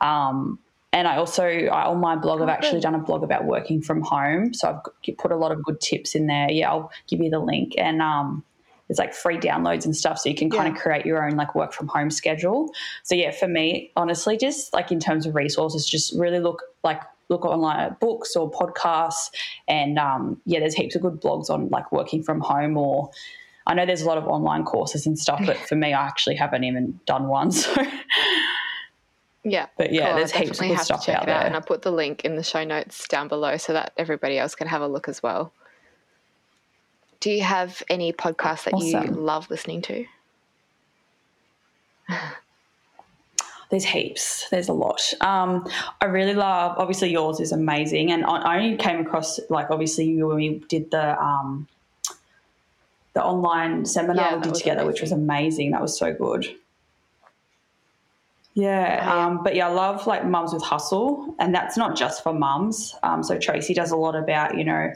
Um 0.00 0.58
and 0.92 1.06
I 1.08 1.16
also, 1.16 1.44
I, 1.44 1.84
on 1.84 2.00
my 2.00 2.16
blog, 2.16 2.40
I've 2.40 2.48
Oh, 2.48 2.52
actually 2.52 2.80
done 2.80 2.94
a 2.94 2.98
blog 2.98 3.22
about 3.22 3.44
working 3.44 3.82
from 3.82 4.00
home. 4.00 4.54
So 4.54 4.68
I've 5.06 5.16
put 5.18 5.30
a 5.30 5.36
lot 5.36 5.52
of 5.52 5.62
good 5.62 5.78
tips 5.80 6.14
in 6.14 6.26
there. 6.26 6.50
Yeah, 6.50 6.70
I'll 6.70 6.90
give 7.06 7.20
you 7.20 7.28
the 7.28 7.40
link. 7.40 7.74
And 7.76 8.00
um, 8.00 8.44
there's 8.88 8.98
like 8.98 9.14
free 9.14 9.36
downloads 9.38 9.84
and 9.84 9.96
stuff. 9.96 10.18
So 10.18 10.28
you 10.28 10.34
can 10.34 10.50
kind 10.50 10.68
Yeah. 10.68 10.74
of 10.74 10.80
create 10.80 11.04
your 11.06 11.24
own 11.26 11.36
like 11.36 11.54
work 11.54 11.72
from 11.72 11.88
home 11.88 12.10
schedule. 12.10 12.70
So 13.02 13.14
yeah, 13.14 13.30
for 13.32 13.48
me, 13.48 13.90
honestly, 13.96 14.36
just 14.36 14.72
like 14.72 14.92
in 14.92 15.00
terms 15.00 15.26
of 15.26 15.34
resources, 15.34 15.86
just 15.88 16.12
really 16.18 16.38
look 16.40 16.62
like 16.84 17.00
look 17.28 17.44
online 17.44 17.80
at 17.80 17.98
books 17.98 18.36
or 18.36 18.48
podcasts. 18.50 19.30
And 19.66 19.98
um, 19.98 20.40
yeah, 20.46 20.60
there's 20.60 20.74
heaps 20.74 20.94
of 20.94 21.02
good 21.02 21.20
blogs 21.20 21.50
on 21.50 21.68
like 21.70 21.90
working 21.90 22.22
from 22.22 22.40
home 22.40 22.76
or 22.76 23.10
I 23.68 23.74
know 23.74 23.84
there's 23.84 24.02
a 24.02 24.06
lot 24.06 24.16
of 24.18 24.28
online 24.28 24.62
courses 24.64 25.06
and 25.06 25.18
stuff, 25.18 25.42
but 25.44 25.56
for 25.68 25.74
me, 25.74 25.92
I 25.92 26.06
actually 26.06 26.36
haven't 26.36 26.62
even 26.62 27.00
done 27.04 27.26
one. 27.26 27.50
So, 27.50 27.74
Yeah. 29.42 29.66
but 29.76 29.92
yeah, 29.92 30.06
Cool, 30.10 30.16
there's 30.18 30.32
I 30.32 30.38
heaps 30.38 30.60
of 30.60 30.68
good 30.68 30.78
stuff 30.78 31.00
out 31.00 31.08
it 31.08 31.14
out, 31.18 31.26
there. 31.26 31.40
and 31.46 31.54
I'll 31.56 31.62
put 31.62 31.82
the 31.82 31.90
link 31.90 32.24
in 32.24 32.36
the 32.36 32.44
show 32.44 32.62
notes 32.62 33.08
down 33.08 33.26
below 33.26 33.56
so 33.56 33.72
that 33.72 33.92
everybody 33.96 34.38
else 34.38 34.54
can 34.54 34.68
have 34.68 34.82
a 34.82 34.86
look 34.88 35.08
as 35.08 35.20
well. 35.22 35.52
Do 37.26 37.32
you 37.32 37.42
have 37.42 37.82
any 37.90 38.12
podcasts 38.12 38.70
that 38.70 38.80
you 38.80 39.00
love 39.12 39.50
listening 39.50 39.82
to? 39.82 40.06
There's 43.68 43.84
heaps. 43.84 44.48
There's 44.52 44.68
a 44.68 44.72
lot. 44.72 45.00
Um, 45.20 45.66
I 46.00 46.04
really 46.04 46.34
love. 46.34 46.78
Obviously, 46.78 47.10
yours 47.10 47.40
is 47.40 47.50
amazing, 47.50 48.12
and 48.12 48.24
I 48.24 48.58
only 48.58 48.76
came 48.76 49.00
across 49.00 49.40
like 49.50 49.72
obviously 49.72 50.04
you 50.04 50.28
when 50.28 50.36
we 50.36 50.62
did 50.68 50.92
the 50.92 51.20
um, 51.20 51.66
the 53.14 53.24
online 53.24 53.84
seminar 53.86 54.30
Yeah, 54.30 54.36
we 54.36 54.42
did 54.42 54.54
together, 54.54 54.86
which 54.86 55.00
was 55.00 55.10
amazing. 55.10 55.72
That 55.72 55.82
was 55.82 55.98
so 55.98 56.14
good. 56.14 56.46
Yeah, 58.54 59.04
yeah. 59.04 59.26
um, 59.26 59.42
but 59.42 59.56
yeah, 59.56 59.66
I 59.66 59.72
love 59.72 60.06
like 60.06 60.24
mums 60.24 60.52
with 60.52 60.62
hustle, 60.62 61.34
and 61.40 61.52
that's 61.52 61.76
not 61.76 61.96
just 61.96 62.22
for 62.22 62.32
mums. 62.32 62.94
Um, 63.02 63.24
so 63.24 63.36
Tracy 63.36 63.74
does 63.74 63.90
a 63.90 63.96
lot 63.96 64.14
about 64.14 64.56
you 64.56 64.62
know, 64.62 64.92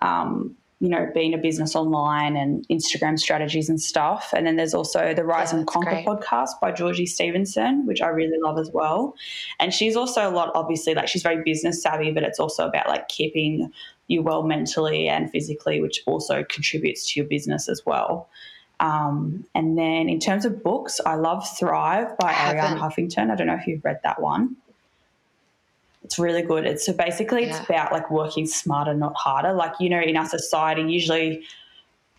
um, 0.00 0.56
you 0.80 0.90
know, 0.90 1.10
being 1.14 1.32
a 1.32 1.38
business 1.38 1.74
online 1.74 2.36
and 2.36 2.66
Instagram 2.68 3.18
strategies 3.18 3.70
and 3.70 3.80
stuff. 3.80 4.34
And 4.36 4.46
then 4.46 4.56
there's 4.56 4.74
also 4.74 5.14
the 5.14 5.24
Rise 5.24 5.52
Yeah, 5.52 5.60
and 5.60 5.66
Conquer 5.66 5.90
great. 5.90 6.06
podcast 6.06 6.50
by 6.60 6.70
Georgie 6.70 7.06
Stevenson, 7.06 7.86
which 7.86 8.02
I 8.02 8.08
really 8.08 8.38
love 8.38 8.58
as 8.58 8.70
well. 8.72 9.14
And 9.58 9.72
she's 9.72 9.96
also 9.96 10.28
a 10.28 10.32
lot, 10.32 10.50
obviously, 10.54 10.94
like 10.94 11.08
she's 11.08 11.22
very 11.22 11.42
business 11.42 11.82
savvy, 11.82 12.12
but 12.12 12.22
it's 12.24 12.38
also 12.38 12.66
about 12.68 12.88
like 12.88 13.08
keeping 13.08 13.72
you 14.08 14.22
well 14.22 14.42
mentally 14.42 15.08
and 15.08 15.30
physically, 15.30 15.80
which 15.80 16.02
also 16.06 16.44
contributes 16.44 17.10
to 17.10 17.20
your 17.20 17.28
business 17.28 17.68
as 17.70 17.84
well. 17.86 18.28
Um, 18.78 19.46
and 19.54 19.78
then 19.78 20.10
in 20.10 20.20
terms 20.20 20.44
of 20.44 20.62
books, 20.62 21.00
I 21.06 21.14
love 21.14 21.48
Thrive 21.58 22.18
by 22.18 22.32
Arianna. 22.34 22.78
Huffington. 22.78 23.30
I 23.30 23.34
don't 23.34 23.46
know 23.46 23.54
if 23.54 23.66
you've 23.66 23.82
read 23.82 24.00
that 24.04 24.20
one. 24.20 24.56
It's 26.06 26.18
really 26.18 26.42
good. 26.42 26.64
It's 26.66 26.86
so 26.86 26.92
basically 26.92 27.44
it's 27.44 27.58
Yeah. 27.58 27.64
about 27.64 27.92
like 27.92 28.10
working 28.10 28.46
smarter, 28.46 28.94
not 28.94 29.14
harder. 29.16 29.52
Like 29.52 29.74
you 29.80 29.90
know, 29.90 30.00
in 30.00 30.16
our 30.16 30.26
society, 30.26 30.82
usually 30.82 31.42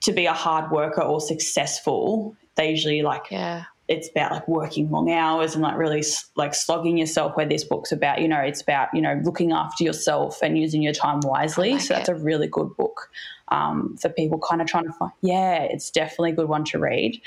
to 0.01 0.11
be 0.11 0.25
a 0.25 0.33
hard 0.33 0.71
worker 0.71 1.01
or 1.01 1.19
successful, 1.19 2.35
they 2.55 2.69
usually 2.69 3.01
like 3.01 3.25
Yeah. 3.31 3.63
it's 3.87 4.09
about 4.09 4.31
like 4.33 4.47
working 4.47 4.91
long 4.91 5.09
hours 5.09 5.53
and 5.55 5.63
like 5.63 5.77
really 5.77 6.03
like 6.35 6.53
slogging 6.53 6.97
yourself 6.97 7.37
where 7.37 7.45
this 7.45 7.63
book's 7.63 7.91
about 7.93 8.21
you 8.21 8.27
know 8.27 8.41
it's 8.41 8.61
about 8.61 8.89
you 8.93 9.01
know 9.01 9.17
looking 9.23 9.53
after 9.53 9.81
yourself 9.85 10.39
and 10.43 10.57
using 10.57 10.81
your 10.81 10.91
time 10.91 11.21
wisely 11.23 11.71
like 11.71 11.81
so 11.81 11.93
that's 11.93 12.09
a 12.09 12.15
really 12.15 12.47
good 12.47 12.69
book 12.75 13.09
um, 13.47 13.95
for 14.01 14.09
people 14.09 14.37
kind 14.39 14.61
of 14.61 14.67
trying 14.67 14.83
to 14.83 14.91
find 14.91 15.13
yeah 15.21 15.59
it's 15.73 15.89
definitely 15.89 16.31
a 16.31 16.35
good 16.35 16.49
one 16.49 16.65
to 16.65 16.77
read 16.77 17.21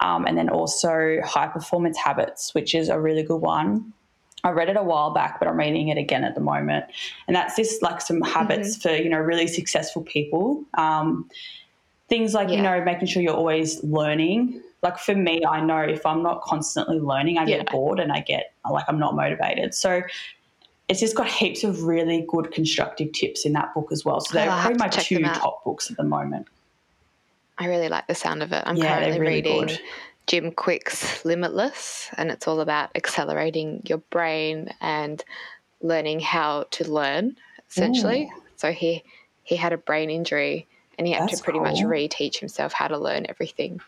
um, 0.00 0.26
and 0.26 0.36
then 0.36 0.48
also 0.48 1.20
High 1.24 1.46
Performance 1.46 1.96
Habits, 1.96 2.54
which 2.54 2.74
is 2.74 2.88
a 2.88 3.00
really 3.00 3.22
good 3.22 3.40
one. 3.40 3.92
I 4.44 4.50
read 4.50 4.68
it 4.68 4.76
a 4.76 4.82
while 4.82 5.10
back, 5.12 5.38
but 5.38 5.48
I'm 5.48 5.56
reading 5.56 5.88
it 5.88 5.98
again 5.98 6.24
at 6.24 6.34
the 6.34 6.40
moment. 6.40 6.86
And 7.26 7.36
that's 7.36 7.56
just 7.56 7.82
like 7.82 8.00
some 8.00 8.20
habits 8.22 8.76
mm-hmm. 8.76 8.88
for, 8.88 9.02
you 9.02 9.08
know, 9.08 9.18
really 9.18 9.46
successful 9.46 10.02
people. 10.02 10.64
Um, 10.74 11.28
things 12.08 12.34
like, 12.34 12.48
yeah. 12.48 12.56
you 12.56 12.62
know, 12.62 12.84
making 12.84 13.06
sure 13.08 13.22
you're 13.22 13.34
always 13.34 13.82
learning. 13.84 14.60
Like 14.82 14.98
for 14.98 15.14
me, 15.14 15.44
I 15.48 15.60
know 15.60 15.78
if 15.78 16.04
I'm 16.04 16.22
not 16.22 16.42
constantly 16.42 16.98
learning, 16.98 17.38
I 17.38 17.46
get 17.46 17.58
yeah. 17.58 17.72
bored 17.72 18.00
and 18.00 18.12
I 18.12 18.20
get 18.20 18.52
like 18.68 18.84
I'm 18.88 18.98
not 18.98 19.14
motivated. 19.14 19.74
So 19.74 20.02
it's 20.88 21.00
just 21.00 21.16
got 21.16 21.28
heaps 21.28 21.62
of 21.62 21.84
really 21.84 22.26
good 22.28 22.50
constructive 22.50 23.12
tips 23.12 23.46
in 23.46 23.52
that 23.52 23.72
book 23.74 23.90
as 23.92 24.04
well. 24.04 24.20
So 24.20 24.34
they're 24.34 24.50
oh, 24.50 24.58
probably 24.60 24.78
my 24.78 24.88
two 24.88 25.22
top 25.22 25.64
books 25.64 25.90
at 25.90 25.96
the 25.96 26.04
moment. 26.04 26.48
I 27.58 27.66
really 27.66 27.88
like 27.88 28.08
the 28.08 28.14
sound 28.14 28.42
of 28.42 28.52
it. 28.52 28.62
I'm 28.66 28.76
yeah, 28.76 28.98
currently 28.98 29.20
really 29.20 29.34
reading 29.36 29.66
good. 29.66 29.80
Jim 30.26 30.52
Kwik's 30.52 31.24
Limitless, 31.24 32.08
and 32.16 32.30
it's 32.30 32.46
all 32.46 32.60
about 32.60 32.90
accelerating 32.94 33.82
your 33.86 33.98
brain 33.98 34.72
and 34.80 35.24
learning 35.80 36.20
how 36.20 36.66
to 36.70 36.90
learn, 36.90 37.36
essentially. 37.68 38.30
Ooh. 38.34 38.42
So 38.56 38.72
he 38.72 39.02
he 39.42 39.56
had 39.56 39.72
a 39.72 39.76
brain 39.76 40.10
injury 40.10 40.66
and 40.98 41.06
he 41.06 41.12
had 41.12 41.22
That's 41.22 41.38
to 41.38 41.44
pretty 41.44 41.58
cool. 41.58 41.68
much 41.68 41.80
reteach 41.80 42.38
himself 42.38 42.72
how 42.72 42.88
to 42.88 42.98
learn 42.98 43.26
everything. 43.28 43.80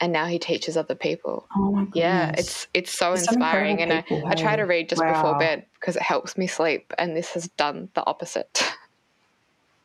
And 0.00 0.12
now 0.12 0.26
he 0.26 0.38
teaches 0.38 0.76
other 0.76 0.94
people. 0.94 1.46
Oh 1.54 1.72
my 1.72 1.84
goodness. 1.84 1.94
Yeah, 1.94 2.32
it's 2.36 2.66
it's 2.72 2.98
so 2.98 3.14
There's 3.14 3.28
inspiring. 3.28 3.82
And 3.82 3.92
people, 3.92 4.26
I, 4.26 4.30
hey? 4.30 4.32
I 4.32 4.34
try 4.34 4.56
to 4.56 4.62
read 4.62 4.88
just 4.88 5.02
wow. 5.02 5.12
before 5.12 5.38
bed 5.38 5.66
because 5.74 5.96
it 5.96 6.02
helps 6.02 6.38
me 6.38 6.46
sleep. 6.46 6.92
And 6.98 7.16
this 7.16 7.34
has 7.34 7.48
done 7.48 7.90
the 7.94 8.04
opposite. 8.06 8.64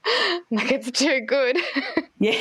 like 0.52 0.72
it's 0.72 0.92
too 0.92 1.22
good. 1.22 1.58
yeah, 2.20 2.34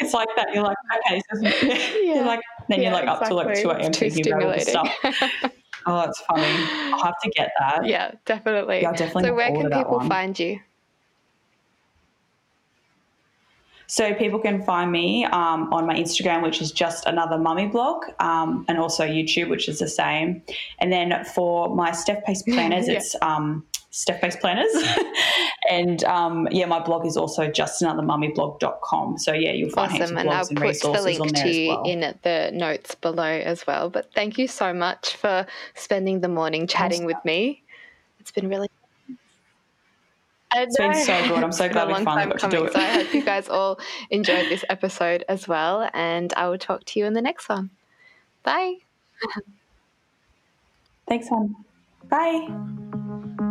it's 0.00 0.14
like 0.14 0.28
that. 0.36 0.54
You're 0.54 0.64
like, 0.64 0.76
okay, 1.06 1.20
so 1.32 1.40
yeah. 1.66 2.14
you're 2.14 2.24
like, 2.24 2.40
then 2.68 2.80
yeah, 2.80 2.88
you're 2.88 2.92
like 2.92 3.04
exactly. 3.04 3.24
up 3.24 3.28
to 3.28 3.48
like 3.48 3.60
two 3.60 3.70
a.m. 3.70 3.92
thinking 3.92 4.32
about 4.32 4.60
stuff. 4.62 4.94
oh, 5.86 5.96
that's 5.96 6.20
funny. 6.20 6.46
I'll 6.92 7.02
have 7.02 7.14
to 7.22 7.30
get 7.30 7.50
that. 7.58 7.86
Yeah, 7.86 8.12
definitely. 8.24 8.82
Yeah, 8.82 8.92
definitely. 8.92 9.24
So, 9.24 9.34
where 9.34 9.52
can 9.52 9.70
people 9.70 10.00
find 10.00 10.38
you? 10.38 10.60
So 13.90 14.12
people 14.14 14.38
can 14.38 14.62
find 14.62 14.92
me 14.92 15.24
um, 15.24 15.72
on 15.72 15.86
my 15.86 15.94
Instagram, 15.94 16.42
which 16.42 16.60
is 16.60 16.72
just 16.72 17.06
another 17.06 17.38
mummy 17.38 17.68
blog, 17.68 18.04
um, 18.20 18.66
and 18.68 18.78
also 18.78 19.02
YouTube, 19.06 19.48
which 19.48 19.66
is 19.66 19.78
the 19.78 19.88
same. 19.88 20.42
And 20.78 20.92
then 20.92 21.24
for 21.24 21.74
my 21.74 21.92
Steph 21.92 22.22
Pase 22.24 22.42
planners, 22.42 22.86
yeah. 22.86 22.94
it's 22.98 23.16
um, 23.22 23.66
Steph 23.98 24.20
Pase 24.20 24.36
planners. 24.36 24.70
and 25.70 26.04
um, 26.04 26.46
yeah, 26.52 26.66
my 26.66 26.78
blog 26.78 27.04
is 27.04 27.16
also 27.16 27.48
just 27.50 27.82
anothermummyblog.com. 27.82 29.18
So 29.18 29.32
yeah, 29.32 29.50
you'll 29.50 29.70
find 29.70 30.00
awesome. 30.00 30.16
and 30.16 30.30
I'll 30.30 30.46
put 30.46 30.80
the 30.80 31.02
link 31.02 31.34
to 31.34 31.48
you 31.48 31.70
well. 31.70 31.82
in 31.82 32.14
the 32.22 32.50
notes 32.54 32.94
below 32.94 33.24
as 33.24 33.66
well. 33.66 33.90
But 33.90 34.12
thank 34.14 34.38
you 34.38 34.46
so 34.46 34.72
much 34.72 35.16
for 35.16 35.44
spending 35.74 36.20
the 36.20 36.28
morning 36.28 36.68
chatting 36.68 36.98
awesome. 36.98 37.06
with 37.06 37.24
me. 37.24 37.64
It's 38.20 38.30
been 38.30 38.48
really 38.48 38.68
it's 40.54 40.78
been 40.78 40.94
so 40.94 41.28
good. 41.28 41.42
I'm 41.42 41.50
so 41.50 41.68
glad 41.72 41.88
we 41.88 42.04
finally 42.04 42.30
got 42.30 42.38
coming, 42.38 42.56
to 42.56 42.62
do 42.62 42.64
it. 42.66 42.72
So 42.74 42.78
I 42.78 42.86
hope 42.86 43.12
you 43.12 43.24
guys 43.24 43.48
all 43.48 43.80
enjoyed 44.10 44.48
this 44.48 44.64
episode 44.68 45.24
as 45.28 45.48
well. 45.48 45.90
And 45.92 46.32
I 46.34 46.48
will 46.48 46.58
talk 46.58 46.84
to 46.84 47.00
you 47.00 47.04
in 47.04 47.14
the 47.14 47.22
next 47.22 47.48
one. 47.48 47.70
Bye. 48.44 48.76
Thanks, 51.08 51.28
hon. 51.28 51.56
Bye. 52.08 53.44